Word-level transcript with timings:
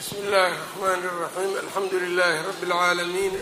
bsmi 0.00 0.18
اllahi 0.26 0.52
الرحmn 0.52 1.04
الرaxيm 1.12 1.52
alxamdu 1.64 1.96
لlh 1.98 2.34
rb 2.50 2.62
العaalمين 2.68 3.32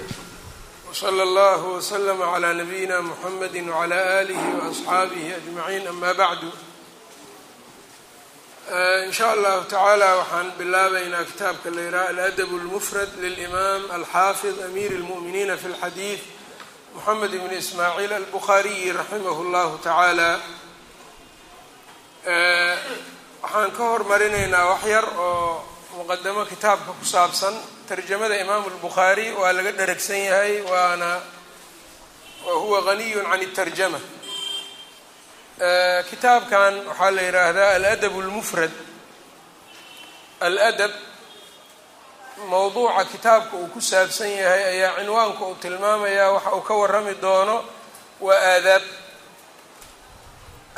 وslى 0.90 1.22
اllه 1.22 1.62
وslm 1.76 2.22
عlى 2.22 2.48
نabiyina 2.60 2.96
mحamedi 3.10 3.60
وعlى 3.70 3.98
آlih 4.20 4.40
وأصxaabih 4.58 5.24
أجmaعin 5.40 5.86
ama 5.88 6.12
bعdu 6.14 6.50
in 9.06 9.12
shaء 9.12 9.30
allahu 9.36 9.68
taعaalى 9.74 10.08
waxaan 10.20 10.48
bilaabaynaa 10.58 11.24
kitaabka 11.30 11.68
la 11.76 11.82
yidhaha 11.86 12.08
aladb 12.12 12.50
الmfrad 12.62 13.10
lلإmam 13.24 13.82
alxafiظ 13.98 14.56
amir 14.68 14.90
الmؤminiina 15.00 15.54
fi 15.60 15.66
اlxadiiث 15.72 16.20
mحamed 16.96 17.30
bn 17.42 17.52
ismaaعiil 17.62 18.12
albukhaariyi 18.20 18.92
raximah 19.00 19.36
اllahu 19.44 19.72
taعaalى 19.86 20.30
waxaan 23.42 23.70
ka 23.76 23.82
hormarinaynaa 23.92 24.64
wax 24.72 24.82
yar 24.94 25.06
oo 25.18 25.64
muqadamo 25.99 26.45
kitaabka 26.51 26.91
ku 26.99 27.03
saabsan 27.05 27.51
tarjamada 27.87 28.35
imaamu 28.43 28.67
lbukhaari 28.75 29.27
waa 29.39 29.51
laga 29.57 29.71
dheragsan 29.79 30.15
yahay 30.29 30.61
waana 30.71 31.11
wa 32.47 32.53
huwa 32.61 32.79
haniyun 32.87 33.25
can 33.31 33.41
اtarjama 33.47 33.99
kitaabkan 36.09 36.73
waxaa 36.87 37.11
la 37.15 37.21
yihaahdaa 37.27 37.71
aladab 37.77 38.13
اlmufrad 38.23 38.71
aladab 40.47 40.91
mowduuca 42.51 43.03
kitaabka 43.11 43.53
uu 43.61 43.67
ku 43.73 43.79
saabsan 43.81 44.31
yahay 44.41 44.63
ayaa 44.79 44.95
cinwaanka 45.03 45.43
uu 45.49 45.55
tilmaamayaa 45.63 46.31
waxa 46.35 46.51
uu 46.57 46.61
ka 46.67 46.73
warami 46.81 47.13
doono 47.23 47.57
waa 48.25 48.39
aadaab 48.55 48.83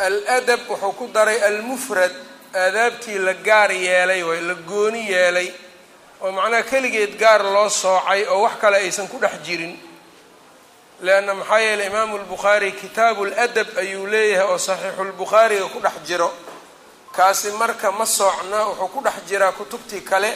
aladab 0.05 0.61
wuxuu 0.69 0.94
ku 0.97 1.05
daray 1.16 1.38
almufrad 1.49 2.30
aadaabtii 2.53 3.17
la 3.17 3.33
gaar 3.33 3.71
yeelay 3.71 4.23
way 4.23 4.41
la 4.41 4.53
gooni 4.53 5.09
yeelay 5.11 5.51
oo 6.21 6.31
macnaha 6.31 6.63
keligeed 6.63 7.17
gaar 7.19 7.43
loo 7.43 7.69
soocay 7.69 8.25
oo 8.27 8.41
wax 8.41 8.55
kale 8.61 8.77
aysan 8.77 9.07
ku 9.07 9.17
dhex 9.19 9.31
jirin. 9.45 9.77
Leanna 11.02 11.33
maxaa 11.33 11.59
yeeley 11.59 11.88
imaamu 11.88 12.17
lbukhaari 12.17 12.71
kitaabu 12.71 13.25
ladab 13.25 13.67
ayuu 13.77 14.08
leeyahay 14.08 14.47
oo 14.52 14.58
saxiixulbukhaariga 14.58 15.66
ku 15.73 15.80
dhex 15.80 15.93
jiro. 16.08 16.30
Kaasi 17.16 17.52
marka 17.52 17.91
ma 17.91 18.05
soocna 18.05 18.65
wuxuu 18.67 18.88
ku 18.88 18.99
dhex 19.03 19.13
jiraa 19.30 19.52
kutubtii 19.52 20.02
kale 20.02 20.31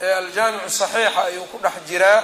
ee 0.00 0.12
aljaamicu 0.14 0.70
saxiixa 0.70 1.24
ayuu 1.24 1.44
ku 1.52 1.58
dhex 1.62 1.72
jiraa. 1.88 2.22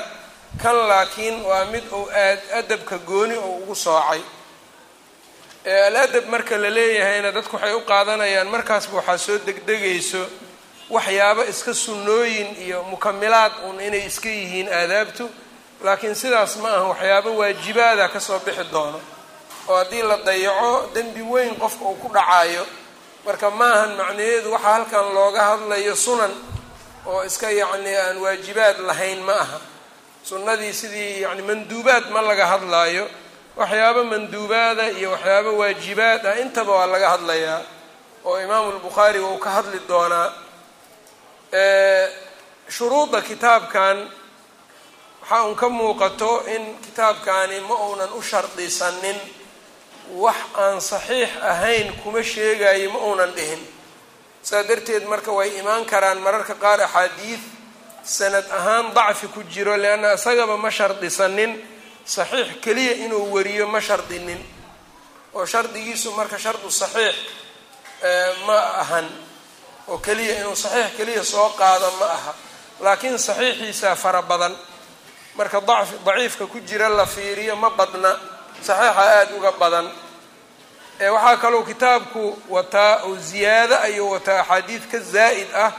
Kan 0.63 0.77
laakiin 0.89 1.43
waa 1.45 1.65
mid 1.65 1.85
uu 1.93 2.09
aad 2.11 2.41
adabka 2.59 2.99
gooni 2.99 3.37
oo 3.37 3.57
ugu 3.63 3.75
soocay 3.75 4.21
aladab 5.65 6.27
marka 6.29 6.57
la 6.59 6.71
leeyahayna 6.71 7.33
dadku 7.33 7.57
waxay 7.57 7.73
u 7.75 7.81
qaadanayaan 7.81 8.49
markaasba 8.49 8.97
waxaa 9.01 9.19
soo 9.19 9.39
degdegayso 9.47 10.23
waxyaabo 10.91 11.43
iska 11.53 11.75
sunnooyin 11.75 12.57
iyo 12.67 12.83
mukamilaad 12.83 13.53
uun 13.65 13.81
inay 13.81 14.05
iska 14.07 14.29
yihiin 14.29 14.69
aadaabtu 14.69 15.31
laakiin 15.85 16.15
sidaas 16.15 16.57
ma 16.57 16.69
aha 16.69 16.85
waxyaabo 16.93 17.31
waajibaada 17.41 18.09
ka 18.09 18.21
soo 18.21 18.39
bixi 18.45 18.65
doono. 18.73 19.01
Oo 19.69 19.77
haddii 19.77 20.03
la 20.03 20.17
dayaco 20.17 20.91
dembi 20.95 21.23
weyn 21.23 21.55
qofka 21.57 21.85
uu 21.85 21.97
ku 21.97 22.09
dhacayo 22.13 22.67
marka 23.25 23.51
maahan 23.51 23.97
macnaheedu 23.97 24.53
waxaa 24.53 24.73
halkan 24.75 25.07
looga 25.17 25.43
hadlayo 25.51 25.97
sunan 25.97 26.33
oo 27.07 27.25
iska 27.25 27.51
yacni 27.51 27.97
aan 27.97 28.17
waajibaad 28.21 28.79
lahayn 28.85 29.21
ma 29.25 29.33
aha. 29.33 29.61
Sunnadii 30.25 30.73
sidii 30.73 31.21
yani 31.25 31.43
manduubaad 31.43 32.11
ma 32.13 32.21
laga 32.23 32.47
hadlaayo 32.47 33.09
waxyaabo 33.57 34.03
manduubaada 34.05 34.85
iyo 34.99 35.09
waxyaabo 35.15 35.51
waajibaad 35.61 36.23
ah 36.27 36.37
intaba 36.43 36.73
waa 36.79 36.87
laga 36.93 37.09
hadlayaa 37.15 37.61
oo 38.29 38.37
imaamu 38.45 38.69
lbukhaari 38.79 39.21
uu 39.21 39.39
ka 39.45 39.51
hadli 39.57 39.79
doonaa. 39.89 40.29
Shuruudda 42.75 43.21
kitaabkan 43.23 43.97
waxaa 45.23 45.45
un 45.49 45.55
ka 45.55 45.69
muuqato 45.69 46.33
in 46.55 46.63
kitaabkani 46.85 47.61
ma 47.69 47.75
uunan 47.87 48.11
u 48.19 48.23
shardisanin 48.31 49.19
wax 50.23 50.37
aan 50.63 50.81
saxiix 50.91 51.31
ahayn 51.53 51.89
kuma 52.03 52.23
sheegayo 52.23 52.91
ma 52.95 52.99
uunan 53.09 53.31
dhihin. 53.37 53.63
Saa 54.43 54.63
darteed 54.69 55.05
marka 55.13 55.31
way 55.39 55.49
imaan 55.61 55.85
karaan 55.93 56.19
mararka 56.25 56.55
qaar 56.63 56.81
axaadiid 56.87 57.41
sanad 58.03 58.45
ahaan 58.59 58.87
dacfi 58.97 59.27
ku 59.35 59.41
jiro 59.53 59.77
leanna 59.77 60.13
isagaba 60.19 60.57
ma 60.57 60.71
shardisanin 60.71 61.53
saxiix 62.05 62.61
keliya 62.65 62.93
inuu 63.05 63.33
wariyo 63.35 63.67
ma 63.69 63.81
shardinin. 63.81 64.41
Oo 65.35 65.47
shardigiisu 65.47 66.13
marka 66.13 66.39
shardu 66.39 66.71
saxiix 66.71 67.15
ma 68.47 68.59
ahan. 68.83 69.09
Oo 69.89 69.99
keliya 69.99 70.41
inuu 70.41 70.57
saxiix 70.57 70.97
keliya 70.97 71.25
soo 71.25 71.49
qaado 71.59 71.91
ma 72.01 72.07
aha. 72.07 72.35
Laakiin 72.81 73.19
saxiixiisaa 73.19 73.97
fara 73.97 74.23
badan. 74.23 74.55
Marka 75.37 75.61
dacfi 75.61 75.97
daciifka 76.07 76.47
ku 76.47 76.61
jira 76.61 76.89
la 76.89 77.07
fiiriyo 77.07 77.57
ma 77.57 77.71
badna. 77.71 78.13
Saxiixa 78.63 79.03
aada 79.03 79.35
uga 79.37 79.53
badan. 79.53 79.87
Waxaa 81.01 81.37
kalou 81.37 81.65
kitaabku 81.65 82.39
wataa 82.49 83.03
oo 83.05 83.17
ziyaado 83.17 83.77
ayuu 83.83 84.11
wataa 84.11 84.41
axaadiid 84.41 84.83
ka 84.91 84.99
zaa'id 84.99 85.49
ah. 85.55 85.73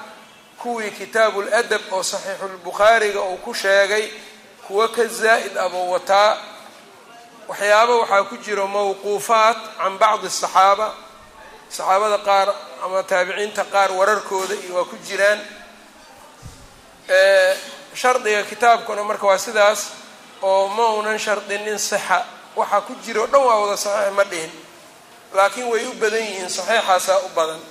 Kuwii 0.59 0.92
kitaabu 0.92 1.42
ladab 1.42 1.81
oo 1.92 2.03
saxiixulbukhaariga 2.03 3.22
uu 3.22 3.38
ku 3.38 3.53
sheegay 3.53 4.09
kuwo 4.68 4.88
ka 4.96 5.03
zaa'id 5.08 5.58
abuu 5.66 5.92
wataa 5.94 6.38
waxyaabo 7.48 7.94
waxaa 8.02 8.24
ku 8.30 8.36
jiro 8.46 8.68
mawquufaat 8.68 9.58
can 9.78 9.94
bacdi 10.02 10.28
asaxaaba 10.28 10.88
saxaabada 11.70 12.18
qaar 12.28 12.48
ama 12.84 13.04
taabiciinta 13.09 13.64
qaar 13.74 13.90
wararkooda 14.00 14.56
iyo 14.66 14.74
waa 14.78 14.86
ku 14.92 14.98
jiraan. 15.08 15.40
Shardiga 18.00 18.44
kitaabkuna 18.44 19.04
marka 19.04 19.25
waa 19.28 19.38
sidaas 19.38 19.81
oo 20.42 20.68
ma 20.75 20.86
unan 21.00 21.18
shardinin 21.20 21.78
sixa 21.80 22.25
waxaa 22.56 22.81
ku 22.88 22.94
jiro 23.06 23.24
dhan 23.31 23.42
waa 23.48 23.59
wada 23.62 23.78
saxiix 23.78 24.14
ma 24.18 24.24
dhihin. 24.31 24.52
Laakiin 25.36 25.68
way 25.72 25.86
u 25.86 25.94
badan 26.02 26.20
yihiin 26.28 26.50
saxiixaasaa 26.50 27.20
u 27.25 27.30
badan. 27.38 27.62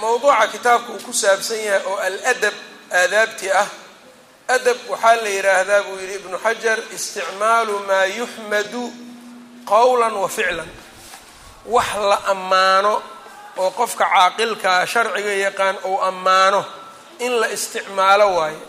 Mawduuca 0.00 0.46
kitaabka 0.52 0.92
uu 0.92 1.02
ku 1.06 1.12
saabsan 1.12 1.58
yahay 1.66 1.82
oo 1.90 1.96
aladab 2.06 2.54
aadaabti 3.00 3.48
ah 3.62 3.68
adab 4.48 4.76
waxaa 4.90 5.16
la 5.22 5.28
yidhaahdaa 5.36 5.82
buu 5.86 5.96
yidhi 6.02 6.14
ibnu 6.20 6.36
xajar 6.44 6.78
isticmaalu 6.96 7.74
maa 7.88 8.04
yuxmadu 8.18 8.84
qowlan 9.72 10.12
wa 10.22 10.28
ficlan. 10.28 10.68
Wax 11.74 11.90
la 12.10 12.18
ammaano 12.32 13.02
oo 13.62 13.70
qofka 13.78 14.04
caaqilkaa 14.14 14.86
sharciga 14.92 15.32
yaqaan 15.46 15.76
uu 15.90 15.98
ammaano 16.08 16.60
in 17.24 17.32
la 17.40 17.46
isticmaalo 17.56 18.26
waayo 18.36 18.60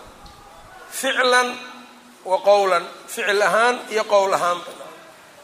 ficlan 1.00 1.50
wa 2.30 2.38
qowlan 2.48 2.84
ficil 3.08 3.42
ahaan 3.48 3.76
iyo 3.94 4.04
qowl 4.14 4.34
ahaanba. 4.38 4.72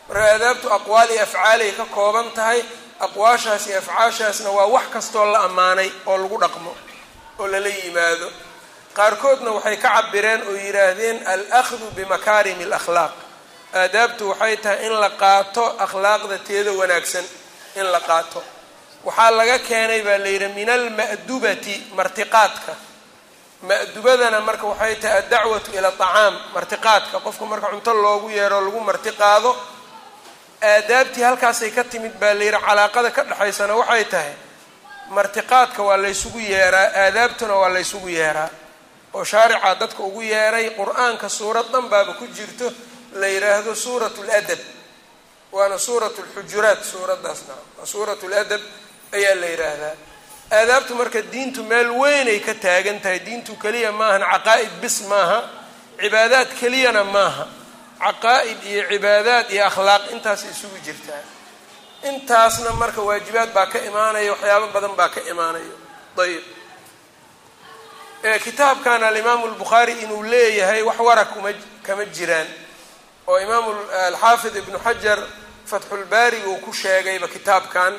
Marka 0.07 0.25
aadaabtu 0.33 0.67
aqwaal 0.77 1.09
iyo 1.15 1.23
afcaalay 1.27 1.71
ka 1.79 1.85
kooban 1.95 2.27
tahay 2.37 2.59
aqwaashaas 3.05 3.63
iyo 3.69 3.77
afcaashaasna 3.83 4.49
waa 4.57 4.65
wax 4.75 4.85
kastoo 4.93 5.25
la 5.33 5.39
ammaanay 5.47 5.89
oo 6.09 6.17
lagu 6.21 6.37
dhaqmo 6.43 6.71
oo 7.39 7.47
lala 7.51 7.69
yimaado 7.69 8.27
qaarkoodna 8.99 9.51
waxay 9.57 9.77
ka 9.83 9.89
cabireen 9.95 10.41
oo 10.49 10.55
yidhaahdeen 10.65 11.17
alahdu 11.33 11.85
bimakaarim 11.97 12.59
alakhlaaq. 12.67 13.13
Aadaabtu 13.81 14.23
waxay 14.31 14.55
tahay 14.63 14.79
in 14.87 14.93
la 15.03 15.09
qaato 15.21 15.63
akhlaaqda 15.85 16.37
teeda 16.47 16.71
wanaagsan 16.79 17.25
in 17.79 17.85
la 17.93 17.99
qaato. 18.09 18.41
Waxaa 19.07 19.31
laga 19.39 19.57
keenay 19.67 20.01
baa 20.07 20.17
la 20.23 20.27
yidhi 20.33 20.47
min 20.57 20.69
alma'dubati 20.77 21.75
martiqaadka. 21.97 22.73
Ma'dubadana 23.67 24.39
marka 24.47 24.65
waxay 24.71 24.95
tahay 25.01 25.17
addacwatu 25.21 25.69
ila 25.77 25.87
acaam 25.93 26.33
martiqaadka. 26.55 27.15
Qofka 27.25 27.45
marka 27.51 27.67
cunto 27.73 27.91
loogu 28.03 28.27
yeero 28.37 28.57
lagu 28.65 28.79
martiqaado 28.89 29.51
aadaabtii 30.71 31.23
halkaasay 31.27 31.71
ka 31.77 31.83
timid 31.91 32.13
baa 32.21 32.33
la 32.37 32.43
yidhi 32.47 32.59
calaaqada 32.67 33.09
ka 33.15 33.21
dhexaysana 33.29 33.73
waxay 33.81 34.05
tahay 34.13 34.33
martiqaadka 35.15 35.81
waa 35.87 35.97
laysugu 36.03 36.39
yeeraa 36.53 36.87
aadaabtuna 37.03 37.53
waa 37.61 37.69
laysugu 37.75 38.09
yeeraa 38.19 38.49
oo 39.13 39.23
shaaricaa 39.23 39.75
dadka 39.81 40.01
ugu 40.03 40.21
yeeray 40.21 40.69
qur'aanka 40.79 41.29
suurad 41.29 41.65
dhan 41.73 41.85
baaba 41.93 42.13
ku 42.19 42.25
jirto 42.37 42.67
la 43.19 43.27
yidhaahdo 43.27 43.75
suurat 43.75 44.15
ladab 44.29 44.59
waana 45.51 45.77
suurat 45.77 46.13
lxujuraat 46.25 46.81
suuraddaasna. 46.91 47.53
Waa 47.77 47.85
suurat 47.93 48.21
ladab 48.33 48.61
ayaa 49.17 49.35
la 49.41 49.47
yidhaahdaa 49.53 49.95
aadaabtu 50.59 50.93
marka 50.99 51.21
diintu 51.33 51.63
meel 51.63 51.89
weynay 52.01 52.39
ka 52.39 52.53
taagan 52.53 52.99
tahay 53.03 53.19
diintu 53.27 53.51
keliya 53.63 53.91
maahan 53.91 54.21
caqaa'id 54.33 54.71
bis 54.81 54.97
maaha 55.11 55.39
cibaadaad 56.01 56.49
keliyana 56.59 57.03
maaha. 57.03 57.45
Caqaa'id 58.05 58.59
iyo 58.71 58.81
cibaadaad 58.91 59.45
iyo 59.53 59.63
akhlaaq 59.69 60.03
intaas 60.15 60.41
isugu 60.53 60.77
jirtaa. 60.85 61.21
Intaasna 62.09 62.71
marka 62.81 63.01
waajibaad 63.01 63.51
baa 63.53 63.65
ka 63.73 63.79
imaanaya 63.89 64.31
waxyaabo 64.33 64.67
badan 64.75 64.93
baa 64.99 65.09
ka 65.15 65.21
imaanaya 65.31 65.73
ayb 66.23 66.43
kitaabkan 68.23 69.03
alimaamu 69.03 69.47
lbukhaari 69.47 69.93
inuu 69.93 70.23
leeyahay 70.23 70.81
wax 70.81 70.99
wara 70.99 71.25
kuma 71.25 71.53
kama 71.83 72.05
jiraan 72.05 72.47
oo 73.27 73.39
imaamu 73.39 73.75
alxaafid 74.07 74.55
ibnu 74.55 74.79
xajar 74.79 75.19
fatxulbaariga 75.65 76.47
uu 76.47 76.57
ku 76.57 76.73
sheegayba 76.73 77.27
kitaabkan 77.27 77.93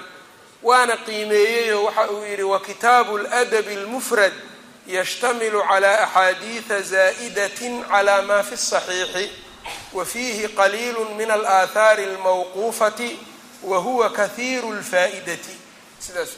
waana 0.62 0.96
qiimeeyeyoo 0.96 1.84
waxa 1.84 2.10
uu 2.10 2.24
yidhi 2.24 2.42
wa 2.42 2.60
kitaabu 2.60 3.18
ladabi 3.18 3.74
almufrad 3.74 4.32
yashtamilu 4.86 5.62
cala 5.68 6.00
axaadiida 6.04 6.80
zaa'idatin 6.82 7.84
cala 7.84 8.22
ma 8.22 8.42
fi 8.42 8.56
saxiixi 8.56 9.30
wa 9.92 10.04
fiihi 10.04 10.48
qaliilu 10.48 11.04
min 11.14 11.30
alaahaari 11.30 12.04
almawquufati 12.04 13.18
wa 13.62 13.78
huwa 13.78 14.10
kahiiru 14.10 14.72
lfaa'idati 14.72 15.56
sidaas 15.98 16.28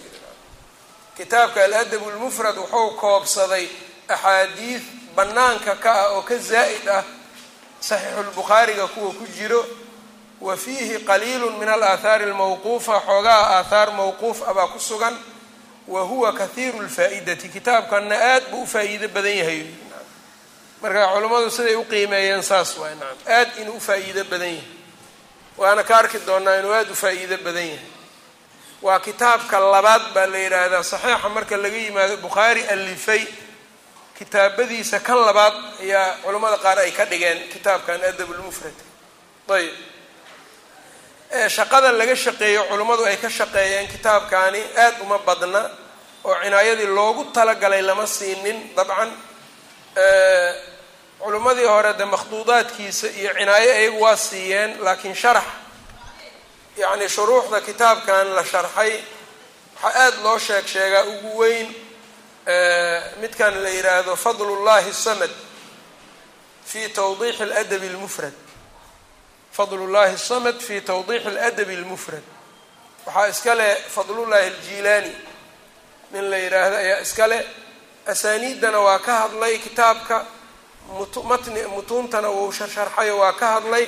kitaabka 1.17 1.65
aladab 1.65 2.03
اlmufrad 2.09 2.57
wuxuu 2.59 2.91
koobsaday 3.01 3.69
axaadiid 4.09 4.83
bannaanka 5.17 5.75
ka 5.77 5.93
ah 5.93 6.09
oo 6.17 6.23
ka 6.23 6.37
zaa'id 6.39 6.89
ah 6.89 7.05
saxiixulbukhaariga 7.81 8.87
kuwa 8.89 9.13
ku 9.13 9.27
jiro 9.37 9.67
wa 10.41 10.57
fiihi 10.57 10.99
qaliilu 11.05 11.51
min 11.59 11.69
alaahaari 11.69 12.25
almawquufa 12.25 13.01
xoogaha 13.07 13.59
aathaar 13.59 13.89
mawquuf 13.93 14.43
ah 14.49 14.55
baa 14.55 14.67
ku 14.67 14.81
sugan 14.81 15.17
wa 15.89 16.01
huwa 16.03 16.33
kahiiru 16.33 16.81
lfaa'idati 16.83 17.49
kitaabkanna 17.49 18.17
aad 18.17 18.45
buu 18.51 18.63
u 18.63 18.67
faa'iido 18.67 19.09
badan 19.09 19.37
yahay. 19.37 19.67
Marka 20.83 21.07
culammadu 21.15 21.51
siday 21.51 21.75
u 21.77 21.85
qiimeeyeen 21.85 22.43
saas 22.43 22.77
waay 22.79 22.95
nacam 22.95 23.19
aad 23.39 23.49
inuu 23.61 23.77
u 23.77 23.81
faa'iido 23.81 24.25
badan 24.25 24.49
yahay. 24.49 24.67
Waana 25.59 25.83
ka 25.85 25.97
arki 25.97 26.19
doonaa 26.27 26.57
inuu 26.61 26.73
aada 26.73 26.91
u 26.91 26.95
faa'iido 26.95 27.37
badan 27.47 27.67
yahay 27.67 27.92
waa 28.83 29.01
kitaabka 29.07 29.57
labaad 29.75 30.05
baa 30.15 30.27
la 30.33 30.39
yidhaahdaa 30.45 30.83
saxiixa 30.93 31.29
marka 31.37 31.57
laga 31.65 31.77
yimaado 31.85 32.17
bukhaari 32.25 32.63
alifay. 32.75 33.23
Kitaabadiisa 34.19 34.99
kan 35.07 35.19
labaad 35.29 35.55
ayaa 35.85 36.07
culammada 36.25 36.59
qaar 36.65 36.79
ay 36.85 36.91
ka 36.99 37.05
dhigeen 37.11 37.39
kitaabkan 37.53 38.01
adabulmufrad 38.11 38.75
ayb 39.57 39.75
shaqada 41.57 41.89
laga 42.01 42.15
shaqeeyo 42.25 42.63
culummadu 42.71 43.03
ay 43.11 43.17
ka 43.23 43.29
shaqeeyeen 43.39 43.87
kitaabkaani 43.95 44.61
aad 44.85 44.97
uma 45.05 45.19
badna 45.27 45.63
oo 46.29 46.35
cinaayadii 46.43 46.87
loogu 46.97 47.23
talagalay 47.37 47.83
lama 47.89 48.07
siinin. 48.17 48.59
Dabcan 48.77 49.11
culimmadii 51.23 51.67
hore 51.73 51.93
de 51.99 52.05
makhduudaadkiisa 52.05 53.07
iyo 53.21 53.31
cinaayo 53.39 53.73
ayagu 53.79 54.01
waa 54.05 54.17
siiyeen 54.17 54.71
laakiin 54.85 55.15
sharax 55.23 55.45
yacni 56.77 57.09
shuruuxda 57.09 57.61
kitaabkan 57.61 58.27
la 58.37 58.45
sharxay 58.45 58.93
waxaa 59.83 59.99
aada 60.05 60.17
loo 60.25 60.39
sheeg 60.39 60.67
sheegaa 60.67 61.05
ugu 61.13 61.31
weyn 61.41 61.69
midkan 63.21 63.55
la 63.63 63.69
yidhaahdo 63.77 64.17
fadlullahi 64.17 64.93
samad 64.93 65.31
fi 66.71 66.89
tawdiixi 66.89 67.43
aladabi 67.43 67.89
almufrad. 67.89 68.33
Fadlullahi 69.57 70.17
samad 70.19 70.59
fi 70.67 70.81
tawdiixi 70.81 71.29
aladabi 71.29 71.75
almufrad. 71.81 72.23
Waxaa 73.07 73.29
iska 73.29 73.55
leh 73.55 73.77
fadlullahi 73.95 74.47
aljiilaani. 74.51 75.13
Nin 76.13 76.31
la 76.31 76.37
yidhaahdo 76.45 76.77
ayaa 76.77 77.01
iska 77.01 77.27
leh. 77.29 77.43
Asaaniiddana 78.07 78.79
waa 78.87 78.99
ka 78.99 79.13
hadlay 79.23 79.59
kitaabka. 79.59 80.27
Matni 81.25 81.63
mutuuntana 81.75 82.29
wuu 82.31 82.53
sharxayo 82.53 83.19
waa 83.19 83.33
ka 83.33 83.47
hadlay 83.55 83.87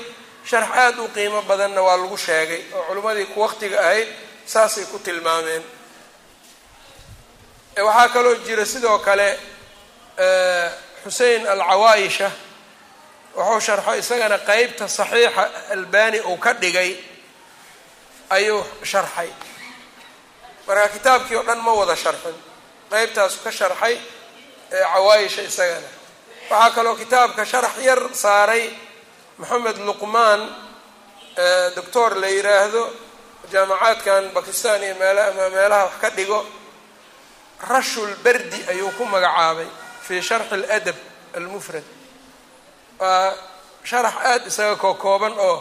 sharx 0.51 0.71
aada 0.83 1.03
u 1.03 1.09
qiimo 1.15 1.41
badanna 1.49 1.81
waa 1.87 1.97
lagu 2.03 2.17
sheegay 2.27 2.63
oo 2.77 2.83
culimmadii 2.89 3.27
ku 3.33 3.41
waqtiga 3.45 3.79
ahayd 3.81 4.09
saasay 4.53 4.85
ku 4.93 4.99
tilmaameen. 4.99 5.63
Waxaa 7.87 8.09
kaloo 8.15 8.35
jira 8.47 8.65
sidoo 8.73 8.99
kale 9.07 9.29
xusein 11.05 11.43
alcawaayisha 11.53 12.31
wuxuu 13.37 13.61
sharxo 13.67 13.93
isagana 14.03 14.39
qeybta 14.49 14.85
saxiixa 14.99 15.45
albani 15.75 16.19
uu 16.31 16.37
ka 16.45 16.53
dhigay 16.63 16.91
ayuu 18.37 18.61
sharxay. 18.91 19.31
Marka 20.67 20.89
kitaabkii 20.95 21.37
oo 21.37 21.43
dhan 21.49 21.59
ma 21.67 21.73
wada 21.81 21.97
sharxin 22.05 22.37
qeybtaasu 22.91 23.37
ka 23.45 23.51
sharxay 23.59 23.95
cawaayisha 24.93 25.43
isagana. 25.51 25.89
Waxaa 26.51 26.71
kaloo 26.77 26.95
kitaabka 27.01 27.43
sharax 27.53 27.75
yar 27.89 28.01
saaray 28.23 28.65
moxamed 29.39 29.77
luqmaan 29.89 30.41
doctor 31.77 32.11
la 32.23 32.29
yiraahdo 32.37 32.83
jaamacaadkan 33.53 34.23
bakistan 34.37 34.83
iyo 34.87 34.95
meel 35.01 35.19
ama 35.19 35.45
meelaha 35.57 35.85
wax 35.89 35.95
ka 36.03 36.09
dhigo 36.17 36.41
rashul 37.73 38.11
berdi 38.25 38.61
ayuu 38.73 38.91
ku 38.99 39.05
magacaabay 39.05 39.67
fii 40.07 40.23
sharxi 40.29 40.55
aladab 40.55 40.97
almufrad. 41.39 41.85
Waa 43.01 43.33
sharax 43.91 44.15
aada 44.31 44.47
isaga 44.51 44.77
koo 44.83 44.95
kooban 44.95 45.33
oo 45.47 45.57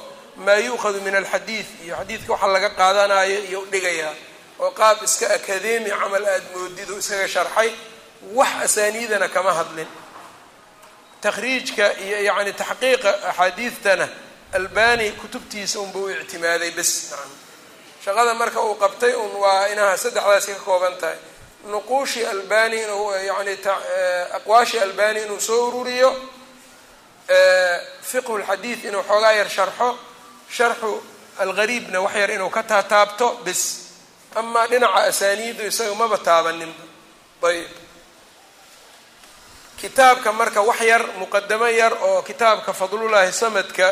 maa 0.45 0.59
yu'khadu 0.67 0.99
min 1.05 1.15
alxadiid 1.21 1.65
iyo 1.85 1.95
xadiidka 1.99 2.31
waxa 2.33 2.47
laga 2.55 2.69
qaadanayo 2.79 3.39
iyo 3.49 3.59
udhigayaa 3.65 4.13
oo 4.63 4.71
qaab 4.79 4.97
iska 5.07 5.25
akademi 5.37 5.89
camal 5.89 6.25
aada 6.33 6.45
moodidu 6.55 6.93
isaga 7.03 7.27
sharxay 7.35 7.69
wax 8.37 8.53
asaaniidana 8.65 9.27
kama 9.35 9.51
hadlin 9.59 9.87
takhriijka 11.23 11.85
iyo 12.05 12.17
yacni 12.27 12.53
taxqiiqa 12.61 13.11
axaadiidtana 13.29 14.07
albani 14.57 15.07
kutubtiisa 15.21 15.79
unba 15.79 15.99
u 15.99 16.09
ictimaaday 16.09 16.71
bes. 16.77 16.91
Shaqada 18.03 18.33
marka 18.41 18.59
uu 18.67 18.75
qabtay 18.83 19.13
un 19.23 19.31
waa 19.43 19.67
inaha 19.73 19.97
saddexdaasi 20.03 20.51
ka 20.55 20.59
kooban 20.67 20.95
tahay. 21.01 21.17
Nuquushii 21.71 22.25
albani 22.33 22.77
inuu 22.83 23.11
yani 23.29 23.53
aqwaashii 24.37 24.79
albani 24.85 25.19
inuu 25.25 25.39
soo 25.47 25.67
ururiyo 25.67 26.09
fiqhu 28.09 28.33
lxadiid 28.41 28.79
inuu 28.85 29.03
xoogaa 29.09 29.31
yar 29.39 29.49
sharxo 29.49 29.89
sharxu 30.57 30.91
algariibna 31.43 31.99
wax 32.05 32.15
yar 32.21 32.31
inuu 32.31 32.49
ka 32.49 32.63
taataabto 32.63 33.27
bes. 33.45 33.61
Amaa 34.35 34.67
dhinaca 34.67 35.03
asaaniiddu 35.09 35.63
isaga 35.71 35.95
maba 35.95 36.17
taabaninba 36.17 36.83
ayb 37.49 37.82
kitaabka 39.83 40.29
marka 40.39 40.59
wax 40.69 40.79
yar 40.91 41.03
muqadamo 41.21 41.67
yar 41.81 41.93
oo 42.07 42.19
kitaabka 42.29 42.71
fadlullaahi 42.79 43.31
samadka 43.43 43.87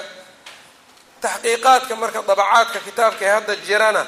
taxqiiqaadka 1.24 1.94
marka 2.02 2.20
dabacaadka 2.30 2.80
kitaabka 2.88 3.22
ee 3.28 3.30
hadda 3.36 3.56
jirana 3.68 4.04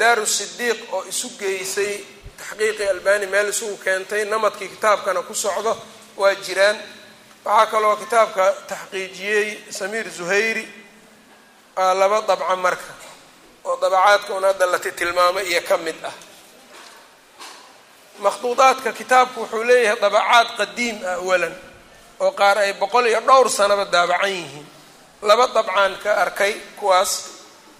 daaru 0.00 0.24
sidiiq 0.38 0.78
oo 0.94 1.02
isu 1.12 1.28
geysay 1.40 1.92
taxqiiqii 2.40 2.88
albani 2.94 3.26
meel 3.32 3.48
isugu 3.54 3.76
keentay 3.84 4.22
namadkii 4.32 4.68
kitaabkana 4.74 5.20
ku 5.28 5.34
socdo 5.44 5.72
waa 6.20 6.34
jiraan. 6.46 6.78
Waxaa 7.44 7.66
kaloo 7.72 7.96
kitaabka 8.02 8.44
taxqiijiyey 8.70 9.46
samiir 9.78 10.06
zuhayri 10.18 10.64
waa 11.76 11.94
laba 12.00 12.18
dabca 12.28 12.56
marka 12.64 12.90
oo 13.68 13.74
dabacaadka 13.82 14.30
un 14.38 14.44
hadda 14.48 14.66
lati 14.72 14.90
tilmaamay 14.98 15.44
iyo 15.50 15.60
ka 15.68 15.76
mid 15.86 15.98
ah 16.10 16.14
makhduudaadka 18.26 18.90
kitaabku 19.00 19.38
wuxuu 19.42 19.64
leeyahay 19.68 19.98
dabacaad 20.04 20.48
qadiim 20.58 20.96
ah 21.10 21.14
awalan 21.22 21.54
oo 22.24 22.30
qaar 22.40 22.56
ay 22.64 22.72
boqol 22.82 23.06
iyo 23.10 23.20
dhowr 23.28 23.48
sanaba 23.58 23.84
daabacan 23.94 24.30
yihiin. 24.38 24.66
Laba 25.28 25.46
dabcaan 25.56 25.92
ka 26.02 26.10
arkay 26.24 26.52
kuwaas 26.78 27.12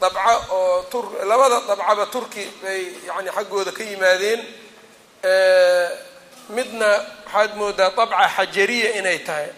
dabco 0.02 0.34
oo 0.56 0.82
tur 0.90 1.04
labada 1.30 1.58
dabcaba 1.70 2.04
turki 2.14 2.44
bay 2.62 2.80
yani 3.06 3.30
xaggooda 3.36 3.70
ka 3.76 3.82
yimaadeen. 3.90 4.40
Midna 6.56 6.90
waxaad 7.26 7.50
moodaa 7.60 7.90
dabca 7.96 8.28
xajariya 8.36 8.90
inay 8.98 9.18
tahay 9.26 9.48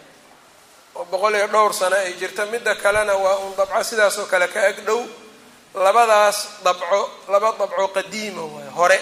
oo 0.96 1.04
boqol 1.10 1.34
iyo 1.38 1.46
dhowr 1.54 1.72
sano 1.80 1.96
ay 1.96 2.12
jirta 2.20 2.42
midda 2.52 2.74
kalena 2.82 3.14
waa 3.24 3.36
un 3.44 3.52
dabco 3.58 3.82
sidaas 3.88 4.18
oo 4.20 4.26
kale 4.32 4.46
ka 4.54 4.60
ag 4.70 4.78
dhow. 4.86 5.00
Labadaas 5.84 6.38
dabco 6.64 7.00
laba 7.32 7.48
dabco 7.60 7.84
qadiima 7.96 8.42
waay 8.54 8.68
hore 8.78 8.98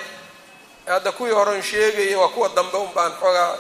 hadda 0.86 1.12
kuwii 1.12 1.32
horen 1.32 1.62
sheegaya 1.62 2.18
waa 2.18 2.28
kuwa 2.28 2.48
dambe 2.48 2.76
un 2.78 2.92
baan 2.94 3.12
xoogaa 3.20 3.58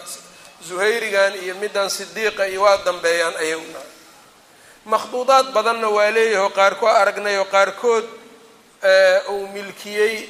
zuhayrigan 0.68 1.34
iyo 1.44 1.54
middan 1.54 1.90
sidiiqa 1.90 2.46
iyo 2.48 2.62
waa 2.62 2.76
dambeeyaan 2.86 3.36
ayaguna 3.36 3.78
makhduudaad 4.84 5.46
badanna 5.52 5.88
waa 5.88 6.10
leeyahay 6.10 6.44
oo 6.44 6.50
qaarkood 6.50 6.96
aragnay 7.02 7.36
oo 7.38 7.44
qaarkood 7.44 8.04
uu 9.32 9.46
milkiyey 9.54 10.28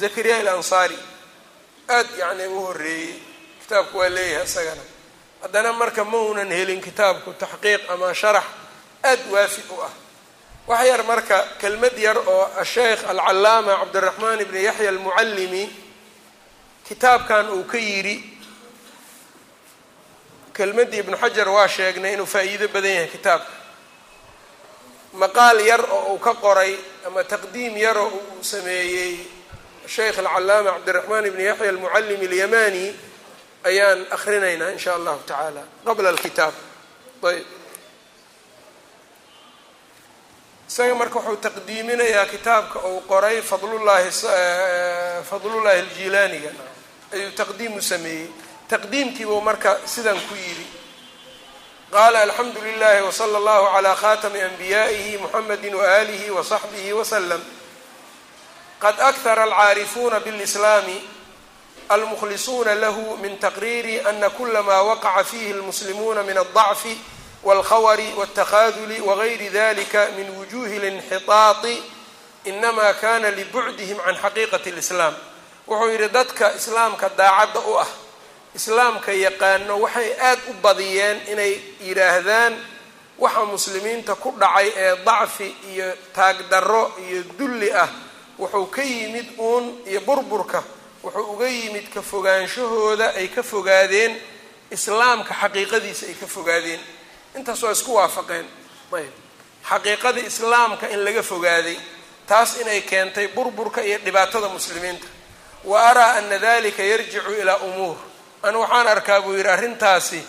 zakariya 0.00 0.36
al 0.40 0.48
ansaari 0.48 0.98
aad 1.88 2.06
yacni 2.18 2.46
u 2.46 2.60
horreeyey. 2.66 3.14
Kitaabku 3.62 3.98
waa 3.98 4.08
leeyahay 4.08 4.44
isagana 4.46 4.82
haddana 5.42 5.72
marka 5.72 6.04
ma 6.04 6.18
unan 6.18 6.50
helin 6.58 6.80
kitaabku 6.80 7.30
taxqiiq 7.42 7.82
ama 7.92 8.14
sharax 8.14 8.44
aad 9.10 9.20
waafi 9.32 9.62
u 9.70 9.80
ah. 9.82 9.90
Wax 10.66 10.86
yar 10.90 11.02
marka 11.10 11.38
kelmad 11.60 11.96
yar 11.98 12.18
oo 12.18 12.44
asheykh 12.62 13.02
alcallaama 13.10 13.72
cabdiraxmaan 13.80 14.40
ibni 14.44 14.60
yaxya 14.68 14.88
almucallimi 14.92 15.64
kitaabkan 16.88 17.50
uu 17.50 17.64
ka 17.64 17.78
yidhi 17.78 18.16
kelmaddii 20.56 21.00
ibnu 21.02 21.16
xajar 21.22 21.48
waa 21.56 21.68
sheegnay 21.68 22.12
inuu 22.14 22.26
faa'iido 22.34 22.68
badan 22.74 22.90
yahay 22.96 23.08
kitaabka. 23.14 23.52
Maqaal 25.20 25.58
yar 25.70 25.82
oo 25.96 26.12
uu 26.14 26.18
ka 26.18 26.32
qoray 26.34 26.72
ama 27.06 27.24
taqdiim 27.24 27.76
yar 27.76 27.96
oo 27.98 28.08
uu 28.08 28.42
sameeyey 28.52 29.12
sheykh 29.94 30.18
alcallaama 30.22 30.70
cabdiraxmaan 30.76 31.26
ibni 31.30 31.44
yaxya 31.50 31.68
almucallim 31.72 32.20
alyamani 32.28 32.86
ayaan 33.68 34.00
akrinaynaa 34.16 34.70
in 34.74 34.78
sha 34.78 34.94
allahu 34.98 35.20
tacaala 35.28 35.62
qabla 35.86 36.08
alkitaab. 36.14 36.54
Ayb. 37.30 37.46
Isaga 40.68 40.94
marka 41.00 41.18
wuxuu 41.18 41.36
taqdiiminayaa 41.46 42.26
kitaabka 42.32 42.78
uu 42.90 43.00
qoray 43.10 43.38
fadlullahi 43.50 44.10
fadlullahi 45.30 45.78
aljilaaniga 45.84 46.50
ayuu 47.12 47.30
taqdiimu 47.30 47.82
sameeyey. 47.82 48.30
Taqdiimkiibuu 48.68 49.40
marka 49.40 49.78
sidan 49.84 50.18
ku 50.28 50.34
yidhi. 50.34 50.66
Qaala 51.92 52.22
alxamdu 52.26 52.60
lilahi 52.60 53.02
wsala 53.06 53.38
allahu 53.38 53.66
calaa 53.74 53.94
khatami 53.94 54.40
anbiyaa'ihi 54.42 55.18
muxamedi 55.22 55.70
waaalihi 55.74 56.30
wasaxbihi 56.30 56.92
wasalam 56.92 57.40
qad 58.82 59.00
akhara 59.00 59.42
alcaarifuuna 59.42 60.20
bilislaami 60.20 60.98
almukhlisuuna 61.88 62.74
lahu 62.74 63.16
min 63.22 63.38
taqriiri 63.38 64.00
ana 64.00 64.30
kula 64.30 64.62
ma 64.62 64.82
waqaca 64.82 65.24
fihi 65.24 65.52
almuslimuuna 65.52 66.22
min 66.22 66.36
aldacfi 66.38 66.98
walkhawari 67.44 68.12
waltakhaaduli 68.18 69.00
wagayri 69.00 69.48
dalika 69.50 70.08
min 70.16 70.26
wujuhi 70.30 70.78
linxitaati 70.78 71.82
inama 72.44 72.92
kana 73.00 73.30
libucdihim 73.30 73.96
can 74.04 74.16
xaqiiqati 74.16 74.70
lislaam 74.74 75.14
wuxuu 75.68 75.90
yidhi 75.92 76.08
dadka 76.08 76.54
islaamka 76.58 77.08
daacadda 77.18 77.60
u 77.60 77.74
ah 77.78 77.88
islaamka 78.54 79.12
yaqaano 79.12 79.74
waxay 79.84 80.10
aad 80.28 80.38
u 80.50 80.52
badiyeen 80.64 81.18
inay 81.32 81.52
yidhaahdaan 81.86 82.54
waxa 83.18 83.44
muslimiinta 83.44 84.14
ku 84.14 84.30
dhacay 84.40 84.68
ee 84.76 84.96
dacfi 85.06 85.48
iyo 85.72 85.88
taagdarro 86.16 86.92
iyo 87.08 87.22
dulli 87.38 87.70
ah. 87.72 87.88
Wuxuu 88.38 88.66
ka 88.66 88.82
yimid 88.82 89.28
uun 89.38 89.80
iyo 89.86 90.00
burburka. 90.00 90.62
Wuxuu 91.02 91.32
uga 91.32 91.48
yimid 91.48 91.88
ka 91.94 92.02
fogaanshahooda 92.02 93.16
ay 93.16 93.28
ka 93.28 93.42
fogaadeen. 93.42 94.12
Islaamka 94.70 95.32
xaqiiqadiisa 95.34 96.04
ay 96.06 96.14
ka 96.20 96.26
fogaadeen. 96.26 96.80
Intaas 97.36 97.62
waa 97.62 97.72
isku 97.72 97.94
waafaqeen. 97.96 98.44
Ayb. 98.92 99.12
Xaqiiqada 99.70 100.20
islaamka 100.20 100.88
in 100.92 101.00
laga 101.04 101.22
fogaaday 101.22 101.76
taas 102.28 102.60
inay 102.60 102.80
keentay 102.82 103.28
burburka 103.28 103.80
iyo 103.82 103.98
dhibaatada 104.04 104.48
muslimiinta 104.48 105.06
wa 105.64 105.88
araa 105.90 106.12
ana 106.14 106.38
dalika 106.38 106.82
yarjicu 106.82 107.32
ilaa 107.40 107.56
umuur. 107.56 107.96
Anu 108.42 108.60
waxaan 108.60 108.86
arkaa 108.88 109.20
buu 109.22 109.32
yidhi 109.34 109.48
arrintaasi 109.48 110.20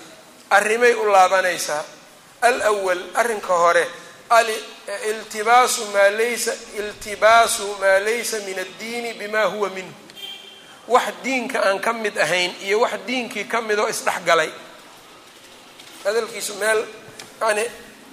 arrimay 0.50 0.94
u 0.94 1.06
laabanaysaa 1.12 1.84
alwal 2.42 3.04
arrinka 3.16 3.54
hore 3.54 3.88
iltibaasu 5.10 5.86
maa 5.94 6.10
laysa 6.10 6.54
iltibaasu 6.78 7.76
maa 7.82 8.00
laysa 8.00 8.40
min 8.40 8.60
addiini 8.60 9.14
bima 9.14 9.44
huwa 9.44 9.70
minhu. 9.70 9.94
Wax 10.88 11.04
diinka 11.24 11.60
aan 11.68 11.80
ka 11.80 11.94
mid 11.94 12.18
ahayn 12.18 12.56
iyo 12.64 12.80
wax 12.80 12.92
diinkii 13.08 13.44
ka 13.44 13.62
mid 13.62 13.80
oo 13.80 13.90
isdhexgalay. 13.90 14.50
Hadalkiisu 16.04 16.56
meel 16.56 16.86
yani 17.42 17.66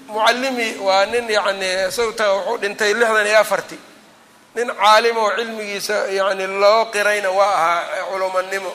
mucallimi 0.06 0.76
waa 0.80 1.06
nin 1.06 1.28
yani 1.30 1.92
sawta 1.92 2.32
wuxuu 2.32 2.58
dhintay 2.58 2.94
lixdan 2.94 3.26
iyo 3.26 3.38
afarti 3.38 3.78
nin 4.54 4.68
caalim 4.80 5.16
oo 5.16 5.30
cilmigiisa 5.36 5.96
yani 6.18 6.46
loo 6.46 6.84
qirayna 6.94 7.30
waa 7.30 7.54
ahaa 7.54 8.04
culumanimo. 8.10 8.72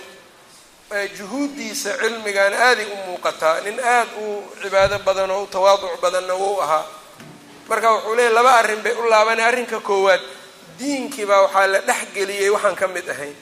Juhuuddiisa 1.18 1.92
cilmigan 2.02 2.54
aaday 2.54 2.86
u 2.86 2.96
muuqataa 3.06 3.62
nin 3.66 3.78
aad 3.96 4.08
u 4.24 4.44
cibaado 4.62 5.00
badan 5.08 5.32
oo 5.32 5.44
u 5.44 5.48
tawaaduc 5.48 5.94
badanna 6.02 6.34
wuu 6.42 6.60
ahaa. 6.62 6.86
Marka 7.70 7.88
wuxuu 7.94 8.16
leeyay 8.16 8.34
laba 8.34 8.52
arrin 8.60 8.82
bay 8.84 8.94
u 8.94 9.04
laabanay 9.10 9.46
arrinka 9.46 9.80
koowaad. 9.80 10.22
Diinkii 10.80 11.26
baa 11.30 11.42
waxaa 11.46 11.68
la 11.74 11.80
dhexgeliyey 11.88 12.50
waxaan 12.56 12.76
ka 12.76 12.88
mid 12.88 13.08
ahayn 13.10 13.36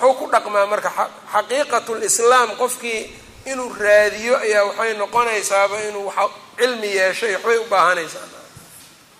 muxuu 0.00 0.14
ku 0.18 0.24
dhaqmaa 0.32 0.66
marka 0.72 0.90
xaqiiqatul 1.32 2.02
islaam 2.08 2.48
qofkii 2.60 3.02
inuu 3.50 3.70
raadiyo 3.84 4.34
ayaa 4.44 4.64
waxay 4.68 4.92
noqonaysaaba 5.02 5.76
inuu 5.88 6.12
cilmi 6.58 6.90
yeeshay 6.98 7.32
waxbay 7.34 7.58
u 7.58 7.64
baahanaysaa 7.72 8.26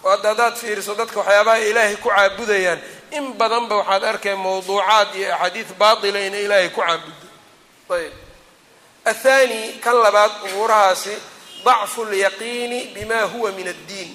oo 0.04 0.10
hadda 0.10 0.28
haddaad 0.28 0.54
fiiriso 0.56 0.94
dadka 0.94 1.20
waxyaabaha 1.20 1.58
ilaahay 1.58 1.96
ku 1.96 2.08
caabudayaan. 2.08 2.80
In 3.10 3.32
badanba 3.38 3.76
waxaad 3.76 4.04
arkay 4.04 4.34
mawduucaad 4.34 5.14
iyo 5.14 5.34
axaadiis 5.34 5.66
baatila 5.78 6.20
inay 6.20 6.44
ilaahay 6.44 6.68
ku 6.70 6.80
caabudo. 6.80 7.26
Ayb. 7.90 8.12
Athani 9.04 9.78
kan 9.84 9.96
labaad 10.04 10.32
umuurahaasi 10.46 11.14
dacfu 11.64 12.04
lyaqiini 12.04 12.80
bima 12.94 13.22
huwa 13.22 13.52
min 13.52 13.68
addiin. 13.68 14.10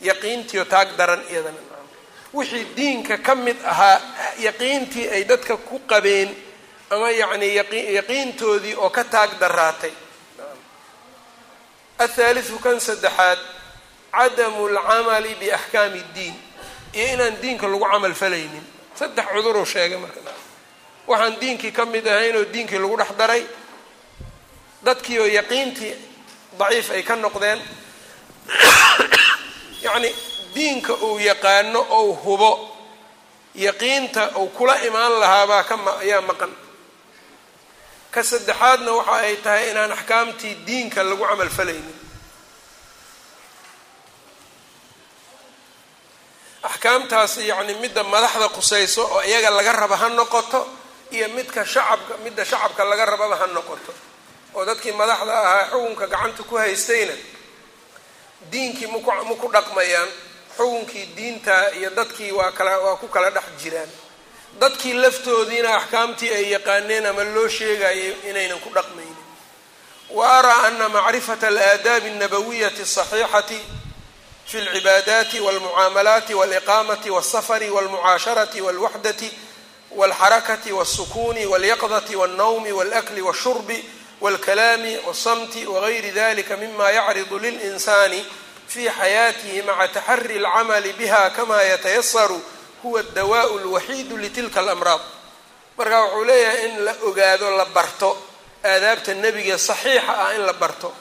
Yaqiintiio 0.00 0.64
taag 0.64 0.96
daran 0.96 1.22
iyadana 1.30 1.58
wixii 2.32 2.64
diinka 2.76 3.18
ka 3.18 3.34
mid 3.34 3.56
ahaa 3.64 4.00
yaqiintii 4.38 5.08
ay 5.10 5.24
dadka 5.24 5.56
ku 5.56 5.80
qabeen 5.86 6.30
ama 6.90 7.10
yacni 7.10 7.48
yaqiintoodii 7.98 8.74
oo 8.78 8.90
ka 8.90 9.04
taag 9.04 9.30
daraatay 9.40 9.90
athaalithu 11.98 12.58
kan 12.64 12.80
saddexaad 12.80 13.38
cadamu 14.12 14.68
lcamali 14.68 15.34
biaxkaami 15.34 16.00
اddiin 16.00 16.34
iyo 16.92 17.06
inaan 17.14 17.36
diinka 17.42 17.68
lagu 17.68 17.84
camal 17.84 18.14
falaynin. 18.14 18.64
Saddex 18.94 19.26
cuduruu 19.32 19.64
sheegay 19.66 19.98
marka. 19.98 20.20
Waxaan 21.06 21.40
diinkii 21.40 21.72
ka 21.72 21.86
mid 21.86 22.06
ahayn 22.06 22.36
oo 22.36 22.44
diinkii 22.52 22.78
lagu 22.78 22.96
dhex 22.96 23.12
daray. 23.18 23.46
Dadkii 24.82 25.18
oo 25.18 25.26
yaqiintii 25.26 25.94
daciif 26.58 26.90
ay 26.90 27.02
ka 27.02 27.16
noqdeen. 27.16 27.60
Yacni 29.84 30.14
diinka 30.54 30.94
uu 30.94 31.18
yaqaano 31.18 31.86
ou 31.90 32.14
hubo 32.14 32.76
yaqiinta 33.54 34.30
uu 34.38 34.48
kula 34.48 34.74
imaan 34.84 35.20
lahaabaa 35.20 35.62
ka 35.64 35.78
ayaa 36.00 36.20
maqan. 36.20 36.50
Ka 38.10 38.22
saddexaadna 38.22 38.92
waxa 38.92 39.14
ay 39.14 39.36
tahay 39.36 39.70
inaan 39.70 39.92
axkaamtii 39.92 40.66
diinka 40.66 41.02
lagu 41.02 41.22
camal 41.22 41.50
falaynin 41.50 41.99
axkaamtaasi 46.80 47.48
yacni 47.48 47.74
midda 47.74 48.02
madaxda 48.04 48.48
qusayso 48.48 49.02
oo 49.04 49.22
iyaga 49.22 49.50
laga 49.50 49.72
raba 49.72 49.96
ha 49.96 50.08
noqoto 50.08 50.66
iyo 51.12 51.28
midka 51.28 51.64
shacabka 51.64 52.16
midda 52.24 52.44
shacabka 52.44 52.84
laga 52.84 53.04
rababa 53.04 53.36
ha 53.36 53.46
noqoto. 53.46 53.92
Oo 54.54 54.64
dadkii 54.64 54.92
madaxda 54.92 55.32
ahaa 55.32 55.70
xukunka 55.70 56.06
gacanta 56.06 56.42
ku 56.42 56.56
haystayna 56.56 57.12
diinkii 58.50 58.86
maku 58.86 59.10
ma 59.28 59.34
ku 59.36 59.48
dhaqmayaan 59.52 60.08
xukunkii 60.56 61.06
diinta 61.16 61.70
iyo 61.76 61.90
dadkii 61.90 62.32
waa 62.32 62.52
kala 62.52 62.78
waa 62.80 62.96
ku 62.96 63.08
kala 63.08 63.30
dhex 63.30 63.44
jiraan. 63.62 63.90
Dadkii 64.60 64.94
laftoodiina 64.94 65.76
axkaamtii 65.76 66.32
ay 66.34 66.48
yaqaaneen 66.52 67.06
ama 67.06 67.24
loo 67.24 67.48
sheegayo 67.48 68.14
inaynan 68.28 68.58
ku 68.60 68.70
dhaqmaynin. 68.72 69.16
Wa 70.10 70.38
araa 70.38 70.62
ana 70.66 70.88
macrifata 70.88 71.48
alaadaabi 71.48 72.08
alnabawiyati 72.08 72.82
asaxiixati 72.82 73.58
fi 74.50 74.58
alcibaadaati 74.58 75.40
walmucaamalaati 75.40 76.34
waliqaamati 76.34 77.10
walsafari 77.10 77.70
walmucaasharati 77.70 78.60
walwaxdati 78.60 79.30
walxarakati 79.90 80.72
walsukuni 80.72 81.46
walyaqdati 81.46 82.16
walnawmi 82.16 82.72
walakli 82.72 83.20
walshurbi 83.22 83.78
walkalaami 84.20 84.96
walsamti 85.06 85.66
wagayri 85.66 86.10
dalika 86.10 86.56
mima 86.56 86.90
yacridu 86.90 87.38
lilinsani 87.38 88.26
fi 88.66 88.88
xayaatihi 88.98 89.62
maca 89.62 89.88
taxari 89.94 90.36
alcamali 90.38 90.92
biha 90.92 91.30
kama 91.30 91.62
yatayasaru 91.62 92.42
huwa 92.82 93.02
dawaau 93.02 93.58
lwaxiidu 93.58 94.16
litilka 94.16 94.60
alamraad 94.60 95.00
marka 95.78 96.00
wuxuu 96.04 96.24
leeyahay 96.24 96.64
in 96.68 96.84
la 96.84 96.94
ogaado 97.08 97.50
la 97.56 97.64
barto 97.64 98.16
aadaabta 98.64 99.14
nebiga 99.14 99.58
saxiixa 99.58 100.12
ah 100.24 100.34
in 100.34 100.42
la 100.46 100.52
barto 100.52 100.92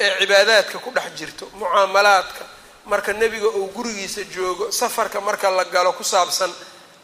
ee 0.00 0.10
cibaadaadka 0.20 0.78
ku 0.78 0.90
dhex 0.90 1.04
jirto 1.18 1.44
mucaamalaadka 1.54 2.44
marka 2.90 3.12
nebiga 3.12 3.48
uu 3.58 3.66
gurigiisa 3.76 4.22
joogo 4.34 4.64
safarka 4.80 5.20
marka 5.20 5.50
la 5.50 5.64
galo 5.64 5.92
ku 5.98 6.04
saabsan 6.04 6.50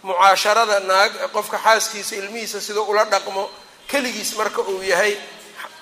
mucaasharada 0.06 0.80
naag 0.80 1.12
qofka 1.34 1.58
xaaskiisa 1.66 2.16
ilmihiisa 2.20 2.60
siduu 2.60 2.84
ula 2.92 3.04
dhaqmo 3.04 3.44
keligiis 3.90 4.30
marka 4.40 4.60
uu 4.62 4.82
yahay 4.82 5.14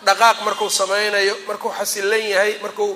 dhaqaaq 0.06 0.38
markuu 0.46 0.70
sameynayo 0.80 1.34
markuu 1.48 1.70
xasilan 1.78 2.20
yahay 2.32 2.52
markuu 2.64 2.92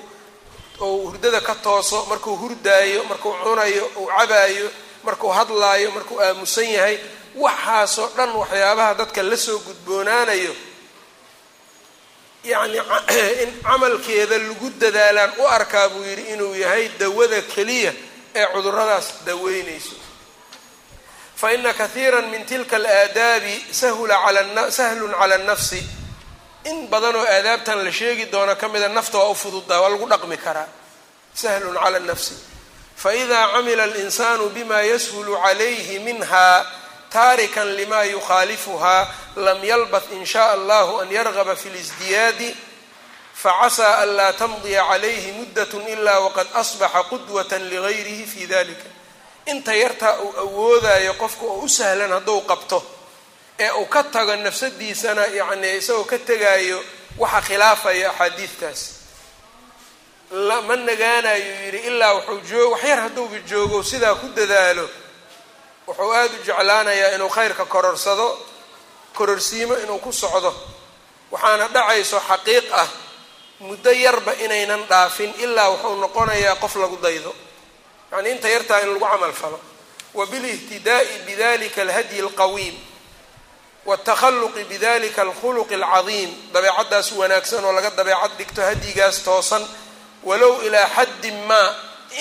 uu 0.81 1.07
hurdada 1.09 1.41
ka 1.47 1.55
tooso 1.65 2.05
markuu 2.09 2.35
hurdaayo 2.41 3.03
markuu 3.09 3.33
cunayo 3.43 3.85
uu 4.01 4.07
cabaayo 4.17 4.67
markuu 5.05 5.29
hadlaayo 5.37 5.87
markuu 5.95 6.17
aamusan 6.25 6.69
yahay 6.77 6.95
waxaasoo 7.43 8.09
dhan 8.17 8.29
waxyaabaha 8.41 8.93
dadka 8.99 9.21
la 9.29 9.37
soo 9.37 9.57
gudboonaanayo 9.67 10.53
yacni 12.45 12.79
in 13.43 13.61
camalkeeda 13.61 14.37
lagu 14.37 14.69
dadaalaan 14.79 15.31
u 15.39 15.47
arkaa 15.47 15.89
buu 15.89 16.03
yidhi 16.03 16.33
inuu 16.33 16.55
yahay 16.55 16.89
dawada 16.99 17.41
keliya 17.41 17.93
ee 18.35 18.45
cuduradaas 18.53 19.13
daweynayso 19.25 19.95
fa 21.35 21.53
ina 21.53 21.73
kathiira 21.73 22.21
min 22.21 22.45
tilka 22.45 22.75
alaadaabi 22.75 23.65
sahula 23.71 24.23
ala 24.23 24.71
sahlun 24.71 25.11
cala 25.11 25.35
annafsi. 25.35 25.83
In 26.65 26.87
badan 26.87 27.15
oo 27.15 27.25
aadaabtan 27.25 27.83
la 27.83 27.91
sheegi 27.91 28.25
doono 28.31 28.55
ka 28.55 28.67
mida 28.67 28.89
nafta 28.89 29.17
waa 29.17 29.29
u 29.29 29.35
fududaa 29.35 29.81
waa 29.81 29.89
lagu 29.89 30.09
dhaqmi 30.09 30.37
karaa. 30.37 30.67
Sahlun 31.33 31.75
cala 31.75 31.99
nafsi 31.99 32.33
faإida 32.95 33.47
camila 33.51 33.83
alinsanu 33.83 34.49
bima 34.49 34.81
yashulu 34.81 35.37
calayhi 35.37 35.99
minha 35.99 36.65
taarikan 37.15 37.69
lima 37.79 37.99
yukhaalifuhaa 38.13 39.03
lam 39.45 39.59
yalbat 39.71 40.05
in 40.17 40.23
shaء 40.33 40.49
allahu 40.57 40.93
an 41.01 41.09
yargaba 41.17 41.55
fi 41.61 41.67
اlisdiyaadi 41.73 42.49
facasaa 43.43 43.93
an 44.03 44.09
laa 44.17 44.33
tamdiya 44.41 44.83
calayhi 44.89 45.31
muddat 45.37 45.71
ilaa 45.93 46.19
waqad 46.25 46.47
asbaxa 46.61 47.01
qudwata 47.11 47.55
ligayrihi 47.71 48.25
fi 48.33 48.41
dalika 48.53 48.89
inta 49.51 49.73
yartaa 49.83 50.13
uu 50.25 50.33
awoodayo 50.43 51.13
qofka 51.21 51.45
oo 51.51 51.59
u 51.65 51.69
sahlan 51.77 52.11
hadduu 52.15 52.41
qabto 52.51 52.79
ee 53.59 53.71
uu 53.79 53.85
ka 53.93 54.01
tago 54.13 54.35
nafsadiisana 54.45 55.23
yacni 55.39 55.69
isagoo 55.79 56.03
ka 56.11 56.17
tegaayo 56.29 56.79
waxa 57.21 57.41
khilaafaya 57.47 58.07
axaadiidkaas 58.11 58.81
ma 60.67 60.75
nagaanayo 60.89 61.51
yidhi 61.65 61.79
ilaa 61.89 62.13
waxuu 62.17 62.39
joogo 62.49 62.71
waxyar 62.75 62.99
hadduuba 63.05 63.37
joogo 63.49 63.77
sidaa 63.83 64.15
ku 64.21 64.27
dadaalo 64.37 64.85
wuxuu 65.87 66.11
aada 66.13 66.33
u 66.33 66.43
jeclaanayaa 66.45 67.15
inuu 67.15 67.29
khayrka 67.29 67.65
kororsado 67.65 68.27
kororsiimo 69.13 69.75
inuu 69.83 69.99
ku 69.99 70.11
socdo. 70.13 70.51
Waxaana 71.31 71.67
dhacayso 71.67 72.19
xaqiiq 72.29 72.67
ah 72.73 72.87
muddo 73.59 73.91
yarba 73.91 74.33
inaynan 74.45 74.83
dhaafin 74.89 75.33
ilaa 75.43 75.69
wuxuu 75.69 75.95
noqonayaa 76.03 76.55
qof 76.63 76.75
lagu 76.75 76.97
daydo. 76.97 77.31
Yacnii 78.11 78.31
inta 78.31 78.49
yartaa 78.49 78.81
in 78.81 78.89
lagu 78.93 79.05
camal 79.05 79.33
falo. 79.33 79.59
Wa 80.13 80.25
bilihtidaai 80.25 81.19
bidalika 81.27 81.81
alhadyi 81.81 82.19
alqawiim 82.21 82.75
watakhalluqi 83.85 84.63
bidalika 84.63 85.21
alkhuluqi 85.21 85.75
alcadiim. 85.75 86.31
Dabeecaddaas 86.53 87.11
wanaagsan 87.11 87.65
oo 87.65 87.71
laga 87.71 87.89
dabeecad 87.91 88.31
dhigto 88.37 88.61
hadyigaas 88.61 89.23
toosan 89.23 89.63
walow 90.23 90.61
ilaa 90.67 90.87
xaddin 90.95 91.37
maa 91.49 91.69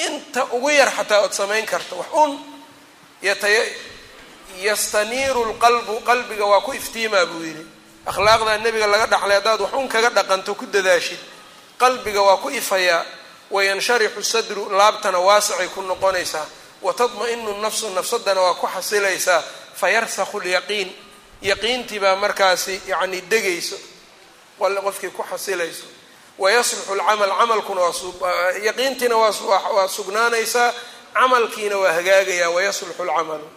inta 0.06 0.44
ugu 0.52 0.70
yar 0.70 0.90
xataa 0.96 1.20
ood 1.24 1.32
samayn 1.32 1.66
karto. 1.66 1.96
Wax 1.96 2.06
un 2.12 2.30
yastaniiru 4.62 5.44
lqalbu 5.52 6.00
qalbiga 6.04 6.44
waa 6.46 6.60
ku 6.60 6.72
iftiimaa 6.72 7.26
buu 7.26 7.42
yidhi. 7.42 7.66
Akhlaaqda 8.06 8.58
nebiga 8.58 8.86
laga 8.86 9.06
dhaxlay 9.06 9.36
haddaad 9.36 9.60
wax 9.60 9.72
un 9.72 9.88
kaga 9.88 10.10
dhaqanto 10.10 10.54
ku 10.54 10.66
dadaashid. 10.66 11.18
Qalbiga 11.78 12.22
waa 12.22 12.36
ku 12.36 12.50
ifayaa 12.50 13.04
wayansharixu 13.50 14.22
sadru 14.22 14.68
laabtana 14.70 15.18
waasicay 15.18 15.68
ku 15.68 15.82
noqonaysaa. 15.82 16.46
Watadma-inu 16.82 17.60
nafsu 17.60 17.90
nafsadana 17.90 18.40
waa 18.40 18.54
ku 18.54 18.66
xasilaysaa. 18.66 19.42
Fayarsakhu 19.74 20.40
lyaqiin 20.40 20.92
yaqiintii 21.42 21.98
baa 21.98 22.16
markaasi 22.16 22.80
yacni 22.86 23.20
degayso 23.22 23.76
qofkii 24.58 25.10
ku 25.10 25.22
xasilayso. 25.30 25.86
Wayasluxu 26.38 26.94
lcamal 26.94 27.30
camalkuna 27.38 27.80
waayaqiintiina 28.20 29.16
waa 29.16 29.88
sugnaanaysaa 29.88 30.72
camalkiina 31.14 31.76
waa 31.82 31.92
hagaagayaa 31.98 32.50
wayasluxu 32.56 33.04
lcamalu 33.04 33.48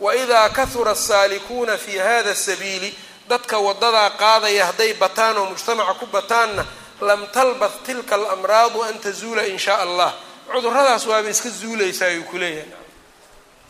waidaa 0.00 0.48
kahura 0.48 0.90
asaalikuuna 0.92 1.78
fi 1.78 1.98
hada 1.98 2.34
sabiili 2.34 2.90
dadka 3.28 3.58
wadadaa 3.58 4.10
qaadaya 4.10 4.66
hadday 4.66 4.92
bataan 4.94 5.36
oo 5.38 5.46
mujtamaca 5.50 5.94
ku 6.00 6.06
bataanna 6.06 6.64
lam 7.00 7.26
talbath 7.36 7.76
tilka 7.86 8.14
alamraadu 8.14 8.82
an 8.82 8.98
tazuula 9.04 9.42
in 9.46 9.58
shaa 9.58 9.78
allah. 9.84 10.10
Cuduradaas 10.52 11.06
waaba 11.06 11.28
iska 11.30 11.48
zuulaysaa 11.60 12.06
ayuu 12.06 12.24
ku 12.30 12.36
leeyahay. 12.38 12.70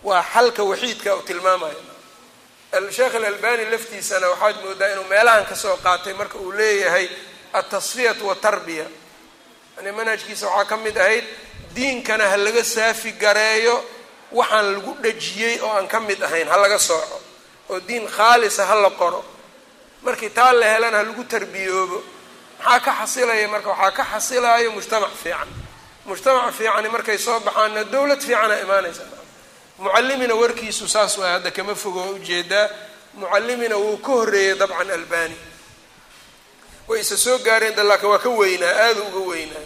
Waa 0.05 0.23
xalka 0.33 0.63
waxiidka 0.71 1.17
uu 1.17 1.23
tilmaamaya 1.23 1.75
sheekh 2.97 3.15
alalbani 3.15 3.65
laftiisana 3.73 4.27
waxaad 4.33 4.57
moodaa 4.65 4.89
inuu 4.93 5.05
meelahan 5.13 5.45
ka 5.51 5.57
soo 5.57 5.77
qaatay 5.77 6.13
marka 6.21 6.39
uu 6.39 6.53
leeyahay 6.53 7.07
altasfiyatu 7.53 8.29
watarbiya 8.29 8.87
yani 9.77 9.93
manhajkiisa 9.93 10.47
waxaa 10.49 10.65
ka 10.71 10.77
mid 10.77 10.97
ahayd 10.99 11.25
diinkana 11.75 12.29
ha 12.31 12.37
laga 12.37 12.65
saafi 12.65 13.13
gareeyo 13.13 13.85
waxaan 14.33 14.67
lagu 14.75 14.93
dhajiyey 15.03 15.61
oo 15.61 15.71
aan 15.77 15.89
ka 15.89 16.01
mid 16.01 16.23
ahayn 16.23 16.49
ha 16.49 16.57
laga 16.57 16.79
sooco. 16.79 17.21
Oo 17.71 17.81
diin 17.81 18.07
khaalisa 18.09 18.67
ha 18.67 18.75
la 18.75 18.91
qoro. 18.91 19.25
Markii 20.03 20.31
taa 20.31 20.53
la 20.53 20.67
helana 20.75 20.97
ha 20.99 21.03
lagu 21.05 21.25
tarbiyoobo. 21.25 21.99
Maxaa 22.59 22.81
ka 22.81 22.93
xasilaya 23.01 23.49
marka? 23.49 23.69
Waxaa 23.71 23.91
ka 23.99 24.05
xasilayo 24.13 24.71
mujtamac 24.73 25.11
fiican. 25.23 25.49
Mujtamac 26.07 26.53
fiicani 26.55 26.89
markay 26.89 27.19
soo 27.19 27.41
baxaanna 27.41 27.85
dowlad 27.85 28.21
fiicana 28.21 28.61
imaanaysa. 28.65 29.03
Mucallimina 29.79 30.35
warkiisu 30.35 30.89
saas 30.89 31.19
waa 31.19 31.33
hadda 31.33 31.51
kama 31.51 31.75
fogo 31.75 32.01
oo 32.01 32.11
u 32.15 32.19
jeedaa 32.19 32.69
mucallimina 33.15 33.77
wuu 33.77 33.97
ka 34.05 34.13
horreeyey 34.13 34.55
dabcan 34.61 34.91
albani. 34.91 35.37
Way 36.89 37.01
isa 37.01 37.17
soo 37.17 37.39
gaareen 37.39 37.75
dalaaka 37.75 38.09
waa 38.09 38.19
ka 38.19 38.29
weynaa 38.29 38.75
aada 38.85 39.01
uga 39.09 39.21
weynaa 39.31 39.65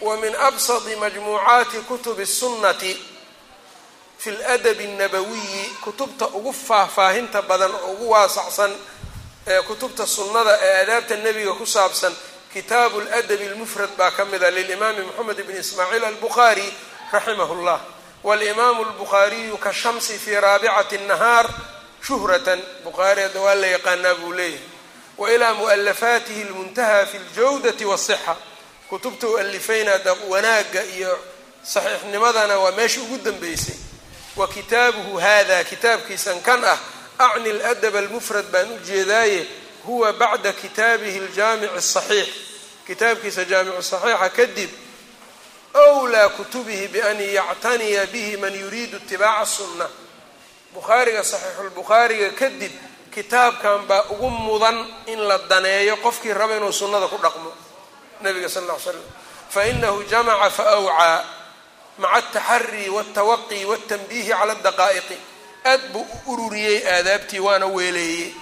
wa 0.00 0.16
min 0.16 0.34
absadi 0.36 0.96
majmuucaati 0.96 1.76
kutubi 1.88 2.26
sunnati 2.26 2.92
fi 4.18 4.30
ladabi 4.30 4.84
annabawiyi 4.84 5.64
kutubta 5.84 6.26
ugu 6.28 6.52
faahfaahinta 6.52 7.42
badan 7.42 7.72
oo 7.74 7.92
ugu 7.92 8.10
waasacsan 8.10 8.72
ee 9.46 9.62
kutubta 9.62 10.06
sunnada 10.06 10.58
ee 10.62 10.82
adaabta 10.82 11.16
nebiga 11.16 11.52
ku 11.54 11.66
saabsan 11.66 12.14
kitaabu 12.52 13.00
ladabi 13.00 13.44
lmufrad 13.48 13.90
baa 13.98 14.10
ka 14.10 14.24
mida 14.24 14.50
lilimaami 14.50 15.02
moxamed 15.08 15.40
bn 15.46 15.56
ismaaciil 15.56 16.04
albukhaari 16.04 16.68
raximah 17.12 17.50
llah 17.64 17.80
walimaamu 18.24 18.82
albukhaariyu 18.84 19.56
ka 19.64 19.72
shamsi 19.72 20.18
fii 20.18 20.34
raabicati 20.44 20.98
nahaar 20.98 21.46
shuhratan 22.06 22.60
bukhaari 22.84 23.22
hadda 23.22 23.40
waa 23.40 23.54
la 23.54 23.66
yaqaanaa 23.66 24.14
buu 24.14 24.32
leeyahay 24.32 24.60
wa 25.18 25.32
ilaa 25.32 25.54
mualafaatihi 25.54 26.44
lmuntaha 26.44 27.06
fi 27.06 27.18
ljawdati 27.18 27.84
wasixa 27.84 28.36
kutubta 28.90 29.26
u 29.28 29.36
alifayna 29.38 29.98
da 29.98 30.12
wanaagga 30.28 30.84
iyo 30.84 31.18
saxiixnimadana 31.64 32.58
waa 32.58 32.72
meesha 32.72 33.00
ugu 33.00 33.18
dambeysay. 33.18 33.74
Wa 34.36 34.48
kitaabuhu 34.48 35.16
hada 35.18 35.64
kitaabkiisan 35.64 36.40
kan 36.42 36.64
ah 36.64 36.78
acni 37.18 37.52
ladab 37.52 37.96
almufrad 37.96 38.46
baan 38.52 38.72
u 38.72 38.78
jeedaaye 38.78 39.46
huwa 39.86 40.12
bacda 40.12 40.52
kitaabihi 40.52 41.18
aljaamici 41.18 41.74
asaxiix 41.78 42.28
kitaabkiisa 42.86 43.44
jaamicu 43.44 43.82
saxiixa 43.82 44.28
kadib 44.28 44.70
wlaa 46.02 46.28
kutubihi 46.28 46.88
bian 46.88 47.20
yactaniya 47.20 48.06
bihi 48.06 48.36
man 48.36 48.54
yuriidu 48.60 48.96
itibaaca 48.96 49.46
sunna. 49.46 49.86
Bukhaariga 50.74 51.22
saxiixulbukhaariga 51.24 52.30
kadib 52.30 52.72
kitaabkan 53.14 53.86
baa 53.88 54.02
ugu 54.10 54.30
mudan 54.30 54.86
in 55.06 55.20
la 55.28 55.38
daneeyo 55.38 55.96
qofkii 55.96 56.32
raba 56.34 56.56
inuu 56.56 56.72
sunnada 56.72 57.06
ku 57.08 57.18
dhaqmo 57.18 57.52
nabiga 58.22 58.48
sal 58.48 58.64
ll 58.64 58.72
ly 58.72 58.80
slam 58.84 59.02
fainahu 59.54 59.98
jamaca 60.12 60.50
faawcaa 60.58 61.24
maca 61.98 62.14
altaxari 62.16 62.88
waltawaqi 62.96 63.58
waltanbiihi 63.70 64.30
cala 64.38 64.52
adaqaa'iqi 64.58 65.16
aad 65.72 65.82
buu 65.92 66.06
u 66.26 66.32
ururiyey 66.32 66.78
aadaabtii 66.94 67.38
waana 67.46 67.66
weeleeyey. 67.66 68.32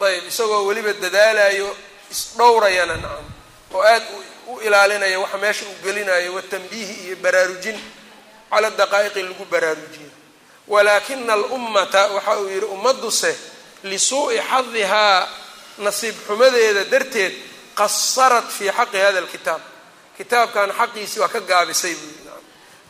Ayb 0.00 0.24
isagoo 0.32 0.64
weliba 0.68 0.92
dadaalayo 1.04 1.68
isdhowrayana 2.14 2.96
nacam 2.96 3.26
oo 3.74 3.82
aad 3.94 4.02
u 4.48 4.60
ilaalinaya 4.66 5.18
waxa 5.20 5.38
meesha 5.38 5.64
uu 5.70 5.76
gelinayo 5.84 6.34
watanbiihi 6.34 6.94
iyo 7.06 7.16
baraarujin 7.24 7.78
cala 8.50 8.70
daqaa'iqi 8.80 9.22
lagu 9.22 9.44
baraarujiyo 9.52 10.10
walaakina 10.68 11.32
alummata 11.32 12.06
waxa 12.16 12.38
uu 12.40 12.48
yidhi 12.48 12.66
ummadduse 12.66 13.32
lisuu'i 13.90 14.38
xadihaa 14.50 15.28
nasiib 15.78 16.16
xumadeeda 16.26 16.84
darteed 16.92 17.34
qasarat 17.78 18.48
fii 18.56 18.70
xaqi 18.78 18.98
hada 19.04 19.18
alkitaab. 19.18 19.60
Kitaabkan 20.16 20.70
xaqiisi 20.78 21.20
waa 21.20 21.28
ka 21.28 21.40
gaabisay 21.40 21.94
buu 21.94 22.08
yidhi. 22.08 22.30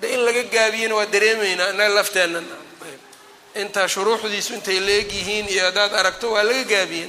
De 0.01 0.07
in 0.14 0.21
laga 0.27 0.43
gaabiyana 0.55 0.95
waa 0.99 1.07
dareemaynaa 1.07 1.71
inaga 1.75 1.95
lafteenna. 1.95 2.40
Intaa 3.55 3.88
shuruuxdiisu 3.88 4.55
intay 4.55 4.79
leegyihiin 4.88 5.47
iyo 5.49 5.64
haddaad 5.64 5.93
aragto 6.01 6.27
waa 6.33 6.43
laga 6.49 6.64
gaabiyey 6.64 7.09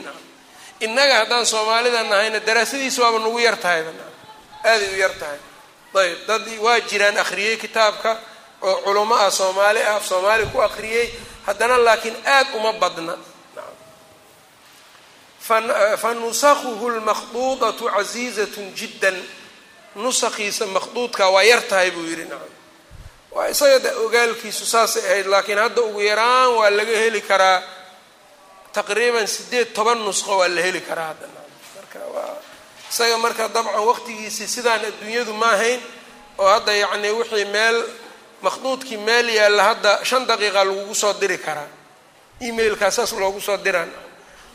innaga 0.85 1.15
haddaan 1.21 1.45
soomaalida 1.45 2.03
nahayna 2.03 2.39
daraasadiisa 2.47 3.01
waaba 3.03 3.19
nagu 3.19 3.39
yar 3.39 3.57
tahayba 3.63 3.91
aaday 4.65 4.89
u 4.93 4.97
yar 5.03 5.13
tahay. 5.21 5.39
Ayb 6.01 6.17
dad 6.27 6.43
waa 6.65 6.79
jiraan 6.89 7.17
akhriyey 7.23 7.57
kitaabka 7.57 8.11
oo 8.61 8.75
culamo 8.85 9.15
ah 9.15 9.29
soomaali 9.31 9.81
ah 9.91 9.99
soomaali 10.09 10.45
ku 10.53 10.57
akhriyey 10.61 11.07
haddana 11.45 11.77
laakiin 11.77 12.15
aad 12.25 12.47
uma 12.57 12.73
badna 12.73 13.13
fa 16.01 16.09
nusakuhu 16.13 16.85
lmakhduudatu 16.97 17.83
casiizatun 17.95 18.67
jiddan 18.79 19.17
nusakiisa 19.95 20.65
makhduudka 20.75 21.29
waa 21.33 21.43
yar 21.43 21.61
tahay 21.69 21.91
buu 21.91 22.05
yidhi 22.09 22.25
nacam 22.31 22.51
waa 23.35 23.47
isaga 23.53 23.79
da 23.85 23.91
ogaalkiisu 24.05 24.65
saasay 24.73 25.03
ahayd 25.09 25.25
laakiin 25.33 25.57
hadda 25.63 25.81
ugu 25.81 25.99
yaraan 26.09 26.49
waa 26.59 26.69
laga 26.77 26.95
heli 27.03 27.21
karaa 27.21 27.59
taqriiban 28.75 29.27
sideed 29.27 29.73
toban 29.77 29.99
nusqo 30.07 30.33
waa 30.39 30.47
la 30.55 30.61
heli 30.67 30.81
karaa 30.89 31.07
hadda 31.11 31.27
marka 31.75 31.99
waa 32.15 32.35
isaga 32.91 33.17
marka 33.23 33.43
dabcan 33.55 33.83
waqtigiisii 33.89 34.47
sidaan 34.55 34.81
adduunyadu 34.89 35.33
ma 35.41 35.49
ahayn 35.55 35.81
oo 36.41 36.47
hadda 36.53 36.71
yacni 36.83 37.09
wixii 37.19 37.45
meel 37.55 37.77
makhduudkii 38.45 38.97
meel 39.07 39.27
yaalla 39.39 39.63
hadda 39.69 39.91
shan 40.09 40.23
daqiiqa 40.29 40.61
lagugu 40.67 40.95
soo 40.95 41.13
diri 41.21 41.37
karaa 41.37 41.67
emailkaa 42.47 42.91
saas 42.91 43.11
loogu 43.21 43.41
soo 43.47 43.57
diraan 43.65 43.91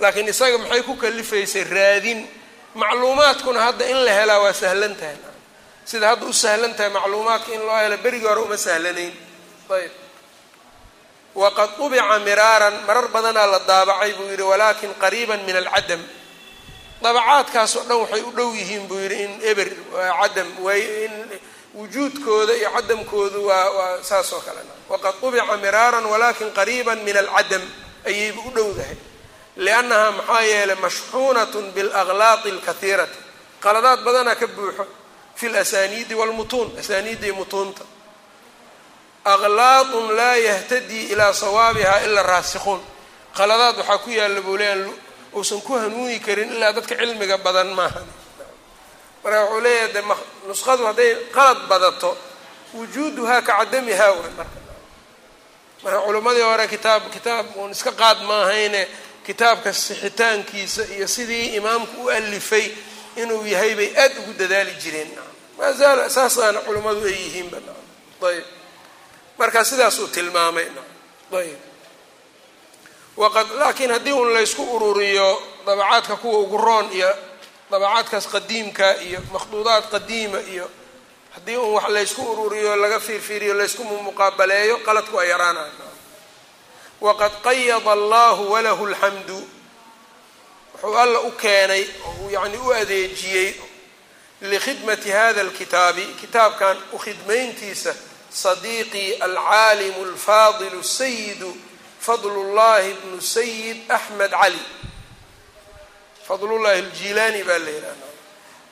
laakiin 0.00 0.28
isaga 0.28 0.58
maxay 0.58 0.82
ku 0.82 0.94
kalifaysay 0.96 1.64
raadin? 1.64 2.26
Macluumaadkuna 2.76 3.60
hadda 3.60 3.84
in 3.88 3.98
la 4.04 4.12
helaa 4.12 4.40
waa 4.44 4.52
sahlan 4.52 4.94
tahay. 5.00 5.16
Sida 5.84 6.12
hadda 6.12 6.26
u 6.26 6.32
sahlan 6.32 6.74
tahay 6.76 6.90
macluumaadka 6.92 7.52
in 7.56 7.60
loo 7.64 7.76
helo 7.76 7.96
berigii 8.04 8.28
hore 8.28 8.40
uma 8.44 8.56
sahlanayn. 8.56 9.14
Ayb. 9.70 9.92
Waqad 11.36 11.70
tubica 11.76 12.18
miraaran 12.20 12.84
marar 12.86 13.08
badanaa 13.08 13.46
la 13.46 13.58
daabacay 13.64 14.12
buu 14.16 14.28
yidhi 14.32 14.42
walaakin 14.42 14.92
qariiban 15.02 15.40
min 15.46 15.56
alcadam. 15.56 16.00
Dabacaadkaas 17.02 17.76
oo 17.76 17.84
dhan 17.88 17.98
waxay 18.04 18.22
u 18.24 18.30
dhow 18.36 18.50
yihiin 18.52 18.84
buu 18.88 19.00
yidhi 19.00 19.24
in 19.24 19.32
eber 19.50 19.68
cadam 20.20 20.48
in 20.76 21.12
wujuudkooda 21.76 22.52
iyo 22.56 22.70
cadamkoodu 22.76 23.40
waa 23.48 23.68
waa 23.76 24.02
saas 24.02 24.32
oo 24.32 24.40
kalena. 24.40 24.72
Waqad 24.88 25.14
tubica 25.20 25.56
miraaran 25.56 26.04
walaakin 26.04 26.52
qariiban 26.52 26.98
min 27.04 27.16
alcadam. 27.16 27.64
Ayayba 28.04 28.40
u 28.40 28.50
dhowdahay 28.56 28.96
liannahaa 29.64 30.10
maxaa 30.18 30.40
yeelay 30.52 30.76
mashxuunatun 30.84 31.64
bialaqlaaqi 31.74 32.48
alkaiirati 32.54 33.18
qaladaad 33.64 34.00
badanaa 34.06 34.34
ka 34.40 34.46
buuxo 34.56 34.84
fi 35.38 35.46
lasaniidi 35.54 36.14
walmutuun 36.20 36.68
asaaniidda 36.80 37.32
mutuunta 37.38 37.84
aqlaaqun 39.24 40.06
laa 40.18 40.36
yahtadii 40.48 41.04
ilaa 41.12 41.32
sawaabiha 41.32 41.96
ila 42.06 42.22
raasikuun 42.22 42.80
qaladaad 43.38 43.76
waxaa 43.80 43.98
ku 44.04 44.10
yaalla 44.10 44.40
buu 44.46 44.56
leeya 44.60 44.76
uusan 45.36 45.60
ku 45.66 45.72
hanuuni 45.80 46.20
karin 46.20 46.52
ilaa 46.56 46.72
dadka 46.76 46.94
cilmiga 47.00 47.38
badan 47.38 47.66
maaha 47.78 48.00
marka 49.24 49.40
wuxuu 49.44 49.60
leeyahay 49.66 49.92
de 49.94 50.00
nusqadu 50.48 50.82
hadday 50.88 51.10
qalad 51.36 51.60
badato 51.70 52.10
wujuuduhaa 52.74 53.42
ka 53.42 53.52
cadamihaa 53.58 54.12
way 54.18 54.30
marka. 54.38 54.58
Marka 55.82 55.98
culimmadii 56.06 56.42
hore 56.48 56.66
kitaab 56.68 57.02
kitaab 57.14 57.46
uun 57.56 57.70
iska 57.70 57.92
qaad 58.00 58.18
maahayne 58.28 58.82
kitaabka 59.26 59.72
sixitaankiisa 59.72 60.82
iyo 60.96 61.08
sidii 61.08 61.46
imaamku 61.58 62.04
u 62.04 62.10
alifay 62.10 62.66
inuu 63.16 63.46
yahay 63.46 63.74
bay 63.78 63.90
aad 64.02 64.12
ugu 64.20 64.32
dadaali 64.40 64.72
jireen. 64.82 65.10
Maazaal 65.58 66.10
saasaana 66.16 66.60
culimmadu 66.66 67.02
ay 67.06 67.12
yihiinba. 67.22 67.58
Ayb 68.28 68.44
marka 69.38 69.64
sidaasuu 69.64 70.06
tilmaamay. 70.14 70.66
Ayb 71.38 71.58
laakiin 73.60 73.90
haddii 73.90 74.12
un 74.12 74.32
laysku 74.34 74.62
ururiyo 74.76 75.42
dabacaadka 75.66 76.16
kuwa 76.16 76.38
ugu 76.38 76.56
roon 76.58 76.92
iyo 76.92 77.10
dabacaadkaas 77.70 78.26
qadiimka 78.34 78.88
iyo 79.06 79.20
makhduudaad 79.32 79.84
qadiima 79.90 80.40
iyo 80.52 80.66
haddii 81.34 81.56
un 81.56 81.70
wax 81.74 81.88
laysku 81.88 82.22
ururiyo 82.32 82.76
laga 82.76 83.00
fiirfiiriyo 83.00 83.54
laysku 83.54 83.84
muqaabaleeyo 83.84 84.76
qaladku 84.86 85.18
ay 85.20 85.28
yaraanay 85.32 85.70
waqad 87.00 87.32
qayada 87.42 87.92
allahu 87.92 88.42
walahu 88.52 88.86
alxamdu 88.86 89.38
wuxuu 90.74 90.96
alla 91.02 91.20
u 91.20 91.30
keenay 91.42 91.84
oo 92.08 92.30
yacni 92.30 92.56
u 92.58 92.72
adeejiyey 92.72 93.54
likhidmati 94.40 95.10
hada 95.10 95.40
alkitaabi 95.40 96.04
kitaabkan 96.20 96.76
u 96.92 96.98
khidmayntiisa 96.98 97.94
sadiiqii 98.30 99.14
alcaalimu 99.26 100.00
alfaadilu 100.04 100.84
sayidu 100.84 101.56
fadlullahi 102.00 102.92
bnu 103.02 103.20
sayid 103.20 103.78
axmed 103.96 104.30
cali 104.30 104.60
fadlullahi 106.28 106.78
aljilaani 106.82 107.42
baa 107.48 107.58
la 107.58 107.70
yidhahda 107.70 108.06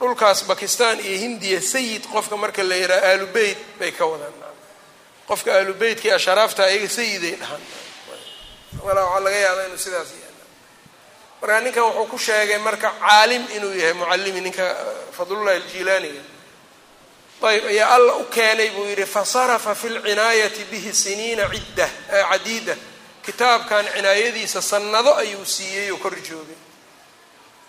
dhulkaas 0.01 0.45
bakistan 0.51 1.01
iyo 1.01 1.19
hindiya 1.25 1.61
sayid 1.63 2.03
qofka 2.13 2.37
marka 2.37 2.63
la 2.63 2.77
yidhaha 2.77 3.07
aalu 3.11 3.27
beyt 3.37 3.59
bay 3.79 3.93
ka 3.99 4.05
wadaan 4.07 4.33
qofka 5.29 5.51
aalu 5.59 5.75
beytkii 5.75 6.11
asharaafta 6.19 6.63
iyaga 6.71 6.89
sayiday 6.99 7.35
dhahaan 7.41 7.61
walaa 8.85 9.05
waxaa 9.05 9.21
laga 9.25 9.37
yaabaa 9.45 9.65
inuu 9.69 9.79
sidaas 9.87 10.09
yaalla 10.21 10.45
marka 11.41 11.61
ninkan 11.65 11.83
wuxuu 11.89 12.07
ku 12.13 12.19
sheegay 12.27 12.59
marka 12.67 12.89
caalim 13.01 13.45
inuu 13.57 13.73
yahay 13.81 13.93
mucallimi 14.01 14.41
ninka 14.47 14.67
fadlullahi 15.17 15.57
aljilaaniga 15.61 16.23
ayb 17.51 17.65
ayaa 17.73 17.89
alla 17.97 18.13
u 18.15 18.25
keenay 18.35 18.71
buu 18.75 18.87
yidhi 18.91 19.07
fasarafa 19.17 19.75
fi 19.75 19.89
lcinaayati 19.89 20.63
bihi 20.71 20.93
siniina 21.03 21.45
cidda 21.53 21.87
cadiida. 22.31 22.77
Kitaabkan 23.27 23.85
cinaayadiisa 23.95 24.61
sannado 24.63 25.11
ayuu 25.23 25.45
siiyey 25.55 25.91
oo 25.93 25.97
kor 26.05 26.15
joogay. 26.29 26.57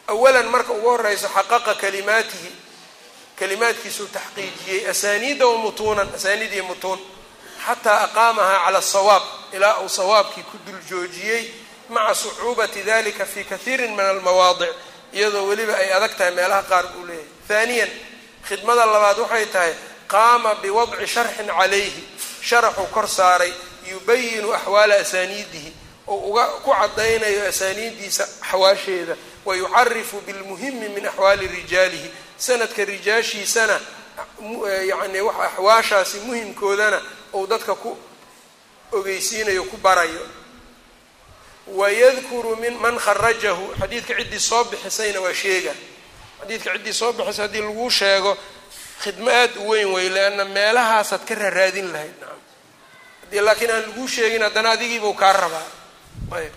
Awalan 0.08 0.48
marka 0.54 0.72
ugu 0.74 0.90
horeyso 0.94 1.28
xaqaqa 1.36 1.74
kalimaatihi 1.84 2.52
kalimaadkiisuu 3.40 4.08
taxqiijiyey 4.16 4.82
asaaniida 4.92 5.46
wa 5.48 5.58
mutuunan 5.64 6.10
asaaniid 6.18 6.54
iyo 6.54 6.64
mutuun 6.70 7.00
xataa 7.66 8.00
aqaamahaa 8.08 8.60
cala 8.66 8.78
asawaab 8.84 9.24
ilaa 9.56 9.80
uu 9.84 9.90
sawaabkii 9.90 10.44
ku 10.44 10.58
dul 10.66 10.82
joojiyey 10.90 11.44
maca 11.90 12.16
sucuubati 12.16 12.82
dalika 12.84 13.26
fi 13.26 13.44
kathiirin 13.44 13.92
min 13.96 14.06
almawaadic 14.06 14.70
iyadoo 15.14 15.48
weliba 15.48 15.76
ay 15.78 15.94
adag 15.94 16.14
tahay 16.18 16.32
meelaha 16.38 16.64
qaar 16.64 16.86
buu 16.94 17.06
leeyahay. 17.06 17.30
Haaniyan 17.50 17.90
khidmada 18.48 18.86
labaad 18.86 19.18
waxay 19.20 19.46
tahay 19.46 19.74
qaama 20.08 20.56
biwadci 20.62 21.08
sharxin 21.08 21.48
calayhi 21.48 22.04
sharaxuu 22.42 22.86
kor 22.96 23.08
saaray 23.08 23.54
yubayinu 23.92 24.54
axwaala 24.54 24.96
asaaniidihi 24.96 25.72
oo 26.08 26.16
uga 26.30 26.46
ku 26.64 26.72
cadaynayo 26.80 27.48
asaaniiddiisa 27.48 28.24
axwaasheeda 28.42 29.16
wayucarifu 29.46 30.22
bilmuhimi 30.22 30.90
min 30.90 31.06
axwaali 31.08 31.48
rijaalihi 31.48 32.10
sanadka 32.38 32.86
rijaashiisana 32.86 33.80
yacni 34.90 35.22
wax 35.22 35.36
axwaashaasi 35.48 36.18
muhimkoodana 36.20 37.02
uu 37.34 37.48
dadka 37.48 37.76
ku 37.76 37.98
ogeysiinayo 38.92 39.64
ku 39.64 39.78
barayo 39.78 40.22
wayadkuru 41.68 42.56
min 42.58 42.74
man 42.80 42.98
kharajahu. 43.00 43.74
Xadiidka 43.80 44.14
ciddii 44.20 44.40
soo 44.40 44.64
bixisayna 44.66 45.20
waa 45.22 45.34
sheega. 45.34 45.74
Xadiidka 46.42 46.72
ciddii 46.78 46.94
soo 46.94 47.14
bixisa 47.14 47.42
haddii 47.44 47.62
laguu 47.62 47.90
sheego 47.90 48.38
khidmo 49.02 49.30
aada 49.30 49.60
u 49.60 49.70
weyn 49.70 49.88
wey 49.94 50.10
leanna 50.10 50.46
meelahaasaad 50.46 51.26
ka 51.28 51.36
raraadin 51.36 51.92
lahayd. 51.94 52.14
Nacam 52.22 52.40
haddii 53.24 53.42
laakiin 53.42 53.72
aan 53.72 53.82
laguu 53.88 54.08
sheegin 54.08 54.42
haddana 54.42 54.70
adigiibuu 54.72 55.14
kaa 55.14 55.34
rabaa. 55.34 55.68
Ayb. 56.38 56.54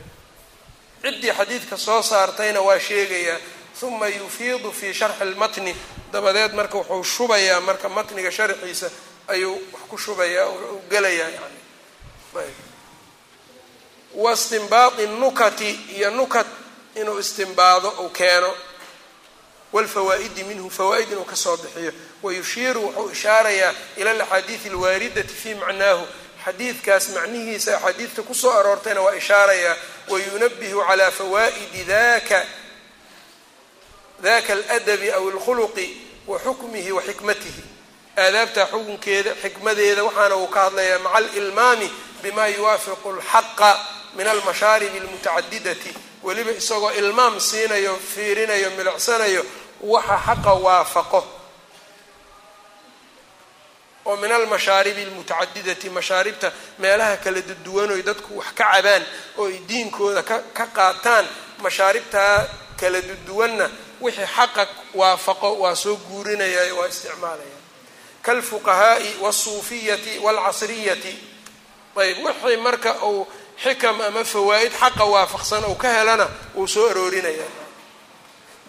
Ciddii 1.02 1.32
xadiidka 1.38 1.76
soo 1.76 2.02
saartayna 2.02 2.60
waa 2.60 2.78
sheegayaa 2.78 3.38
uma 3.82 4.08
yufiidu 4.08 4.72
fi 4.72 4.92
sharxi 4.94 5.24
lmatni 5.24 5.74
dabadeed 6.12 6.52
marka 6.52 6.78
wuxuu 6.78 7.04
shubayaa 7.04 7.60
marka 7.60 7.88
matniga 7.88 8.30
sharxiisa 8.30 8.90
ayuu 9.28 9.54
wax 9.72 9.82
ku 9.90 9.98
shubayaa 9.98 10.48
gelayaa 10.90 11.28
yani 11.30 11.57
wa 14.14 14.33
istinbaadi 14.33 15.07
nukati 15.07 15.81
iyo 15.96 16.11
nukat 16.11 16.46
inuu 16.94 17.18
istinbaado 17.18 17.88
uu 18.01 18.09
keeno. 18.09 18.55
Wlfawaa'idi 19.72 20.44
minhu 20.44 20.70
fawaa-id 20.70 21.12
inuu 21.12 21.24
ka 21.24 21.37
soo 21.37 21.57
bixiyo. 21.57 21.92
Wayushiiru 22.22 22.85
wuxuu 22.87 23.11
ishaarayaa 23.11 23.74
ila 23.96 24.11
alaxaadiidi 24.11 24.68
alwaaridati 24.68 25.35
fi 25.35 25.55
macnaahu. 25.55 26.07
Xadiidkaas 26.44 27.09
macnihiisa 27.09 27.77
axaadiidta 27.77 28.22
ku 28.22 28.35
soo 28.35 28.51
aroortayna 28.51 29.01
waa 29.01 29.14
ishaarayaa. 29.14 29.77
Wayunabihu 30.09 30.81
calaa 30.88 31.11
fawaa'idi 31.11 31.85
daka 31.85 32.46
daka 34.22 34.53
aladabi 34.53 35.11
aw 35.12 35.29
alkhuluqi 35.29 35.87
wa 36.27 36.38
xukmihi 36.38 36.92
wa 36.92 37.03
xukunkeeda 38.66 39.35
xikmadeeda 39.42 40.05
waxaana 40.05 40.37
uu 40.37 40.46
ka 40.46 40.61
hadlayaa 40.61 40.98
maca 40.98 41.16
alilmaami 41.16 41.90
bima 42.22 42.46
yuwaafiqu 42.48 43.09
alxaqa 43.11 43.70
min 44.16 44.26
almashaaribi 44.26 44.98
almutacadidati. 44.98 45.94
Weliba 46.22 46.50
isagoo 46.50 46.90
ilmaam 46.90 47.40
siinayo 47.40 47.96
fiirinayo 47.96 48.70
milicsanayo 48.70 49.44
waxa 49.81 50.16
xaqa 50.26 50.52
waafaqo. 50.54 51.20
Oo 54.07 54.16
min 54.16 54.33
almashaaribi 54.33 55.02
almutacadidati 55.02 55.90
mashaaribta 55.90 56.52
meelaha 56.78 57.16
kala 57.16 57.40
duduwanoy 57.40 58.02
dadku 58.02 58.38
wax 58.38 58.46
ka 58.54 58.64
cabaan 58.72 59.04
oo 59.38 59.46
ay 59.46 59.59
diinkooda 59.68 60.22
ka 60.22 60.66
qaataan 60.76 61.26
mashaaribtaa 61.59 62.48
kala 62.81 63.00
duduwanna 63.00 63.70
wixii 64.00 64.26
xaqa 64.37 64.66
waafaqo 64.94 65.59
waa 65.62 65.74
soo 65.74 65.96
guurinaya 65.96 66.74
waa 66.74 66.88
isticmaalaya. 66.88 67.59
Kaalfuqahaa'i 68.22 69.16
waalsuufiyati 69.20 70.18
waalcasriyati 70.18 71.27
ayb 72.00 72.18
wixii 72.24 72.56
marka 72.56 72.92
uu 73.04 73.26
xikam 73.62 74.00
ama 74.00 74.24
fawaa'id 74.24 74.72
xaqa 74.72 75.04
waafaqsan 75.04 75.64
ou 75.64 75.74
ka 75.74 75.88
helana 75.96 76.26
wuu 76.54 76.66
soo 76.66 76.87
aroorinaya 76.90 77.46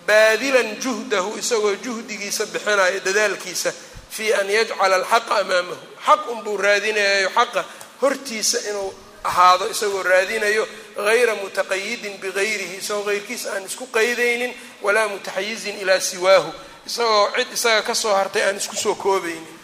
baadilan 0.07 0.75
juhdahu 0.83 1.37
isagoo 1.37 1.75
juhdigiisa 1.85 2.45
bixinayo 2.45 2.99
dadaalkiisa 3.05 3.73
fii 4.09 4.33
an 4.33 4.49
yajcala 4.49 4.95
alxaqa 4.95 5.35
amaamahu. 5.41 5.77
Xaq 6.05 6.21
unbuu 6.33 6.57
raadinayayo 6.57 7.29
xaqa 7.29 7.65
hortiisa 8.01 8.57
inuu 8.69 8.93
ahaado 9.23 9.69
isagoo 9.69 10.03
raadinayo 10.03 10.67
gayra 10.97 11.35
mutaqayidin 11.35 12.17
bigayrihi 12.17 12.75
isagoo 12.81 13.09
heyrkiisa 13.11 13.53
aan 13.53 13.65
isku 13.69 13.85
qaydaynin 13.87 14.53
walaa 14.81 15.07
mutaxayizin 15.07 15.77
ilaa 15.77 15.99
siwaahu. 15.99 16.51
Isagoo 16.87 17.29
cid 17.35 17.53
isaga 17.53 17.81
ka 17.81 17.93
soo 17.95 18.13
hartay 18.15 18.43
aan 18.47 18.57
isku 18.57 18.75
soo 18.75 18.95
koobaynin. 18.95 19.59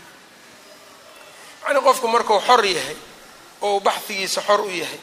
Yacnii 1.65 1.81
qofku 1.81 2.07
markuu 2.07 2.39
xor 2.47 2.65
yahay 2.65 2.95
oo 3.65 3.79
baxhigiisa 3.87 4.41
xor 4.47 4.61
u 4.61 4.69
yahay. 4.81 4.99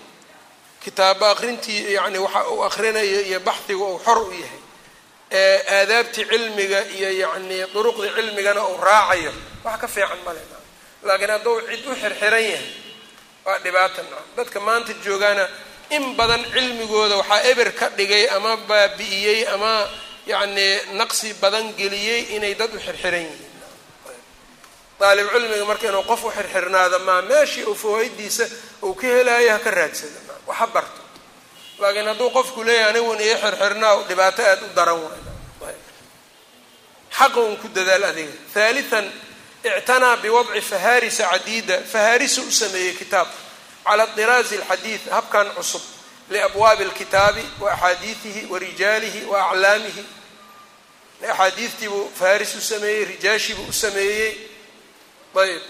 Kitaabo 0.84 1.24
aqrintii 1.34 1.80
yani 1.98 2.18
waxa 2.24 2.40
uu 2.52 2.62
aqrinayo 2.68 3.20
iyo 3.28 3.40
baxhiga 3.48 3.84
uu 3.90 3.98
xor 4.06 4.18
u 4.28 4.32
yahay. 4.42 4.60
Aadaabtii 5.76 6.24
cilmiga 6.30 6.80
iyo 6.96 7.10
yacnii 7.22 7.64
duruqdii 7.74 8.12
cilmigana 8.16 8.62
uu 8.70 8.76
raacayo. 8.86 9.32
Wax 9.64 9.76
ka 9.80 9.88
fiican 9.94 10.18
male 10.26 10.40
laakiin 11.06 11.30
hadduu 11.34 11.56
cid 11.70 11.84
u 11.86 11.94
xirxiran 12.02 12.42
yahay 12.52 12.68
waa 13.46 13.58
dhibaata 13.64 14.02
naam 14.10 14.24
dadka 14.36 14.58
maanta 14.66 14.92
joogaana 15.04 15.44
in 15.96 16.04
badan 16.18 16.42
cilmigooda 16.54 17.16
waxaa 17.20 17.42
eber 17.50 17.68
ka 17.78 17.86
dhigay 17.98 18.24
ama 18.36 18.52
baabi'iyey 18.68 19.40
ama 19.54 19.72
yacnii 20.32 20.74
naqsi 21.00 21.28
badan 21.42 21.66
geliyey 21.78 22.20
inay 22.36 22.54
dad 22.60 22.70
u 22.74 22.78
xirxiran 22.86 23.24
yihiin 23.26 23.51
daalib 25.02 25.28
cilmiga 25.34 25.64
marka 25.70 25.86
inuu 25.90 26.02
qof 26.10 26.22
u 26.24 26.30
xirxirnaado 26.36 26.98
maa 27.08 27.22
meeshii 27.30 27.64
uu 27.70 27.74
fawaaiddiisa 27.82 28.44
uu 28.86 28.94
ka 29.00 29.06
helaayo 29.16 29.50
ha 29.54 29.58
ka 29.64 29.70
raadsado? 29.78 30.18
Waxa 30.48 30.66
barto. 30.74 31.00
Laakiin 31.80 32.06
hadduu 32.10 32.30
qofku 32.36 32.60
leeyahay 32.66 32.90
anigun 32.90 33.20
iyo 33.26 33.36
xirxirnaa 33.44 33.94
dhibaato 34.08 34.42
aada 34.50 34.64
u 34.66 34.74
daran 34.76 35.00
waay 35.60 35.76
xaqa 37.18 37.40
un 37.48 37.56
ku 37.62 37.68
dadaal 37.76 38.04
adiga. 38.10 38.32
Haalian 38.54 39.06
ictanaa 39.78 40.16
biwadci 40.22 40.60
fahaarisa 40.70 41.24
cadiida. 41.32 41.76
Fahaarisa 41.92 42.40
u 42.42 42.50
sameeyey 42.60 42.94
kitaab. 43.00 43.28
Cala 43.84 44.06
diraazi 44.16 44.56
alxadiid 44.60 45.00
habkan 45.14 45.48
cusub. 45.56 45.82
Liabwaabi 46.30 46.84
alkitaabi 46.84 47.44
wa 47.60 47.68
axaadiidihi 47.74 48.42
wa 48.52 48.58
rijaalihi 48.58 49.20
wa 49.30 49.38
aclaamihi. 49.50 50.04
Axaadiidtiibuu 51.30 52.04
faharis 52.18 52.54
u 52.54 52.60
sameeyey 52.60 53.04
rijaashiibuu 53.04 53.66
u 53.68 53.72
sameeyey 53.72 54.30
ayb 55.43 55.61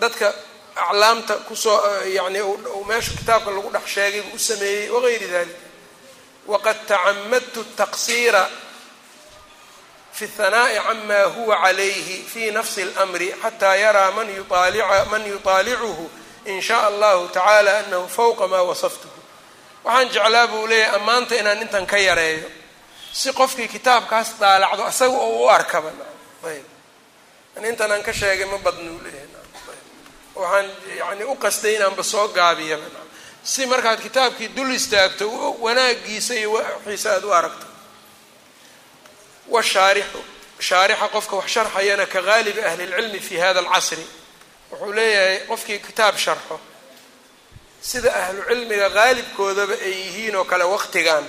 dadka 0.00 0.28
aclaamta 0.76 1.34
kusoo 1.48 1.78
yani 2.16 2.40
meesha 2.88 3.12
kitaabka 3.18 3.50
lagu 3.50 3.70
dhex 3.74 3.86
sheegay 3.94 4.22
buu 4.26 4.34
u 4.34 4.38
sameeyey 4.48 4.88
wagayri 4.94 5.26
dalik 5.34 5.56
waqad 6.52 6.76
tacamadtu 6.88 7.60
taqsiira 7.78 8.44
fi 10.16 10.24
اhanaa'i 10.38 10.76
cama 10.86 11.20
huwa 11.36 11.56
calayhi 11.64 12.16
fi 12.32 12.50
nafsi 12.56 12.82
اlmri 12.82 13.28
xataa 13.42 13.76
yaraa 13.84 14.10
man 15.10 15.22
yuطaalicuhu 15.32 16.04
in 16.50 16.60
shaء 16.68 16.82
allahu 16.90 17.28
tacala 17.36 17.72
anahu 17.78 18.08
fawqa 18.16 18.44
ma 18.52 18.60
wasaftuhu 18.70 19.18
waxaan 19.84 20.08
jeclaa 20.14 20.46
buu 20.52 20.66
leeyahay 20.70 20.96
ammaanta 20.98 21.34
inaan 21.40 21.62
intan 21.64 21.86
ka 21.86 21.98
yareeyo 22.08 22.48
si 23.12 23.32
qofkii 23.32 23.68
kitaabkaas 23.74 24.28
daalacdo 24.40 24.82
asaga 24.90 25.16
oo 25.26 25.44
u 25.44 25.48
arkaba 25.56 25.90
ayb 25.90 26.09
intan 27.69 27.91
aan 27.91 28.03
ka 28.07 28.13
sheegay 28.13 28.45
ma 28.51 28.57
badnuu 28.65 28.99
leeyahay 29.03 29.27
waxaan 30.35 30.67
yani 30.99 31.23
u 31.23 31.35
qastay 31.43 31.73
inaanba 31.75 32.03
soo 32.03 32.27
gaabiyaba 32.37 32.85
si 33.43 33.65
markaad 33.71 33.99
kitaabkii 34.05 34.47
dul 34.55 34.71
istaagto 34.79 35.25
wanaagiisa 35.65 36.33
iyo 36.35 36.51
waxiisa 36.53 37.09
aada 37.13 37.27
u 37.27 37.33
aragto. 37.39 37.65
Washaarixu 39.53 40.19
shaarixa 40.59 41.07
qofka 41.15 41.35
wax 41.39 41.47
sharxayana 41.55 42.05
ka 42.13 42.21
gaalibi 42.21 42.61
ahli 42.69 42.85
lcilmi 42.85 43.19
fi 43.19 43.35
hada 43.43 43.59
alcasri. 43.59 44.05
Wuxuu 44.71 44.93
leeyahay 44.97 45.37
qofkii 45.49 45.79
kitaab 45.87 46.15
sharxo 46.25 46.55
sida 47.89 48.09
ahlu 48.21 48.41
cilmiga 48.49 48.87
qaalibkoodaba 48.97 49.73
ay 49.87 49.91
yihiin 50.01 50.35
oo 50.39 50.43
kale 50.51 50.63
waqtigan 50.73 51.25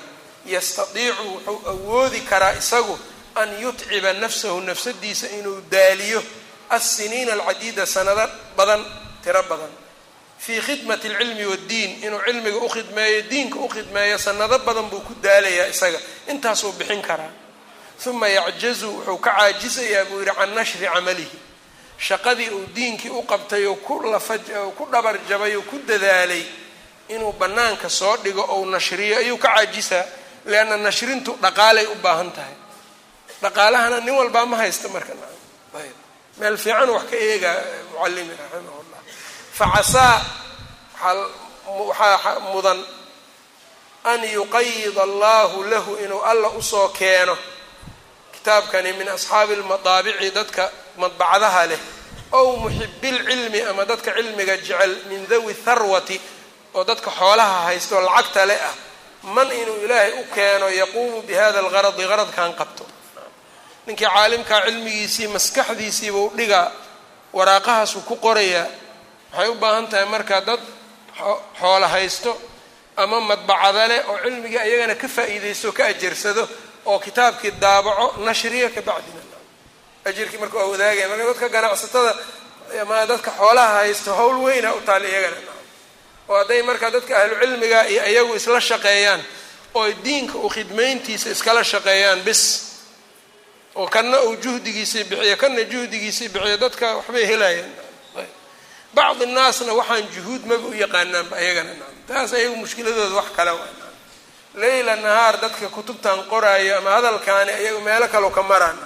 yastadiicu 0.55 1.23
wuxuu 1.33 1.59
awoodi 1.73 2.21
karaa 2.31 2.53
isagu 2.63 2.95
an 3.37 3.49
yutciba 3.63 4.13
nafsahu 4.13 4.61
nafsadiisa 4.61 5.29
inuu 5.39 5.61
daaliyo 5.71 6.23
alsiniina 6.71 7.33
alcadiida 7.33 7.87
sanado 7.87 8.29
badan 8.57 8.85
tiro 9.25 9.43
badan. 9.43 9.71
Fii 10.39 10.61
khidmati 10.61 11.09
alcilmi 11.09 11.45
waddiin 11.47 12.03
inuu 12.05 12.21
cilmiga 12.27 12.57
u 12.57 12.69
khidmeeyo 12.69 13.23
diinka 13.31 13.59
u 13.59 13.69
khidmeeyo 13.69 14.19
sanado 14.19 14.59
badan 14.59 14.89
buu 14.91 15.01
ku 15.01 15.15
daalayaa 15.23 15.67
isaga. 15.69 15.99
Intaasuu 16.29 16.73
bixin 16.73 17.03
karaa. 17.03 17.31
Uma 18.07 18.29
yacjazu 18.29 18.89
wuxuu 18.97 19.19
ka 19.19 19.31
caajisayaa 19.31 20.05
buu 20.05 20.19
yidhi 20.21 20.35
can 20.35 20.51
nashri 20.55 20.87
camalihi. 20.87 21.39
Shaqadii 21.99 22.49
uu 22.51 22.67
diinkii 22.75 23.11
u 23.11 23.23
qabtay 23.23 23.67
oo 23.67 23.75
ku 23.77 24.03
lafa 24.13 24.39
ku 24.77 24.89
dhabar 24.91 25.19
jabay 25.29 25.55
oo 25.57 25.63
ku 25.63 25.79
dadaalay 25.87 26.43
inuu 27.09 27.33
bannaanka 27.33 27.89
soo 27.89 28.17
dhigo 28.17 28.43
ou 28.49 28.67
nashriyo 28.67 29.17
ayuu 29.19 29.39
ka 29.39 29.49
caajisaa 29.55 30.05
lianna 30.47 30.77
nashrintu 30.77 31.39
dhaqaalay 31.43 31.87
u 31.87 31.95
baahan 32.03 32.31
tahay 32.33 32.55
dhaqaalahana 33.43 34.01
nin 34.01 34.15
walbaa 34.15 34.47
ma 34.47 34.57
haysta 34.57 34.89
marka. 34.89 35.13
Meel 36.39 36.57
fiican 36.57 36.89
wax 36.91 37.05
ka 37.11 37.17
eegaa 37.17 37.57
mucalimi 37.93 38.35
raximah 38.41 38.75
llah 38.91 39.03
facasaa 39.59 40.17
waxaa 41.89 42.41
mudan 42.53 42.81
an 44.05 44.21
yuqayid 44.25 44.97
allahu 44.99 45.65
lahu 45.65 45.97
inuu 46.05 46.23
alla 46.23 46.49
u 46.49 46.63
soo 46.63 46.89
keeno 46.89 47.37
kitaabkani 48.33 48.93
min 48.93 49.09
asxaabi 49.09 49.57
lmadaabici 49.57 50.31
dadka 50.31 50.71
madbacdaha 50.97 51.67
leh 51.67 51.81
ow 52.33 52.57
muxibilcilmi 52.57 53.61
ama 53.71 53.85
dadka 53.85 54.15
cilmiga 54.15 54.57
jecel 54.57 54.93
min 55.09 55.27
dawi 55.29 55.55
tharwati 55.55 56.21
oo 56.75 56.85
dadka 56.85 57.11
xoolaha 57.11 57.67
haysto 57.67 58.01
lacagta 58.01 58.47
le 58.47 58.57
ah. 58.71 58.75
Man 59.23 59.47
inuu 59.53 59.85
ilaahay 59.85 60.13
u 60.13 60.25
keeno 60.35 60.69
yaquumu 60.69 61.23
bi 61.23 61.35
hada 61.35 61.59
algaradi 61.59 62.03
qaradkan 62.11 62.55
qabto 62.59 62.85
ninkii 63.87 64.07
caalimkaa 64.07 64.61
cilmigiisii 64.67 65.29
maskaxdiisiibuu 65.29 66.33
dhigaa 66.37 66.71
waraaqahaasuu 67.33 68.01
ku 68.09 68.17
qorayaa 68.17 68.67
waxay 69.33 69.49
u 69.49 69.55
baahan 69.55 69.87
tahay 69.91 70.07
marka 70.15 70.41
dad 70.49 70.61
xoolo 71.61 71.87
haysto 71.95 72.33
ama 72.97 73.21
madbacada 73.21 73.89
leh 73.91 74.01
oo 74.11 74.19
cilmigii 74.25 74.59
ayagana 74.67 74.95
ka 74.95 75.09
faa'iidaysto 75.17 75.69
o 75.69 75.73
ka 75.73 75.85
ajarsado 75.93 76.49
oo 76.91 76.99
kitaabkii 76.99 77.51
daabaco 77.63 78.07
nashriya 78.27 78.69
ka 78.75 78.83
bacdina. 78.89 79.21
Ajirkii 80.05 80.39
marka 80.43 80.57
waa 80.59 80.67
wadaagaya 80.73 81.09
marka 81.09 81.25
dadka 81.31 81.49
ganacsatada 81.55 82.13
ama 82.83 83.07
dadka 83.11 83.31
xoolaha 83.39 83.75
haysto 83.79 84.11
hawl 84.19 84.37
weyna 84.45 84.75
u 84.75 84.81
taal 84.87 85.05
iyagana. 85.05 85.37
Oo 86.29 86.37
hadday 86.41 86.63
marka 86.63 86.87
dadka 86.95 87.13
ahlu 87.23 87.35
cilmiga 87.41 87.81
iyo 87.93 88.03
iyagu 88.13 88.35
isla 88.39 88.61
shaqeeyaan 88.61 89.23
oo 89.75 89.87
diinka 90.05 90.37
u 90.39 90.49
khidmayntiisa 90.55 91.31
iskala 91.35 91.65
shaqeeyaan 91.73 92.21
bis 92.27 92.43
oo 93.75 93.87
kanna 93.89 94.21
uu 94.23 94.37
juhdigiisii 94.37 95.05
bixiyo 95.05 95.37
kanna 95.37 95.63
juhdigiisii 95.73 96.29
bixiyo 96.29 96.57
dadka 96.57 96.87
waxbay 96.97 97.25
helayaan 97.31 97.73
bacdi 98.95 99.27
naasna 99.27 99.73
waxaan 99.81 100.05
juhuud 100.15 100.43
maba 100.51 100.67
u 100.69 100.75
yaqaanaanba 100.83 101.37
ayagana 101.37 101.73
taas 102.09 102.33
ayagu 102.39 102.57
mushkiladooda 102.57 103.15
wax 103.21 103.29
kale 103.37 103.51
waa 103.51 103.69
leyla 104.63 104.97
nahaar 104.97 105.41
dadka 105.41 105.69
kutubtan 105.69 106.19
qoraayo 106.31 106.79
ama 106.79 106.91
hadalkaani 106.97 107.53
ayagu 107.61 107.81
meelo 107.81 108.09
kaleu 108.09 108.31
ka 108.31 108.43
maraan. 108.43 108.79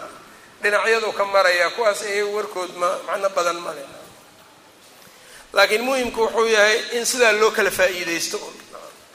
Dhinacyadu 0.63 1.13
ka 1.13 1.25
maraya 1.25 1.71
kuwaas 1.71 2.01
iyagu 2.03 2.33
warkood 2.37 2.71
ma 2.81 2.89
macno 3.07 3.29
badan 3.37 3.59
male 3.67 3.83
laakiin 5.53 5.83
muhimku 5.83 6.21
wuxuu 6.21 6.47
yahay 6.49 6.79
in 6.97 7.05
sidaa 7.05 7.33
loo 7.33 7.51
kala 7.51 7.71
faa'iidaysto. 7.71 8.39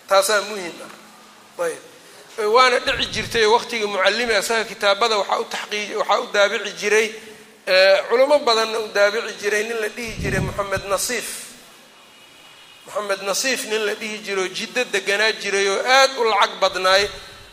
Taasaa 0.08 0.42
muhiim 0.50 0.76
ah. 0.86 1.64
Ayb 1.66 1.80
waana 2.38 2.80
dhici 2.80 3.08
jirtay 3.14 3.46
waqtigii 3.46 3.86
mucalimi 3.88 4.34
asaga 4.34 4.64
kitaabada 4.66 5.18
waxaa 5.18 6.20
u 6.20 6.28
daabici 6.34 6.72
jiray 6.82 7.08
culamo 8.10 8.40
badanna 8.40 8.80
u 8.80 8.88
daabici 8.88 9.34
jiray 9.42 9.64
nin 9.64 9.78
la 9.82 9.88
dhihi 9.90 10.14
jiray 10.22 10.40
moxamed 10.40 10.84
nasiif. 10.90 11.28
Moxamed 12.86 13.22
nasiif 13.24 13.66
nin 13.66 13.86
la 13.86 13.94
dhihi 13.96 14.18
jiro 14.26 14.48
jiddo 14.48 14.84
deganaa 14.94 15.32
jiray 15.42 15.68
oo 15.70 15.80
aad 15.98 16.12
u 16.18 16.24
lacag 16.32 16.54
badnaay 16.62 17.04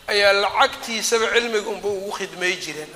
ayaa 0.07 0.33
lacagtiisaba 0.33 1.27
cilmiga 1.33 1.69
unba 1.69 1.87
ugu 1.89 2.11
khidmay 2.17 2.53
jireen. 2.63 2.89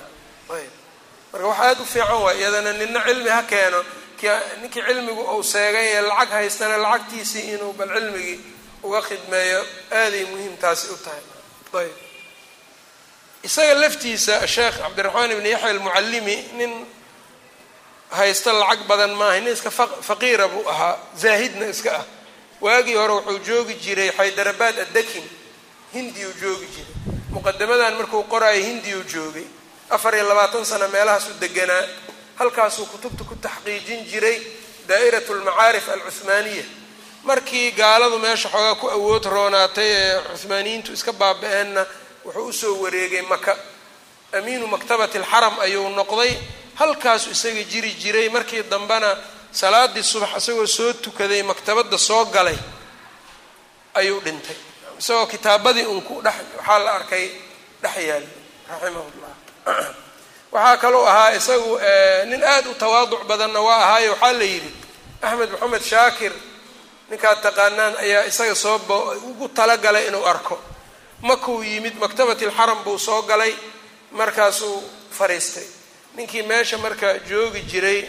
Marka 1.32 1.46
wax 1.48 1.58
aada 1.60 1.82
u 1.82 1.84
fiican 1.86 2.20
waay 2.24 2.38
iyadana 2.40 2.72
nina 2.72 3.00
cilmi 3.06 3.28
ha 3.30 3.42
keeno 3.42 3.80
ninkii 4.60 4.82
cilmigu 4.88 5.22
uu 5.36 5.42
seegay 5.42 5.86
ee 5.96 6.00
lacag 6.02 6.30
haystana 6.30 6.76
lacagtiisii 6.76 7.44
inuu 7.54 7.72
bal 7.78 7.88
cilmigii 7.94 8.40
uga 8.82 9.00
khidmeeyo 9.02 9.60
aaday 9.92 10.24
muhiim 10.24 10.56
taasi 10.56 10.86
u 10.88 10.96
tahay 11.04 11.20
ayb 11.74 11.92
isaga 13.42 13.74
laftiisa 13.74 14.46
sheekh 14.46 14.78
cabdiraxmaan 14.82 15.30
ibni 15.30 15.50
yaxya 15.50 15.68
almucallimi 15.70 16.36
nin 16.58 16.86
haysta 18.10 18.52
lacag 18.52 18.86
badan 18.88 19.12
maaha 19.14 19.40
nin 19.40 19.52
iska 19.52 19.70
faqiira 20.08 20.48
buu 20.48 20.68
ahaa 20.68 20.98
zaahidna 21.16 21.66
iska 21.68 21.90
ah. 22.00 22.04
Waagii 22.60 22.94
hore 22.94 23.12
wuxuu 23.12 23.38
joogi 23.44 23.74
jiray 23.74 24.10
xaydarabaad 24.16 24.78
addakin 24.78 25.24
hindiyuu 25.92 26.32
joogi 26.40 26.66
jiray. 26.74 26.94
Muqadamadan 27.30 27.94
markuu 27.98 28.22
qoraayo 28.24 28.64
hindiyuu 28.64 29.04
joogay. 29.04 29.44
Afar 29.90 30.14
iyo 30.14 30.28
labaatan 30.28 30.64
sano 30.64 30.88
meelahaasuu 30.88 31.34
deganaa 31.40 31.82
halkaasuu 32.38 32.86
kutubta 32.86 33.24
ku 33.24 33.36
taxqiijin 33.36 34.06
jiray 34.06 34.40
daa'irat 34.88 35.28
lmacaarif 35.28 35.88
alcuhmaaniya 35.88 36.64
markii 37.24 37.72
gaaladu 37.72 38.18
meesha 38.18 38.48
xoogaa 38.48 38.74
ku 38.74 38.88
awood 38.88 39.24
roonaatay 39.24 39.90
ee 39.92 40.20
cuhmaaniyiintu 40.32 40.92
iska 40.92 41.12
baaba-eenna 41.12 41.86
wuxuu 42.24 42.46
u 42.48 42.52
soo 42.52 42.74
wareegay 42.82 43.22
maka 43.22 43.56
amiinu 44.32 44.66
maktabati 44.66 45.18
alxaram 45.18 45.60
ayuu 45.60 45.88
noqday 45.88 46.36
halkaasuu 46.74 47.30
isaga 47.30 47.62
jiri 47.62 47.90
jiray 48.02 48.28
markii 48.28 48.62
dambena 48.62 49.16
salaadii 49.52 50.02
subax 50.02 50.36
isagoo 50.36 50.66
soo 50.66 50.92
tukaday 50.92 51.42
maktabadda 51.42 51.98
soo 51.98 52.24
galay 52.24 52.58
ayuu 53.94 54.20
dhintay. 54.20 54.56
Isagoo 54.98 55.26
kitaabadii 55.26 55.86
un 55.86 56.02
ku 56.02 56.22
dhex 56.22 56.34
waxaa 56.56 56.78
la 56.78 56.92
arkay 56.92 57.30
dhex 57.82 57.96
yaali 57.96 58.28
raximah 58.68 59.06
llah 59.20 59.36
waxaa 60.52 60.76
kaloo 60.76 61.06
ahaa 61.06 61.30
isagu 61.34 61.78
nin 62.26 62.42
aada 62.44 62.70
u 62.70 62.74
tawaaduc 62.74 63.24
badanna 63.26 63.60
waa 63.60 63.76
ahaayo 63.76 64.10
waxaa 64.12 64.32
la 64.32 64.44
yidhi 64.44 64.72
axmed 65.22 65.50
maxamed 65.50 65.82
shaakir 65.82 66.32
ninkaad 67.10 67.38
taqaanaan 67.42 67.94
ayaa 68.04 68.24
isaga 68.30 68.54
soo 68.54 68.76
ugu 69.30 69.48
talagalay 69.48 70.08
inuu 70.08 70.24
arko. 70.26 70.56
Makuu 71.22 71.62
yimid 71.62 71.94
maktabati 72.02 72.44
alxaram 72.46 72.84
buu 72.84 72.98
soo 72.98 73.22
galay 73.22 73.54
markaasuu 74.12 74.82
fariistay. 75.10 75.66
Ninkii 76.16 76.42
meesha 76.42 76.78
marka 76.78 77.18
joogi 77.28 77.60
jiray 77.70 78.00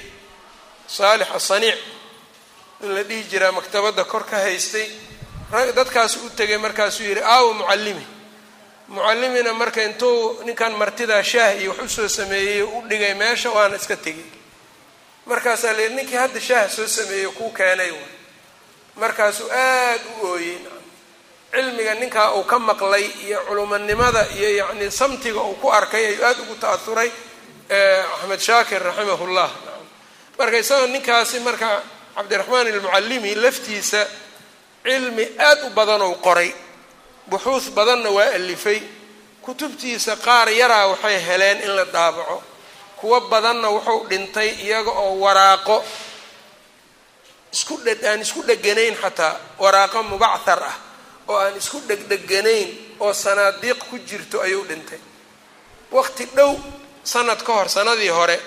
saalix 0.88 1.28
asaniic 1.36 1.78
in 2.84 2.94
la 2.96 3.04
dhihi 3.04 3.24
jiraa 3.32 3.52
maktabadda 3.52 4.04
kor 4.04 4.24
ka 4.26 4.38
haystay 4.38 4.88
dadkaasu 5.76 6.20
u 6.26 6.30
tegay 6.30 6.58
markaasuu 6.58 7.04
yidhi 7.04 7.22
aawo 7.24 7.54
mucallimi. 7.54 8.06
Mucallimina 8.88 9.54
marka 9.54 9.82
intuu 9.84 10.44
ninkan 10.46 10.74
martidaa 10.82 11.24
shaah 11.24 11.58
iyo 11.62 11.72
wax 11.72 11.82
u 11.84 11.90
soo 11.90 12.08
sameeyey 12.08 12.62
u 12.64 12.82
dhigay 12.90 13.14
meesha 13.14 13.50
waana 13.52 13.76
iska 13.76 13.96
tegay 13.98 14.26
markaasaa 15.26 15.74
la 15.74 15.82
yidhi 15.82 15.96
ninkii 15.96 16.16
hadda 16.24 16.40
shaaha 16.42 16.70
soo 16.70 16.88
sameeyey 16.88 17.28
kuu 17.38 17.50
keenay 17.52 17.92
markaasuu 18.96 19.50
aad 19.52 20.02
u 20.22 20.28
ooyey 20.28 20.58
cilmiga 21.52 21.94
ninkaa 21.96 22.32
uu 22.36 22.44
ka 22.44 22.60
maqlay 22.60 23.06
iyo 23.26 23.40
culumanimada 23.48 24.28
iyo 24.38 24.50
yacni 24.60 24.92
samtiga 24.92 25.42
uu 25.42 25.56
ku 25.62 25.68
arkay 25.72 26.06
ayuu 26.06 26.26
aada 26.26 26.42
ugu 26.44 26.56
ta'ahuray 26.56 27.12
axmed 28.16 28.40
shaakir 28.40 28.82
raximahullah. 28.84 29.50
Marka 30.40 30.58
isagoo 30.58 30.88
ninkaasi 30.88 31.40
marka 31.40 31.70
cabdiraxmaan 32.16 32.68
almucallimi 32.68 33.36
laftiisa 33.36 34.02
cilmi 34.84 35.26
aad 35.48 35.60
u 35.68 35.70
badan 35.78 36.02
ou 36.02 36.16
qoray 36.26 36.52
buxuus 37.30 37.66
badanna 37.78 38.10
waa 38.18 38.30
alifay 38.36 38.80
kutubtiisa 39.42 40.16
qaar 40.26 40.48
yaraa 40.50 40.88
waxay 40.92 41.18
heleen 41.28 41.62
in 41.66 41.72
la 41.76 41.86
daabaco 41.86 42.44
kuwo 43.00 43.20
badanna 43.32 43.70
wuxuu 43.70 44.08
dhintay 44.10 44.50
iyaga 44.66 44.92
oo 44.92 45.14
waraaqo 45.24 45.78
isku 47.56 47.76
aan 48.10 48.20
isku 48.26 48.42
dheganayn 48.50 48.96
xataa. 49.04 49.34
Waraaqo 49.64 50.00
mubachar 50.12 50.62
ah 50.72 50.76
oo 51.28 51.38
aan 51.44 51.56
isku 51.62 51.78
dhegdheganayn 51.90 52.70
oo 53.00 53.14
sanaadiiq 53.14 53.80
ku 53.90 53.96
jirto 54.10 54.38
ayuu 54.46 54.64
dhintay. 54.70 55.00
Waqti 55.96 56.26
dhow 56.36 56.52
sanad 57.04 57.40
ka 57.46 57.52
hor 57.58 57.70
sanadii 57.70 58.10
hore 58.18 58.38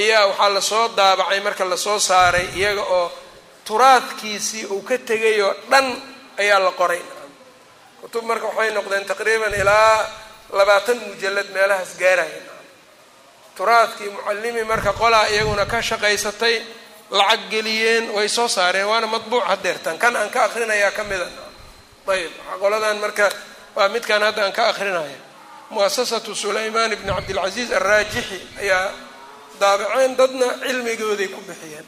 ayaa 0.00 0.26
waxaa 0.30 0.48
la 0.56 0.60
soo 0.70 0.88
daabacay 0.98 1.40
marka 1.46 1.64
la 1.72 1.76
soo 1.76 1.98
saaray 1.98 2.46
iyaga 2.56 2.82
oo 2.82 3.06
turaadkiisii 3.66 4.64
uu 4.72 4.82
ka 4.88 4.96
tegayoo 4.98 5.52
dhan 5.70 5.86
ayaa 6.42 6.58
la 6.66 6.70
qoray 6.80 7.02
kutub 8.00 8.24
marka 8.24 8.46
waxay 8.46 8.70
noqdeen 8.76 9.04
taqriiban 9.10 9.54
ilaa 9.60 9.96
labaatan 10.58 10.98
mujallad 11.08 11.48
meelahaas 11.54 11.92
gaaraya 12.00 12.40
turaadkii 13.56 14.08
mucallimi 14.14 14.64
marka 14.64 14.92
qolaa 15.00 15.26
iyaguna 15.34 15.64
ka 15.72 15.78
shaqaysatay 15.82 16.54
lacag 17.18 17.42
geliyeen 17.52 18.04
way 18.16 18.28
soo 18.28 18.48
saareen 18.48 18.86
waana 18.90 19.06
madbuuc 19.14 19.44
hadeertan 19.50 19.98
kan 20.02 20.16
aan 20.16 20.30
ka 20.34 20.40
akrinayaa 20.48 20.90
ka 20.96 21.04
mida 21.04 21.28
ayib 22.14 22.32
qoladan 22.60 22.96
marka 23.04 23.26
waa 23.76 23.88
midkan 23.94 24.22
hadda 24.26 24.42
aan 24.46 24.52
ka 24.52 24.62
akrinaya 24.72 25.18
muasasatu 25.74 26.34
sulaymaan 26.34 26.92
ibni 26.96 27.12
cabdilcaziiz 27.16 27.70
alraajixi 27.78 28.38
ayaa 28.62 28.86
daabaceen 29.60 30.12
dadna 30.18 30.46
cilmigooday 30.64 31.28
ku 31.34 31.40
bixiyeen. 31.48 31.86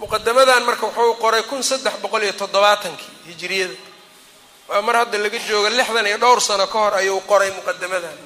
Muqadamadan 0.00 0.62
marka 0.64 0.86
wuxuu 0.88 1.14
qoray 1.22 1.42
kun 1.50 1.62
saddex 1.62 1.94
boqol 2.02 2.22
iyo 2.24 2.32
toddobaatankii 2.32 3.12
hijiriyada 3.28 3.74
waa 4.68 4.82
mar 4.86 4.96
hadda 5.04 5.18
laga 5.24 5.38
jooga 5.48 5.68
lixdan 5.78 6.06
iyo 6.06 6.18
dhowr 6.22 6.40
sano 6.40 6.66
ka 6.72 6.78
hor 6.78 6.94
ayuu 7.00 7.20
qoray 7.30 7.50
muqadamadan 7.58 8.16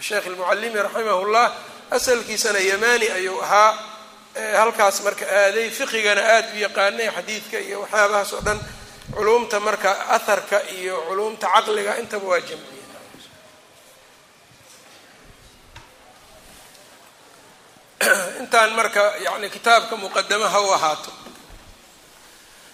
sheekh 0.00 0.26
almucallimi 0.32 0.78
raximahullah 0.86 1.46
asalkiisana 1.95 2.59
yamani 2.71 3.07
ayuu 3.17 3.39
ahaa 3.45 3.71
halkaas 4.61 4.97
marka 5.05 5.25
aaday 5.41 5.67
fiqigana 5.77 6.21
aada 6.33 6.49
u 6.55 6.59
yaqaanay 6.65 7.07
xadiidka 7.17 7.57
iyo 7.67 7.77
waxyaabahaas 7.83 8.31
oo 8.37 8.41
dhan 8.47 8.59
culumta 9.15 9.57
marka 9.67 9.89
aharka 10.15 10.57
iyo 10.77 10.95
culumta 11.07 11.45
caqliga 11.53 11.93
intaba 12.01 12.25
waa 12.31 12.39
jamciye 12.49 12.83
intaan 18.39 18.71
marka 18.75 19.13
yani 19.25 19.49
kitaabka 19.49 19.95
muqadamaha 20.03 20.59
u 20.61 20.69
ahaato 20.77 21.11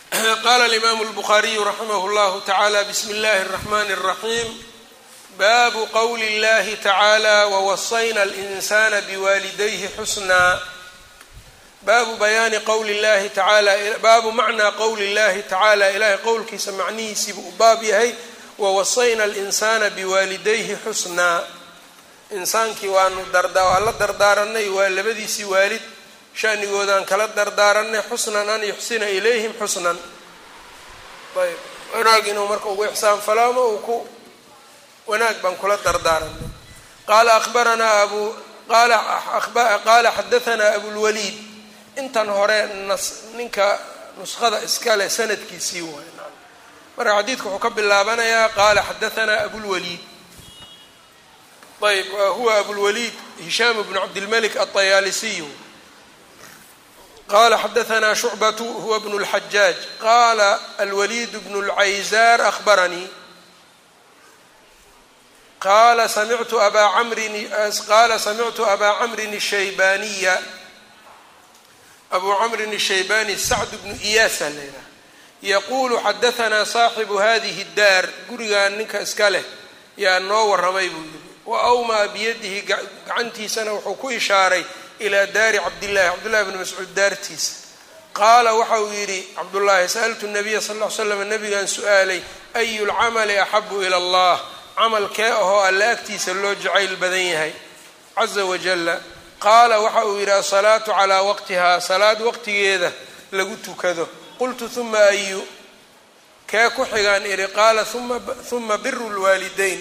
qala 0.43 0.63
alimaamu 0.69 1.04
اlbukhaariyu 1.08 1.63
raximah 1.69 2.02
اllahu 2.08 2.38
tacaala 2.48 2.80
bismi 2.89 3.13
اllahi 3.17 3.39
الraxmani 3.46 3.91
الraxim 3.98 4.48
baabu 5.38 5.87
qowli 5.87 6.27
اllahi 6.38 6.77
tacaala 6.77 7.46
wawasayna 7.46 8.20
alinsana 8.22 9.01
biwaalidayhi 9.09 9.88
xusnaa 9.96 10.61
baabu 11.87 12.16
bayaani 12.16 12.59
qowli 12.70 12.94
llahi 13.01 13.29
tacaala 13.31 13.72
baabu 14.03 14.33
macnaa 14.33 14.72
qowli 14.81 15.05
اllahi 15.14 15.42
tacaala 15.42 15.90
ilahay 15.96 16.18
qowlkiisa 16.27 16.72
macnihiisiibu 16.72 17.40
u 17.48 17.53
baab 17.61 17.83
yahay 17.83 18.11
wawasayna 18.59 19.22
alinsana 19.24 19.90
biwaalidayhi 19.90 20.74
xusnaa 20.85 21.38
insaankii 22.31 22.88
waanu 22.88 23.22
waa 23.33 23.81
la 23.81 23.92
dardaaranay 23.92 24.68
waa 24.68 24.88
labadiisii 24.88 25.44
waalid 25.44 25.83
shanigoodaan 26.35 27.05
kala 27.05 27.29
dardaaranay 27.29 28.03
xusnan 28.11 28.48
an 28.55 28.62
yuxsina 28.70 29.07
ilayhim 29.09 29.53
xusnan 29.61 29.98
ayb 31.42 31.59
wanaag 31.94 32.27
inuu 32.27 32.46
marka 32.48 32.68
ugu 32.68 32.85
ixsaan 32.85 33.20
falaamo 33.20 33.62
uu 33.68 33.79
wanaag 35.08 35.38
baan 35.43 35.56
kula 35.62 35.78
dardaaranay 35.86 36.48
qaala 37.08 37.32
abaranaa 37.36 38.02
abu 38.02 38.22
qaala 39.86 40.10
xadahanaa 40.17 40.76
abulwaliid 40.78 41.36
intan 42.02 42.30
hore 42.38 42.60
nas 42.88 43.06
ninka 43.38 43.80
nuskhada 44.17 44.58
iskale 44.67 45.10
sanadkiisii 45.10 45.82
waay 45.82 46.10
marka 46.98 47.12
xadiidka 47.17 47.46
wuxuu 47.50 47.60
ka 47.65 47.69
bilaabanayaa 47.78 48.50
qaala 48.58 48.82
xadahanaa 48.89 49.43
abulwaliid 49.48 50.00
ayb 51.84 52.08
huwa 52.38 52.56
abulwaliid 52.62 53.13
hishaam 53.46 53.84
bnu 53.84 54.00
cabdilmalik 54.00 54.54
alطayaalisiyu 54.58 55.50
qala 57.28 57.58
xadahanaa 57.63 58.15
shucbatu 58.15 58.63
huwa 58.84 59.00
bnu 59.00 59.15
اlxajaaj 59.19 59.76
qala 60.02 60.50
alwaliid 60.84 61.34
bnu 61.46 61.58
اlcayzaar 61.63 62.41
ahbaranii 62.41 63.08
qaala 65.64 66.09
samictu 66.09 66.57
abaa 66.66 66.88
camrin 66.97 67.35
qaala 67.88 68.18
samictu 68.18 68.62
abaa 68.66 68.94
camrin 69.01 69.33
ishaybaniya 69.35 70.35
abuu 72.11 72.35
camrin 72.40 72.73
ishaybani 72.73 73.35
sacd 73.38 73.73
bnu 73.83 73.94
iyaasaa 74.11 74.51
la 74.57 74.62
yidhaha 74.62 74.87
yaquulu 75.53 75.97
xadahanaa 76.07 76.64
saaxibu 76.75 77.16
hadihi 77.25 77.64
daar 77.77 78.05
gurigaan 78.29 78.73
ninka 78.79 79.01
iska 79.07 79.31
leh 79.35 79.44
yaa 79.97 80.18
noo 80.29 80.44
waramay 80.51 80.88
buu 80.94 81.03
yidhi 81.05 81.21
wa 81.51 81.59
awmaa 81.71 82.07
biyadihi 82.14 82.61
gacantiisana 82.68 83.73
wuxuu 83.73 83.94
ku 84.03 84.09
ishaaray 84.11 84.64
ilaa 84.99 85.27
daari 85.27 85.59
cabdillaahi 85.59 86.11
cabdullahi 86.11 86.44
bni 86.44 86.59
mascuud 86.62 86.90
daartiisa 86.99 87.53
qaala 88.18 88.51
waxa 88.55 88.81
uu 88.85 88.92
yidhi 89.01 89.21
cabdullaahi 89.37 89.88
sa'altu 89.88 90.27
nabiya 90.37 90.61
sal 90.61 90.77
l 90.83 90.90
slam 90.97 91.23
nabigaan 91.33 91.66
su'aalay 91.77 92.21
ayu 92.55 92.87
lcamali 92.87 93.38
axabu 93.38 93.83
ila 93.87 93.97
allah 93.97 94.37
camal 94.79 95.09
kee 95.09 95.31
ahoo 95.31 95.61
alla 95.61 95.91
agtiisa 95.91 96.35
loo 96.35 96.55
jacayl 96.55 96.97
badan 96.97 97.27
yahay. 97.27 97.53
Caza 98.14 98.45
wajalla 98.45 99.01
qaala 99.38 99.81
waxa 99.81 100.05
uu 100.07 100.19
yidhi 100.19 100.33
asalaatu 100.33 100.91
calaa 100.91 101.23
waqtihaa. 101.23 101.81
Salaad 101.81 102.21
waqtigeeda 102.21 102.93
lagu 103.33 103.57
tukado. 103.57 104.09
Qultu 104.38 104.69
huma 104.77 104.99
ayu 104.99 105.43
kee 106.47 106.71
ku 106.71 106.85
xigaan 106.85 107.27
idhi 107.27 107.47
qaala 107.49 107.85
huma 108.51 108.79
biru 108.79 109.11
lwaalidayn. 109.11 109.81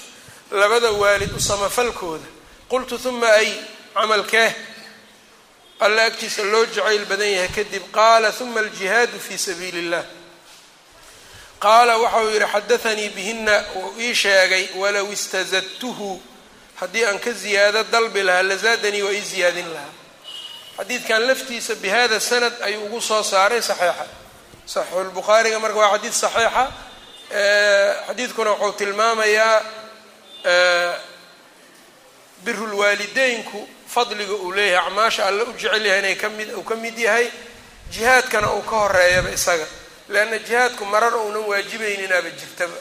Labada 0.60 0.92
waalid 0.92 1.32
u 1.32 1.40
samafalkooda. 1.40 2.26
Qultu 2.68 2.98
huma 3.04 3.26
ay 3.26 3.52
camalkee 3.94 4.54
alla 5.80 6.04
agtiisa 6.04 6.42
loo 6.42 6.66
jacayl 6.66 7.04
badan 7.06 7.32
yahay 7.32 7.48
kadib 7.48 7.82
qaala 7.92 8.30
huma 8.38 8.60
aljihaadu 8.60 9.18
fi 9.18 9.38
sabiili 9.38 9.80
اllah 9.86 10.04
qaala 11.64 11.94
waxa 12.02 12.20
uu 12.24 12.30
yidhi 12.34 12.46
xadaanii 12.54 13.08
bihina 13.16 13.56
wuu 13.74 13.94
ii 14.00 14.14
sheegay 14.14 14.64
walow 14.80 15.06
istazadtuhu. 15.12 16.10
Haddii 16.80 17.04
aan 17.06 17.18
ka 17.24 17.30
ziyaado 17.32 17.82
dalbi 17.92 18.22
lahaa 18.22 18.42
lazaadanii 18.50 19.02
waa 19.02 19.12
ii 19.12 19.20
ziyaadin 19.32 19.68
lahaa. 19.74 19.92
Xadiidkan 20.78 21.22
laftiisa 21.28 21.74
bi 21.82 21.88
hada 21.88 22.20
sanad 22.20 22.52
ayuu 22.66 22.84
ugu 22.86 23.00
soo 23.00 23.22
saaray 23.22 23.62
saxiixa. 23.62 24.06
Saxiixulbukhaariga 24.66 25.58
marka 25.64 25.78
waa 25.78 25.92
xadiid 25.94 26.12
saxiixa. 26.22 26.64
Xadiidkuna 28.08 28.50
wuxuu 28.50 28.72
tilmaamayaa 28.80 29.56
birulwaalideynku 32.44 33.68
fadliga 33.94 34.32
uu 34.34 34.52
leeyahay. 34.52 34.86
Acmaasha 34.88 35.26
alle 35.26 35.42
u 35.42 35.52
jecel 35.52 35.86
yahay 35.86 35.98
inay 36.00 36.14
ka 36.16 36.28
mid 36.28 36.48
uu 36.58 36.62
ka 36.62 36.74
mid 36.76 36.98
yahay. 36.98 37.26
Jihaadkana 37.92 38.48
uu 38.56 38.62
ka 38.62 38.76
horeeyaba 38.76 39.30
isaga 39.30 39.66
leanna 40.08 40.38
jihaadku 40.38 40.84
marar 40.84 41.14
uunan 41.16 41.44
waajibayninaba 41.50 42.30
jirtaba 42.30 42.74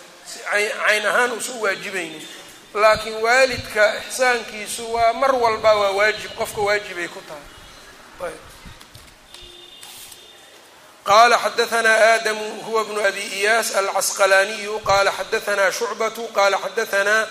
cayn 0.88 1.06
ahaan 1.06 1.32
uusan 1.32 1.56
u 1.58 1.62
waajibaynin 1.62 2.28
laakiin 2.74 3.16
waalidka 3.26 3.84
ixsaankiisu 4.00 4.94
waa 4.94 5.14
mar 5.14 5.36
walba 5.36 5.74
waa 5.82 5.92
waajib 5.92 6.32
qofka 6.40 6.62
waajibay 6.62 7.08
ku 7.08 7.22
tahay 7.28 8.34
qala 11.04 11.38
xadaanaa 11.40 11.98
aadamu 12.14 12.46
huwa 12.66 12.84
bnu 12.86 13.00
abi 13.08 13.22
iyaas 13.40 13.76
alcasqalaaniyu 13.76 14.80
qala 14.90 15.12
xadaanaa 15.20 15.72
shucbatu 15.72 16.24
qala 16.38 16.58
xadaanaa 16.66 17.28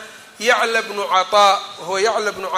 yacla 0.49 0.83
bnu 0.83 1.03
caaa 1.13 1.57
huwa 1.87 2.01
yacla 2.01 2.33
bnu 2.33 2.49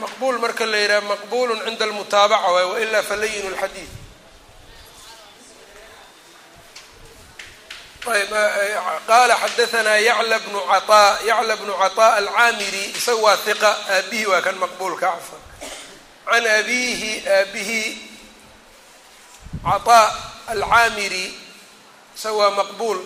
maqbuul 0.00 0.38
marka 0.38 0.66
la 0.66 0.78
yidhaha 0.78 1.00
maqbulu 1.12 1.52
cinda 1.64 1.84
almutaabaca 1.88 2.48
waay 2.54 2.64
wailaa 2.72 3.02
falayin 3.10 3.46
اlxadiid 3.52 3.90
ayb 8.14 8.32
qaala 9.08 9.34
xadaanaa 9.42 9.96
yacla 10.08 10.38
bnu 10.44 10.60
caطaa 10.72 11.10
yacla 11.28 11.54
bnu 11.60 11.72
caطaa 11.82 12.10
alcaamiri 12.20 12.84
isaga 12.98 13.20
waa 13.26 13.36
hiqa 13.46 13.70
aabihi 13.96 14.26
waa 14.30 14.42
kan 14.46 14.56
maqbuulka 14.62 15.08
cafan 15.16 15.40
can 16.28 16.44
abiihi 16.58 17.12
aabihi 17.36 17.80
caطaa 19.64 20.06
alcaamiri 20.52 21.26
isaga 22.16 22.36
waa 22.40 22.50
maqbuul 22.60 23.00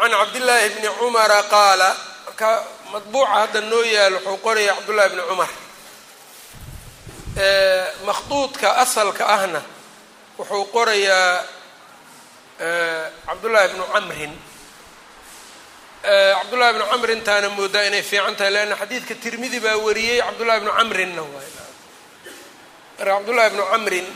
can 0.00 0.10
cabdillaahi 0.20 0.68
bni 0.80 0.88
cumara 0.98 1.40
qaala 1.52 1.88
marka 2.26 2.50
madbuuca 2.93 3.33
hadda 3.39 3.61
noo 3.71 3.83
yaal 3.95 4.13
wuxuu 4.15 4.37
qoraya 4.45 4.73
cabdullahi 4.77 5.09
bni 5.13 5.21
cumar. 5.29 5.49
Makhduudka 8.07 8.67
asalka 8.83 9.23
ahna 9.35 9.61
wuxuu 10.37 10.65
qorayaa 10.75 11.43
cabdullaahi 13.27 13.67
bnu 13.73 13.83
camrin. 13.93 14.33
Cabdullahi 16.39 16.73
bnu 16.75 16.85
camrintaana 16.91 17.49
moodaa 17.57 17.83
inay 17.89 18.03
fiican 18.09 18.35
tahay 18.37 18.51
leanna 18.55 18.75
xadiidka 18.81 19.15
tirmidi 19.23 19.59
baa 19.65 19.77
wariyey 19.85 20.19
cabdullahi 20.27 20.59
bnu 20.63 20.71
camrinna 20.79 21.21
waay. 21.33 21.49
Marka 22.97 23.11
cabdullahi 23.17 23.49
bnu 23.53 23.63
camrin 23.71 24.07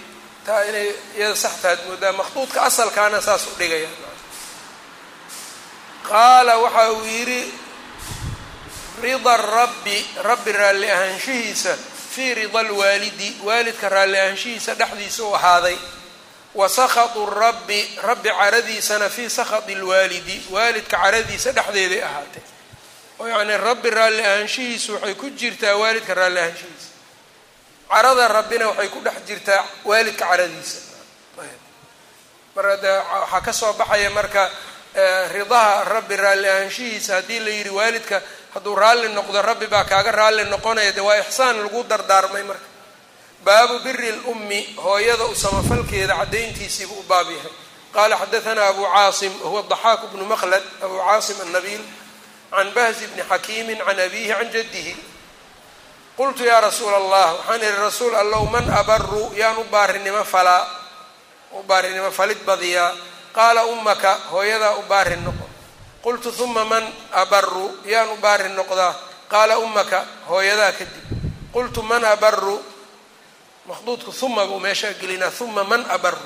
taa 0.46 0.62
inay 0.70 0.88
iyada 1.18 1.36
sax 1.44 1.54
tahaad 1.62 1.80
moodaa 1.88 2.12
makhduudka 2.20 2.60
asalkaana 2.70 3.20
saas 3.28 3.44
u 3.50 3.58
dhigaya. 3.60 3.90
Qaala 6.10 6.54
waxa 6.64 6.84
uu 6.94 7.04
yidhi 7.16 7.42
rida 9.02 9.38
rabbi 9.38 9.98
rabbi 10.24 10.52
raalli 10.52 10.92
ahaanshihiisa 10.92 11.78
fii 12.16 12.34
rida 12.34 12.60
alwaalidi 12.60 13.38
waalidka 13.44 13.90
raalli 13.90 14.18
ahaanshihiisa 14.20 14.74
dhexdiisa 14.74 15.24
u 15.24 15.36
ahaaday. 15.36 15.78
Wa 16.56 16.70
sakhatu 16.70 17.26
rabbi 17.26 18.00
rabbi 18.04 18.30
caradiisana 18.30 19.10
fii 19.10 19.30
sakhati 19.30 19.76
lwaalidi 19.76 20.46
waalidka 20.52 20.98
caradiisa 20.98 21.52
dhexdeeday 21.52 22.04
ahaatay. 22.04 22.42
Oo 23.20 23.28
yacnii 23.28 23.58
rabbi 23.58 23.90
raalli 23.90 24.24
ahaanshihiisu 24.26 24.94
waxay 24.94 25.14
ku 25.14 25.30
jirtaa 25.30 25.76
waalidka 25.76 26.14
raalli 26.14 26.40
ahaanshihiisa. 26.40 26.90
Carada 27.90 28.28
rabbina 28.28 28.68
waxay 28.68 28.88
ku 28.90 29.00
dhex 29.06 29.14
jirtaa 29.28 29.66
waalidka 29.86 30.26
caradiisa. 30.26 30.78
Marka 32.56 32.78
de 32.82 32.90
waxaa 32.90 33.42
ka 33.46 33.54
soo 33.54 33.74
baxaya 33.74 34.10
marka 34.10 34.50
ridaha 35.34 35.84
rabbi 35.84 36.16
raalli 36.16 36.50
ahaanshihiisa 36.50 37.16
haddii 37.16 37.40
la 37.40 37.50
yidhi 37.50 37.70
waalidka 37.70 38.22
hadduu 38.58 38.76
raalli 38.76 39.10
noqdo 39.14 39.42
rabbi 39.42 39.68
baa 39.70 39.86
kaaga 39.86 40.12
raalli 40.12 40.44
noqonaya. 40.50 40.92
De 40.92 41.02
waa 41.02 41.18
ixsaan 41.22 41.62
lagu 41.64 41.84
dardaarmay 41.86 42.44
marka. 42.44 42.66
Baabu 43.46 43.80
biri 43.86 44.12
lummi 44.26 44.60
hooyada 44.82 45.26
u 45.30 45.36
samafalkeeda 45.36 46.16
caddayntiisiibu 46.18 46.94
u 47.00 47.04
baab 47.06 47.30
yahay. 47.30 47.54
Qaala 47.94 48.18
xadaanaa 48.18 48.68
abu 48.74 48.84
caasim 48.94 49.34
wahuwa 49.44 49.64
daxaaku 49.72 50.06
bnu 50.12 50.26
maqlad 50.26 50.64
abu 50.86 50.98
caasim 50.98 51.38
annabiil 51.46 51.82
can 52.52 52.70
bahzi 52.76 53.06
bni 53.14 53.24
xakiimin 53.32 53.78
can 53.86 54.00
abiihi 54.00 54.34
can 54.34 54.50
jaddihi. 54.52 54.94
Qultu 56.18 56.44
yaa 56.44 56.62
rasuula 56.62 56.98
allah 56.98 57.28
waxaan 57.38 57.62
ihi 57.62 57.78
rasuul 57.88 58.16
allow 58.16 58.44
man 58.50 58.66
abaru 58.74 59.32
yaan 59.38 59.58
u 59.58 59.64
baarinimo 59.70 60.24
falaa. 60.24 60.66
U 61.54 61.64
baarinimo 61.64 62.12
falid 62.12 62.42
badiyaa. 62.46 62.92
Qaala 63.38 63.66
ummaka 63.66 64.12
hooyadaa 64.34 64.76
u 64.76 64.84
baarin 64.90 65.24
noqo 65.24 65.47
qultu 66.08 66.32
uma 66.40 66.64
man 66.64 66.88
abaru 67.12 67.84
yaan 67.84 68.08
u 68.16 68.18
baarin 68.24 68.56
noqdaa. 68.56 68.96
Qaala 69.28 69.60
ummaka 69.60 70.08
hooyadaa 70.32 70.72
kadib. 70.72 71.04
Qultu 71.52 71.84
man 71.84 72.00
abaru 72.06 72.64
makhduudku 73.68 74.16
uma 74.24 74.48
buu 74.48 74.60
meeshaa 74.60 74.94
gelinaa 75.02 75.36
uma 75.42 75.64
man 75.68 75.84
abaru 75.92 76.24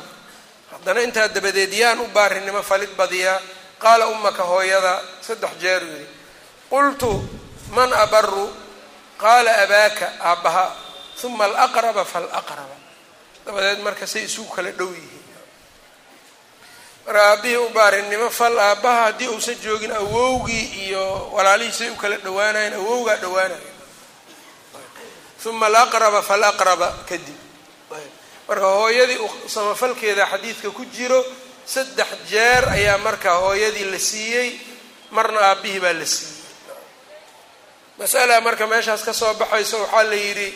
haddana 0.71 1.01
intaa 1.01 1.27
dabadeed 1.27 1.73
yaan 1.73 1.99
u 1.99 2.05
baarinimo 2.13 2.61
falid 2.61 2.93
badiyaa. 2.93 3.41
Qaala 3.79 4.05
ummaka 4.13 4.43
hooyadaa 4.43 5.01
saddex 5.21 5.57
jeer 5.57 5.81
yidhi. 5.81 6.05
Qultu 6.69 7.09
man 7.73 7.89
abaru 7.93 8.53
qaala 9.17 9.51
abaaka 9.65 10.13
aabbaha 10.21 10.75
uma 11.23 11.45
alaqraba 11.45 12.05
falaqraba. 12.05 12.77
Dabadeed 13.45 13.81
marka 13.81 14.05
say 14.05 14.29
isugu 14.29 14.53
kala 14.55 14.71
dhow 14.71 14.93
yihiin 14.93 15.20
marka 17.05 17.21
aabbihii 17.31 17.57
u 17.57 17.69
baarinimo 17.69 18.29
fal 18.29 18.59
aabbaha 18.59 19.03
haddii 19.03 19.27
uusan 19.27 19.55
joogin 19.63 19.91
awowgii 19.91 20.65
iyo 20.87 21.29
walaalihiisay 21.33 21.89
u 21.89 21.95
kala 21.95 22.17
dhowaanayen 22.17 22.73
awowgaa 22.73 23.15
dhowaanaya. 23.15 23.69
Uma 25.45 25.65
alaqraba 25.65 26.21
falaqraba 26.21 26.89
kadib. 27.09 27.35
Marka 28.47 28.65
hooyadii 28.65 29.17
samafalkeeda 29.47 30.25
xadiidka 30.31 30.69
ku 30.71 30.85
jiro 30.85 31.25
saddex 31.65 32.07
jeer 32.29 32.69
ayaa 32.69 32.97
marka 32.97 33.33
hooyadii 33.43 33.83
la 33.91 33.99
siiyey 33.99 34.49
marna 35.11 35.39
aabbihii 35.39 35.79
baa 35.79 35.93
la 35.93 36.05
siiyey. 36.05 36.37
Masala 37.97 38.41
marka 38.41 38.67
meeshaas 38.67 39.03
ka 39.03 39.13
soo 39.13 39.33
baxayso 39.33 39.77
waxaa 39.81 40.03
la 40.03 40.15
yidhi 40.15 40.49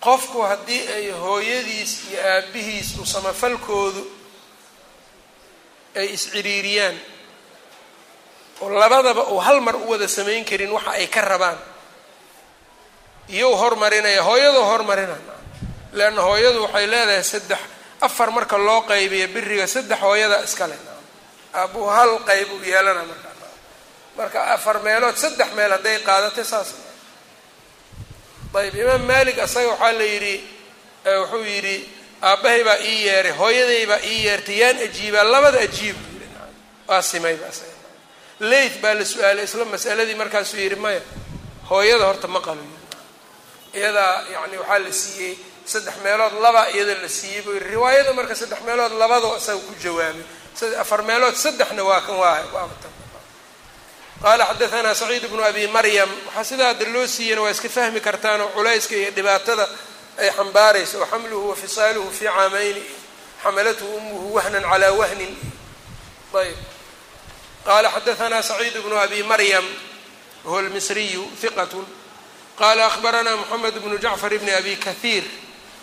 qofku 0.00 0.40
haddii 0.42 0.82
ay 0.96 1.10
hooyadiis 1.10 1.92
iyo 2.10 2.20
aabbihiis 2.34 2.88
u 3.02 3.06
samafalkoodu 3.06 4.02
ay 5.96 6.06
isciriiriyaan 6.16 6.96
oo 8.62 8.68
labadaba 8.70 9.22
uu 9.34 9.40
hal 9.46 9.60
mar 9.60 9.76
u 9.76 9.90
wada 9.90 10.08
samayn 10.08 10.44
karin 10.44 10.70
waxa 10.72 10.90
ay 11.00 11.06
ka 11.08 11.20
rabaan. 11.20 11.58
Iyou 13.28 13.54
hormarinaya 13.56 14.22
hooyadoo 14.22 14.64
hormarina 14.70 15.16
leanna 15.92 16.22
hooyadu 16.22 16.62
waxay 16.66 16.86
leedahay 16.86 17.24
saddex 17.24 17.58
afar 18.00 18.30
marka 18.30 18.56
loo 18.58 18.80
qaybiya 18.90 19.26
biriga 19.34 19.66
saddex 19.66 19.98
hooyada 20.00 20.42
iskale 20.46 20.76
aabuu 21.54 21.86
hal 21.96 22.10
qayb 22.28 22.48
u 22.52 22.58
yeelana 22.64 23.02
marka. 23.10 23.28
Marka 24.18 24.40
afar 24.54 24.76
meelood 24.86 25.16
saddex 25.16 25.48
meel 25.56 25.70
hadday 25.76 25.98
qaadatay 26.08 26.44
saas. 26.44 26.70
Ayb 28.54 28.74
imaam 28.74 29.02
malik 29.06 29.38
asaga 29.38 29.68
waxaa 29.72 29.92
la 29.98 30.04
yidhi 30.12 30.34
wuxuu 31.04 31.44
yidhi 31.54 31.76
aabbahay 32.30 32.62
baa 32.68 32.78
ii 32.90 32.98
yeeray 33.06 33.32
hooyaday 33.40 33.84
baa 33.90 34.00
ii 34.10 34.18
yeertay 34.26 34.56
yaan 34.62 34.76
ajiibaa 34.86 35.24
labada 35.34 35.58
ajiib 35.66 35.96
waa 36.88 37.02
simayba 37.10 37.46
asaga 37.52 37.76
leyth 38.50 38.76
baa 38.82 38.94
la 38.98 39.04
su'aalay 39.12 39.44
isla 39.48 39.64
masaladii 39.74 40.14
markaasuu 40.22 40.60
yidhi 40.64 40.76
maya 40.84 41.00
hooyada 41.70 42.04
horta 42.08 42.28
ma 42.34 42.40
qalo 42.46 42.62
iyadaa 43.78 44.14
yani 44.34 44.56
waxaa 44.62 44.78
la 44.86 44.92
siiyey 45.02 45.34
saddex 45.72 45.94
meelood 46.04 46.34
laba 46.44 46.62
iyada 46.74 46.94
la 47.02 47.08
siiyey 47.18 47.40
buu 47.44 47.52
yidhi. 47.56 47.68
Riwaayada 47.74 48.12
marka 48.18 48.34
saddex 48.40 48.60
meelood 48.66 48.92
labadoo 49.02 49.34
isaga 49.40 49.58
ku 49.68 49.72
jawaabay. 49.82 50.24
Afar 50.82 51.00
meelood 51.08 51.34
saddexna 51.44 51.82
waa 51.88 52.00
kan 52.06 52.16
waa 52.22 52.68
qaala 54.22 54.44
xadaanaa 54.50 54.94
saciid 55.00 55.24
bnu 55.32 55.42
abi 55.50 55.64
maryam 55.76 56.10
waxaa 56.26 56.44
sidaa 56.50 56.68
hadda 56.74 56.86
loo 56.94 57.06
siiyana 57.14 57.40
waa 57.44 57.50
iska 57.54 57.68
fahmi 57.76 58.00
kartaanoo 58.06 58.48
culayska 58.56 58.94
iyo 59.00 59.10
dhibaatada 59.16 59.64
ay 60.18 60.30
xambaarayso 60.30 61.00
wa 61.00 61.06
xamluhu 61.06 61.48
wa 61.50 61.56
fisaaluhu 61.56 62.10
fii 62.12 62.26
caamayni 62.28 62.82
xamalathu 63.42 63.84
umuhu 63.96 64.34
wahnan 64.34 64.62
calaa 64.62 64.92
wahnin 64.92 65.32
ayb 66.40 66.56
qaala 67.66 67.88
xadaanaa 67.90 68.42
saciid 68.42 68.76
bnu 68.84 68.96
abi 69.04 69.22
maryam 69.22 69.64
wahuwa 70.44 70.60
almisriyu 70.60 71.24
hiqat 71.42 71.72
qaala 72.58 72.86
ahbaranaa 72.86 73.36
moxamed 73.36 73.74
bnu 73.82 73.98
jacfar 73.98 74.32
bni 74.38 74.50
abi 74.60 74.76
kahiir 74.76 75.24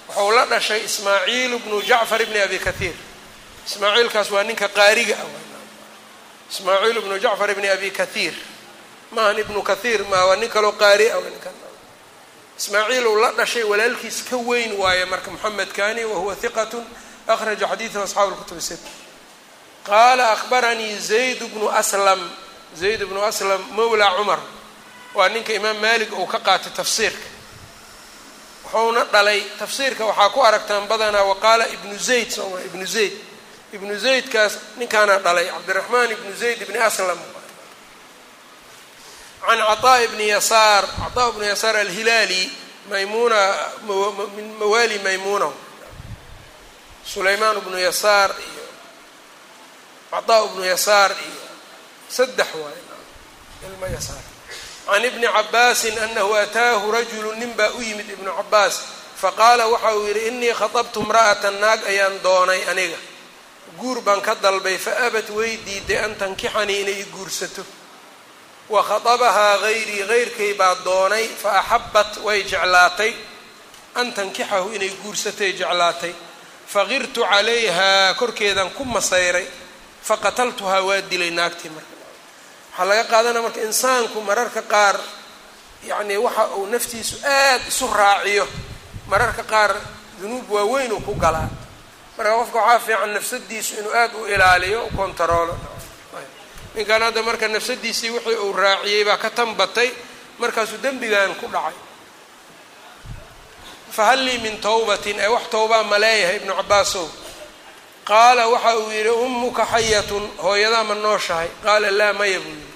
waxau 0.08 0.32
la 0.32 0.46
dhashay 0.46 0.82
ismaaciil 0.90 1.58
bnu 1.60 1.82
jacfar 1.90 2.22
bni 2.26 2.40
abi 2.48 2.60
kahiir 2.60 2.94
ismaaciilkaas 3.68 4.32
waa 4.32 4.44
ninka 4.44 4.68
qaariga 4.68 5.18
ismaaciil 6.52 7.02
bnu 7.02 7.16
jacfar 7.20 7.50
bni 7.58 7.70
abi 7.70 7.90
kahiir 7.92 8.34
maahan 9.12 9.38
ibnu 9.40 9.62
kahiir 9.64 10.02
maa 10.12 10.26
waa 10.30 10.36
nin 10.36 10.50
kaloo 10.50 10.72
qaari 10.82 11.10
ah 11.12 11.18
ismaaciil 12.60 13.07
uu 13.07 13.16
la 13.24 13.32
dhashay 13.32 13.64
walaalkiis 13.72 14.18
ka 14.30 14.38
weyn 14.49 14.72
waaye 14.82 15.05
marka 15.05 15.32
moxamed 15.32 15.70
kani 15.78 16.03
wahuwa 16.12 16.36
hiqat 16.41 16.74
akhraja 17.34 17.68
xadiidahu 17.72 18.03
asxaabu 18.07 18.32
lkutub 18.36 18.60
sit 18.70 18.80
qaala 19.88 20.26
ahbaranii 20.36 20.95
zayd 21.10 21.39
bnu 21.53 21.68
aslam 21.82 22.20
zayd 22.82 23.01
bnu 23.10 23.22
aslam 23.30 23.62
mawla 23.78 24.07
cumar 24.18 24.39
waa 25.16 25.30
ninka 25.34 25.53
imaam 25.60 25.78
malik 25.86 26.12
uu 26.20 26.26
ka 26.34 26.39
qaatay 26.47 26.72
tafsiirka. 26.80 27.28
Wuxuuna 28.64 29.03
dhalay 29.14 29.41
tafsiirka 29.60 30.03
waxaa 30.05 30.30
ku 30.30 30.39
aragtaan 30.47 30.88
badanaa 30.91 31.24
waqaala 31.32 31.66
ibnu 31.76 31.95
zayd 32.07 32.30
sooma 32.32 32.60
ibnu 32.68 32.86
zayd. 32.95 33.14
Ibnu 33.76 33.93
zaydkaas 34.05 34.53
ninkaana 34.78 35.16
dhalay 35.26 35.47
cabdiraxmaan 35.53 36.12
ibnu 36.16 36.32
zayd 36.41 36.62
ibni 36.62 36.78
aslam 36.78 37.20
can 39.47 39.59
caطaa 39.68 39.99
ibni 40.07 40.27
yasaar 40.35 40.85
caطaa 41.03 41.29
ibnu 41.33 41.45
yasaar 41.53 41.77
alhilaali 41.77 42.43
maymuna 42.91 43.41
min 44.37 44.47
mawaali 44.61 44.99
maymuna 45.07 45.49
sulaymaan 47.12 47.61
bnu 47.64 47.79
yasaar 47.79 48.31
iyo 48.49 48.64
caطaa 50.11 50.45
ibnu 50.49 50.64
yasaar 50.64 51.11
iyo 51.12 51.43
saddex 52.16 52.49
waay 52.62 52.81
ilma 53.68 53.87
yasaar 53.97 54.25
can 54.89 55.05
ibni 55.05 55.27
cabaasin 55.37 55.97
anahu 55.99 56.33
ataahu 56.45 56.93
rajulu 56.93 57.31
nin 57.41 57.53
baa 57.59 57.70
u 57.79 57.81
yimid 57.83 58.09
ibnu 58.16 58.31
cabaas 58.39 58.75
faqaala 59.22 59.66
waxa 59.72 59.91
uu 59.97 60.07
yidhi 60.09 60.22
inii 60.29 60.53
khatabtu 60.61 60.99
imra'atan 61.05 61.55
naag 61.62 61.81
ayaan 61.93 62.16
doonay 62.25 62.62
aniga 62.72 62.97
guur 63.81 63.99
baan 64.07 64.20
ka 64.27 64.35
dalbay 64.45 64.79
faabat 64.87 65.29
way 65.37 65.57
diiday 65.66 65.99
an 66.05 66.12
tankixanii 66.20 66.81
inay 66.83 66.99
i 67.01 67.05
guursato 67.14 67.62
wa 68.70 68.82
khatabahaa 68.84 69.57
hayrii 69.63 70.03
hayrkay 70.11 70.53
baa 70.53 70.76
doonay 70.86 71.26
fa 71.41 71.49
axabbat 71.61 72.11
way 72.26 72.43
jeclaatay. 72.43 73.13
An 73.95 74.13
tankixahu 74.13 74.67
inay 74.76 74.89
guursatay 75.03 75.51
jeclaatay. 75.59 76.13
Faqirtu 76.74 77.22
calayhaa 77.32 78.13
korkeedan 78.13 78.70
ku 78.78 78.84
masayray. 78.86 79.47
Faqataltuhaa 80.07 80.82
waa 80.88 81.01
dilay 81.11 81.32
naagtii 81.32 81.70
marka. 81.76 81.95
Waxaa 82.72 82.86
laga 82.89 83.03
qaadanaya 83.11 83.41
marka 83.45 83.61
insaanku 83.70 84.17
mararka 84.22 84.61
qaar 84.74 84.95
yacnii 85.89 86.17
waxa 86.26 86.43
uu 86.57 86.65
naftiisu 86.74 87.15
aada 87.26 87.63
isu 87.67 87.86
raaciyo 87.99 88.45
mararka 89.11 89.43
qaar 89.43 89.72
dunuub 90.22 90.47
waaweyn 90.51 90.91
uu 90.93 91.01
ku 91.07 91.13
galaa. 91.24 91.49
Marka 92.17 92.32
qofka 92.39 92.59
waxaa 92.59 92.80
fiican 92.86 93.11
nafsadiisu 93.17 93.72
inuu 93.80 93.93
aada 94.01 94.17
u 94.17 94.26
ilaaliyo 94.34 94.80
u 94.86 94.89
kontaroolo 94.97 95.55
ninkan 96.80 97.02
hadda 97.06 97.22
marka 97.28 97.48
nafsadiisii 97.56 98.10
wixii 98.16 98.40
uu 98.46 98.54
raaciyey 98.64 99.04
baa 99.08 99.18
ka 99.24 99.30
tanbatay 99.30 99.90
markaasuu 100.40 100.80
dembigan 100.84 101.36
ku 101.36 101.48
dhacay. 101.52 101.76
Fahal 103.92 104.20
lii 104.26 104.38
min 104.46 104.56
tawbatin 104.62 105.18
ee 105.20 105.28
wax 105.36 105.46
towbaa 105.54 105.84
ma 105.92 105.98
leeyahay 106.04 106.36
ibnu 106.40 106.54
cabaasow 106.60 107.08
qaala 108.10 108.44
waxa 108.54 108.72
uu 108.82 108.92
yidhi 108.98 109.10
ummuka 109.26 109.64
xayatun 109.74 110.24
hooyadaa 110.44 110.84
ma 110.90 110.96
nooshahay. 111.06 111.50
Qaala 111.66 111.90
laa 112.00 112.14
maya 112.20 112.40
buu 112.40 112.50
yidhi. 112.56 112.74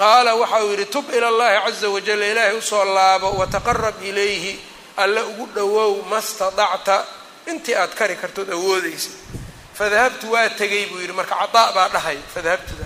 Qaala 0.00 0.30
waxa 0.40 0.58
uu 0.64 0.70
yidhi 0.72 0.86
tub 0.94 1.06
ila 1.16 1.28
allahi 1.32 1.56
caza 1.64 1.88
wajal 1.94 2.22
ilaahay 2.30 2.54
u 2.58 2.62
soo 2.70 2.84
laabo 2.96 3.28
wataqarab 3.40 3.98
ilayhi 4.10 4.52
alla 5.02 5.20
ugu 5.30 5.46
dhowow 5.56 5.92
ma 6.10 6.18
stadacta 6.30 6.96
intii 7.50 7.74
aad 7.82 7.92
kari 7.98 8.16
kartood 8.22 8.50
awoodaysa 8.56 9.10
fadahabtu 9.78 10.26
waa 10.32 10.48
tegay 10.60 10.84
buu 10.90 11.00
yidhi. 11.02 11.12
Marka 11.18 11.34
cadaa 11.40 11.72
baa 11.76 11.88
dhahay 11.94 12.18
fadahabtuda 12.34 12.84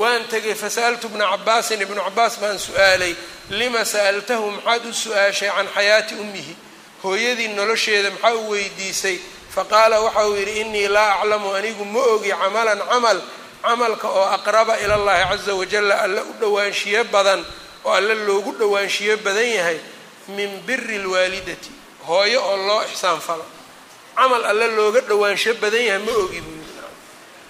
waan 0.00 0.22
tegay 0.32 0.54
fasa'altu 0.54 1.08
bna 1.12 1.26
cabaasin 1.32 1.80
ibnu 1.84 2.00
cabaas 2.06 2.34
baan 2.40 2.58
su'aalay 2.58 3.14
lima 3.50 3.84
sa'altahu? 3.84 4.50
Maxaad 4.56 4.84
u 4.86 4.92
su'aashay 5.02 5.50
can 5.56 5.66
xayaati 5.76 6.14
ummihi. 6.22 6.54
Hooyadii 7.02 7.48
nolosheeda 7.58 8.10
maxaa 8.10 8.34
u 8.34 8.50
weydiisay? 8.50 9.18
Faqaala 9.54 9.96
waxa 10.06 10.26
uu 10.28 10.36
yidhi 10.36 10.60
inii 10.60 10.88
laa 10.88 11.12
aclamu 11.20 11.48
anigu 11.58 11.84
ma 11.84 12.00
ogi 12.14 12.30
camalan 12.30 12.78
camal 12.90 13.18
camalka 13.62 14.08
oo 14.08 14.26
aqraba 14.36 14.74
ila 14.84 14.96
llahi 15.06 15.24
caza 15.30 15.54
wajalla 15.54 15.94
alla 16.04 16.22
u 16.22 16.32
dhowaanshiyo 16.40 17.04
badan 17.14 17.40
oo 17.84 17.92
alla 17.98 18.14
loogu 18.14 18.52
dhowaanshiyo 18.60 19.16
badan 19.24 19.48
yahay 19.58 19.78
min 20.36 20.50
biri 20.66 20.98
lwaalidati 20.98 21.70
hooyo 22.06 22.40
oo 22.50 22.56
loo 22.66 22.82
ixsaan 22.92 23.20
falo 23.20 23.44
camal 24.16 24.44
alla 24.44 24.66
looga 24.66 25.00
dhowaansho 25.00 25.54
badan 25.62 25.82
yahay 25.88 26.02
ma 26.06 26.12
ogi 26.22 26.40
buu 26.40 26.57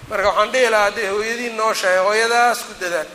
marka 0.09 0.27
waxaan 0.29 0.51
dhihi 0.53 0.69
lahaa 0.73 0.85
hadday 0.89 1.07
hooyadii 1.13 1.51
nooshahay 1.59 1.99
hooyadaas 2.07 2.59
ku 2.67 2.73
dadaal. 2.81 3.09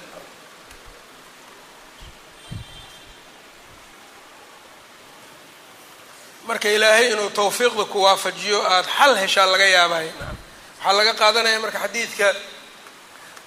Marka 6.46 6.68
ilaahay 6.68 7.06
inuu 7.12 7.30
tawfiiqda 7.30 7.84
ku 7.92 7.98
waafajiyo 8.06 8.58
aada 8.72 8.88
xal 8.98 9.12
heshaa 9.22 9.46
laga 9.52 9.64
yaabaya 9.76 10.12
waxaa 10.78 10.92
laga 10.98 11.12
qaadanaya 11.20 11.58
marka 11.64 11.78
xadiidka 11.84 12.28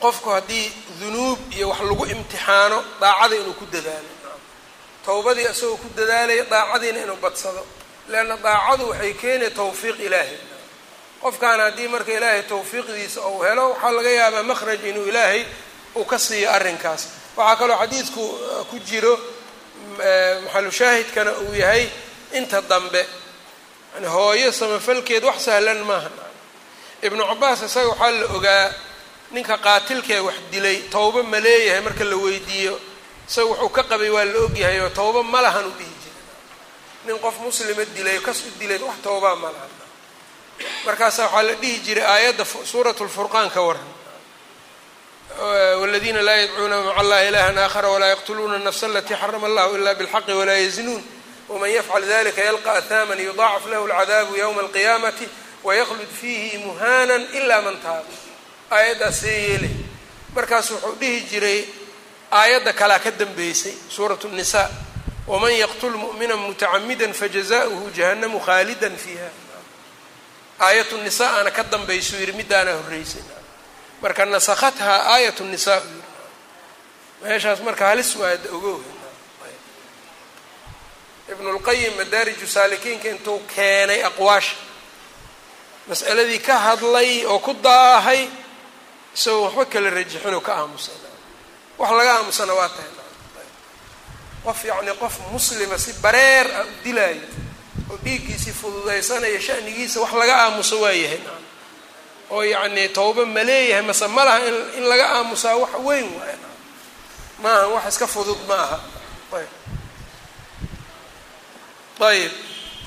qofku 0.03 0.29
haddii 0.35 0.67
dunuub 0.99 1.39
iyo 1.57 1.67
wax 1.71 1.79
lagu 1.89 2.05
imtixaano 2.13 2.77
daacada 3.01 3.35
inuu 3.41 3.53
ku 3.59 3.65
dadaalo. 3.73 4.09
Towbadii 5.05 5.45
isagoo 5.53 5.77
ku 5.81 5.87
dadaalaya 5.97 6.43
daacadiina 6.53 6.99
inuu 7.05 7.15
badsado. 7.23 7.61
Leanna 8.11 8.35
daacadu 8.45 8.83
waxay 8.91 9.13
keenaya 9.21 9.51
tawfiiq 9.59 9.97
ilaahay 10.07 10.37
qofkan 11.21 11.59
haddii 11.59 11.87
marka 11.87 12.11
ilaahay 12.17 12.43
tawfiiqdiisa 12.51 13.19
ou 13.29 13.41
helo 13.45 13.65
waxaa 13.73 13.91
laga 13.97 14.09
yaabaa 14.19 14.43
makhraj 14.51 14.81
inuu 14.89 15.05
ilaahay 15.11 15.41
uu 15.95 16.05
ka 16.05 16.17
siiyo 16.19 16.49
arrinkaas. 16.51 17.01
Waxaa 17.37 17.55
kaloo 17.59 17.77
xadiidku 17.81 18.23
ku 18.69 18.75
jiro 18.89 19.13
maxalu 20.43 20.71
shaahidkana 20.71 21.31
uu 21.43 21.53
yahay 21.53 21.83
inta 22.33 22.61
dambe 22.61 23.01
yani 23.95 24.07
hooyo 24.07 24.51
samafalkeed 24.51 25.23
wax 25.23 25.37
sahlan 25.45 25.81
maaha 25.89 26.09
ibnu 27.01 27.23
cabaas 27.29 27.61
isaga 27.67 27.89
waxaa 27.89 28.11
la 28.19 28.25
ogaa 28.37 28.65
ninka 29.31 29.57
qaatilkee 29.65 30.19
wax 30.27 30.35
dilay 30.51 30.77
towbo 30.93 31.23
ma 31.23 31.39
leeyahay 31.39 31.81
marka 31.81 32.03
la 32.11 32.15
weydiiyo. 32.25 32.75
Isaga 33.29 33.47
wuxuu 33.49 33.69
ka 33.69 33.83
qabay 33.83 34.09
waa 34.15 34.25
la 34.25 34.39
ogyahay 34.45 34.79
oo 34.85 34.89
towbo 34.89 35.23
ma 35.23 35.41
lahan 35.41 35.65
u 35.65 35.71
dhihi 35.77 35.93
jiray 36.03 36.21
nin 37.05 37.19
qof 37.23 37.35
muslima 37.45 37.83
dilay 37.95 38.19
kas 38.25 38.39
u 38.47 38.49
dilay 38.59 38.77
wax 38.87 38.97
towbaa 39.03 39.35
ma 39.43 39.49
lahan 39.55 39.71
markaasa 40.85 41.23
waxaa 41.23 41.43
la 41.43 41.53
dhihi 41.53 41.79
jiray 41.85 42.05
aayadda 42.05 42.45
suurat 42.71 42.99
lfurqaan 42.99 43.49
ka 43.49 43.61
waran 43.61 43.87
wladiina 45.81 46.21
laa 46.21 46.35
yadcuuna 46.35 46.81
maca 46.81 46.99
allahi 47.01 47.27
ilahan 47.27 47.57
aakhara 47.57 47.89
walaa 47.89 48.07
yaqtuluuna 48.15 48.57
nafsa 48.57 48.85
alatii 48.87 49.15
xarama 49.21 49.47
allahu 49.47 49.75
ila 49.75 49.95
bilxaqi 49.95 50.31
walaa 50.33 50.57
yaznuun 50.65 51.03
waman 51.49 51.69
yafcal 51.71 52.01
dalika 52.01 52.41
yalqa 52.41 52.71
ahaaman 52.79 53.19
yudaacaf 53.19 53.65
lahu 53.71 53.87
lcadaabu 53.87 54.35
ywma 54.35 54.61
alqiyaamati 54.61 55.27
waykhlud 55.63 56.11
fiihi 56.21 56.57
muhaana 56.57 57.15
ila 57.37 57.61
man 57.61 57.77
taaba 57.83 58.13
aayaddaas 58.71 59.19
see 59.21 59.37
yeelay 59.49 59.75
markaas 60.35 60.71
wuxuu 60.71 60.95
dhihi 60.99 61.21
jiray 61.31 61.65
aayadda 62.31 62.73
kalaa 62.73 62.99
ka 62.99 63.11
dambeysay 63.11 63.73
suurat 63.89 64.23
nisa 64.23 64.69
waman 65.27 65.53
yaqtul 65.63 65.95
mu'mina 66.03 66.35
mutacamida 66.35 67.13
fajaza'uhu 67.13 67.91
jahannamu 67.97 68.39
khaalida 68.39 68.89
fiiha 68.89 69.29
aayat 70.59 70.91
nisa 71.05 71.25
ana 71.39 71.51
ka 71.51 71.63
dambaysuu 71.63 72.19
yidhi 72.21 72.33
midaana 72.33 72.71
horreysay 72.79 73.21
marka 74.01 74.25
nasakhathaa 74.25 74.99
aayat 75.13 75.39
nisaa 75.53 75.79
u 75.79 75.89
meeshaas 77.23 77.59
marka 77.67 77.83
halis 77.91 78.15
waada 78.21 78.49
ogow 78.57 78.79
ibnu 81.31 81.49
lqayim 81.59 81.93
madaariju 81.99 82.47
saalikiinka 82.55 83.07
intuu 83.13 83.39
keenay 83.55 84.01
aqwaasha 84.09 84.55
mas'aladii 85.89 86.39
ka 86.47 86.55
hadlay 86.65 87.25
oo 87.31 87.39
ku 87.39 87.53
daahay 87.53 88.21
isagoo 89.15 89.43
waxba 89.45 89.65
kala 89.73 89.89
rajixinoo 89.97 90.41
ka 90.47 90.53
aamusay 90.61 90.95
wax 91.79 91.91
laga 91.97 92.13
aamusana 92.17 92.53
waa 92.59 92.69
tahay. 92.75 92.91
Qof 94.45 94.59
yacni 94.69 94.91
qof 95.01 95.15
muslima 95.33 95.77
si 95.77 95.91
bareer 96.03 96.47
ah 96.59 96.63
u 96.63 96.71
dilaayo 96.83 97.21
oo 97.91 97.97
dhiiggiisii 98.03 98.51
fududaysanaya 98.61 99.39
shanigiisa 99.47 99.99
wax 100.03 100.13
laga 100.21 100.35
aamuso 100.43 100.75
waa 100.83 100.91
yahay 101.03 101.19
oo 102.31 102.43
yacni 102.43 102.89
tawba 102.97 103.25
ma 103.25 103.43
leeyahay 103.49 103.83
mase 103.89 104.07
ma 104.15 104.23
laha 104.27 104.39
in 104.77 104.83
laga 104.91 105.05
aamusaa 105.17 105.55
wax 105.61 105.73
weyn 105.87 106.07
waay 106.19 106.35
maaha 107.43 107.67
wax 107.73 107.85
iska 107.93 108.07
fudud 108.07 108.37
ma 108.49 108.55
aha 108.65 108.77
ayb. 111.99 112.31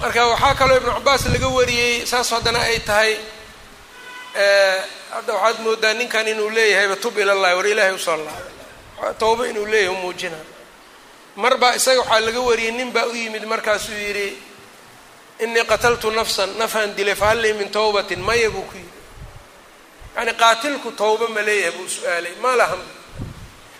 Marka 0.00 0.22
waxaa 0.26 0.54
kaloo 0.54 0.76
ibnu 0.80 0.92
cabaas 0.96 1.24
laga 1.32 1.48
wariyey 1.48 2.06
saas 2.06 2.30
haddana 2.30 2.60
ay 2.68 2.78
tahay 2.88 3.12
hadda 5.14 5.32
waxaad 5.34 5.58
moodaa 5.64 5.94
ninkan 5.94 6.28
inuu 6.28 6.50
leeyahayba 6.50 6.96
tub 6.96 7.18
ilallahi 7.18 7.54
war 7.56 7.66
ilaahay 7.66 7.94
u 7.94 7.98
soo 7.98 8.16
laabay. 8.16 9.14
Tawba 9.18 9.48
inuu 9.50 9.66
leeyahay 9.66 9.96
umuujina 9.96 10.38
mar 11.36 11.56
baa 11.58 11.74
isaga 11.74 12.00
waxaa 12.00 12.20
laga 12.26 12.40
wariyey 12.40 12.72
nin 12.72 12.90
baa 12.92 13.06
u 13.06 13.14
yimid 13.14 13.44
markaasuu 13.44 13.92
yidhi 14.06 14.28
inii 15.44 15.64
qataltu 15.64 16.10
nafsan 16.10 16.50
nafaan 16.58 16.94
dilay 16.96 17.14
fahal 17.14 17.38
lii 17.42 17.52
min 17.52 17.68
tawbatin 17.70 18.20
maya 18.28 18.50
buu 18.50 18.62
ku 18.70 18.76
yidhi. 18.76 18.98
Yacni 20.16 20.32
qaatilku 20.42 20.88
tawba 20.92 21.26
ma 21.34 21.40
leeyahay 21.48 21.72
buu 21.76 21.88
su'aalay 21.88 22.34
ma 22.42 22.56
lahan 22.56 22.82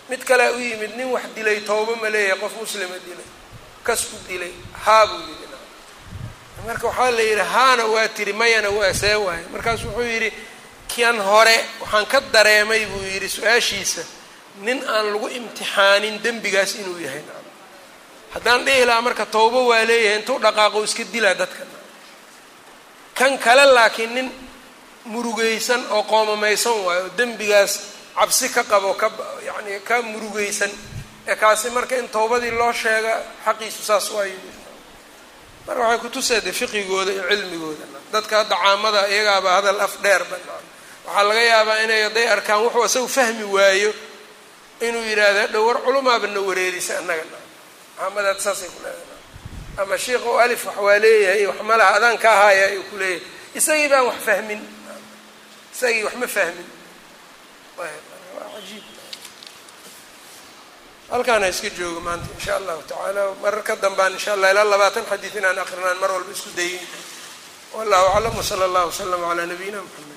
mid 0.09 0.21
kalea 0.29 0.51
u 0.51 0.59
yimid 0.59 0.95
nin 0.97 1.07
wax 1.13 1.23
dilay 1.35 1.59
tawba 1.69 1.93
ma 2.01 2.09
leeyahay 2.09 2.39
qof 2.43 2.53
muslima 2.61 2.97
dilay. 3.05 3.27
Kas 3.83 4.01
ku 4.09 4.17
dilay 4.27 4.51
haa 4.85 5.05
buu 5.07 5.21
yidhi 5.29 5.47
marka 6.67 6.87
waxaa 6.87 7.11
la 7.17 7.21
yidhi 7.29 7.41
haana 7.53 7.85
waa 7.93 8.07
tiri 8.07 8.33
mayana 8.33 8.69
waa 8.69 8.93
see 8.93 9.15
waaye. 9.25 9.43
Markaasu 9.53 9.87
wuxuu 9.87 10.07
yidhi 10.13 10.29
kan 10.95 11.17
hore 11.19 11.57
waxaan 11.81 12.05
ka 12.11 12.19
dareemay 12.33 12.85
buu 12.85 13.03
yidhi 13.13 13.29
su'aashiisa. 13.29 14.03
Nin 14.65 14.79
aan 14.87 15.05
lagu 15.13 15.27
imtixaanin 15.29 16.15
dembigaas 16.23 16.75
inuu 16.75 16.99
yahay 17.05 17.21
haddaan 18.33 18.65
dhihi 18.65 18.85
lahaa 18.85 19.01
marka 19.07 19.25
tawbo 19.25 19.59
waa 19.69 19.83
leeyahay 19.89 20.19
intuu 20.19 20.39
dhaqaaqo 20.45 20.79
iska 20.87 21.03
dilaa 21.13 21.33
dadka. 21.41 21.63
Kan 23.17 23.37
kale 23.37 23.65
laakiin 23.73 24.13
nin 24.15 24.27
murugaysan 25.05 25.81
oo 25.95 26.03
qoomamaysan 26.03 26.73
waayo 26.85 27.03
oo 27.03 27.11
dembigaas 27.17 27.73
cabsi 28.17 28.49
ka 28.55 28.63
qabo 28.63 28.93
ka 29.01 29.07
yacni 29.47 29.79
ka 29.87 30.01
murugaysan 30.01 30.71
ee 31.27 31.35
kaasi 31.35 31.69
marka 31.75 31.95
in 32.01 32.07
tawbadii 32.15 32.51
loo 32.59 32.73
sheega 32.73 33.13
xaqiisu 33.45 33.81
saas 33.89 34.05
waayo 34.15 34.37
marka 35.67 35.81
waxay 35.83 35.99
kutusayda 36.03 36.51
fiqigooda 36.59 37.11
iyo 37.11 37.23
cilmigooda. 37.29 37.85
Dadka 38.13 38.35
hadda 38.43 38.55
caamada 38.63 39.01
iyagaaba 39.13 39.49
hadal 39.57 39.79
af 39.85 39.93
dheer 40.03 40.23
ba. 40.29 40.37
Waxaa 41.05 41.23
laga 41.27 41.41
yaabaa 41.51 41.77
inay 41.83 42.01
hadday 42.07 42.27
arkaan 42.35 42.59
wuxuu 42.63 42.85
isagu 42.85 43.07
fahmi 43.17 43.43
waayo 43.55 43.91
inuu 44.87 45.03
yidhaahda 45.09 45.47
dhowar 45.53 45.77
culumaaba 45.85 46.27
na 46.27 46.39
wareerisa 46.47 46.93
annaga 47.01 47.23
maxamadaad 48.01 48.39
saasay 48.45 48.69
ku 48.73 48.79
leedahay. 48.81 49.19
Ama 49.77 49.95
sheikh 49.97 50.25
o 50.25 50.37
alif 50.43 50.65
wax 50.65 50.77
waa 50.85 50.97
leeyahay 51.03 51.45
wax 51.49 51.59
ma 51.69 51.75
laha 51.77 51.93
adaan 52.01 52.17
ka 52.17 52.29
ahaaya 52.35 52.65
ayuu 52.73 52.83
ku 52.89 52.95
leeyahay. 52.97 53.21
Isagii 53.59 53.87
baan 53.91 54.05
wax 54.09 54.19
fahmin. 54.27 54.61
Isagii 55.75 56.03
wax 56.07 56.15
ma 56.21 56.27
fahmin. 56.27 56.67
Ajiib 58.57 58.83
halkaana 61.11 61.47
iska 61.53 61.69
jooga 61.77 61.99
maanta 62.05 62.27
in 62.33 62.39
sha 62.39 62.55
allahu 62.59 62.81
tacaala. 62.87 63.23
Marar 63.41 63.63
ka 63.63 63.75
dambaan 63.75 64.13
insha 64.15 64.33
allah 64.33 64.51
ilaa 64.51 64.63
labaatan 64.73 65.05
xadiid 65.11 65.35
inaan 65.39 65.59
akrinaan 65.59 65.97
mar 66.01 66.11
walba 66.15 66.31
isku 66.31 66.49
dayin 66.55 66.79
wallahu 67.75 68.05
aclam 68.15 68.35
wsala 68.39 68.63
allahu 68.69 68.87
waslama 68.91 69.27
calaa 69.31 69.45
nabiyina 69.51 69.79
mxamed 69.83 70.10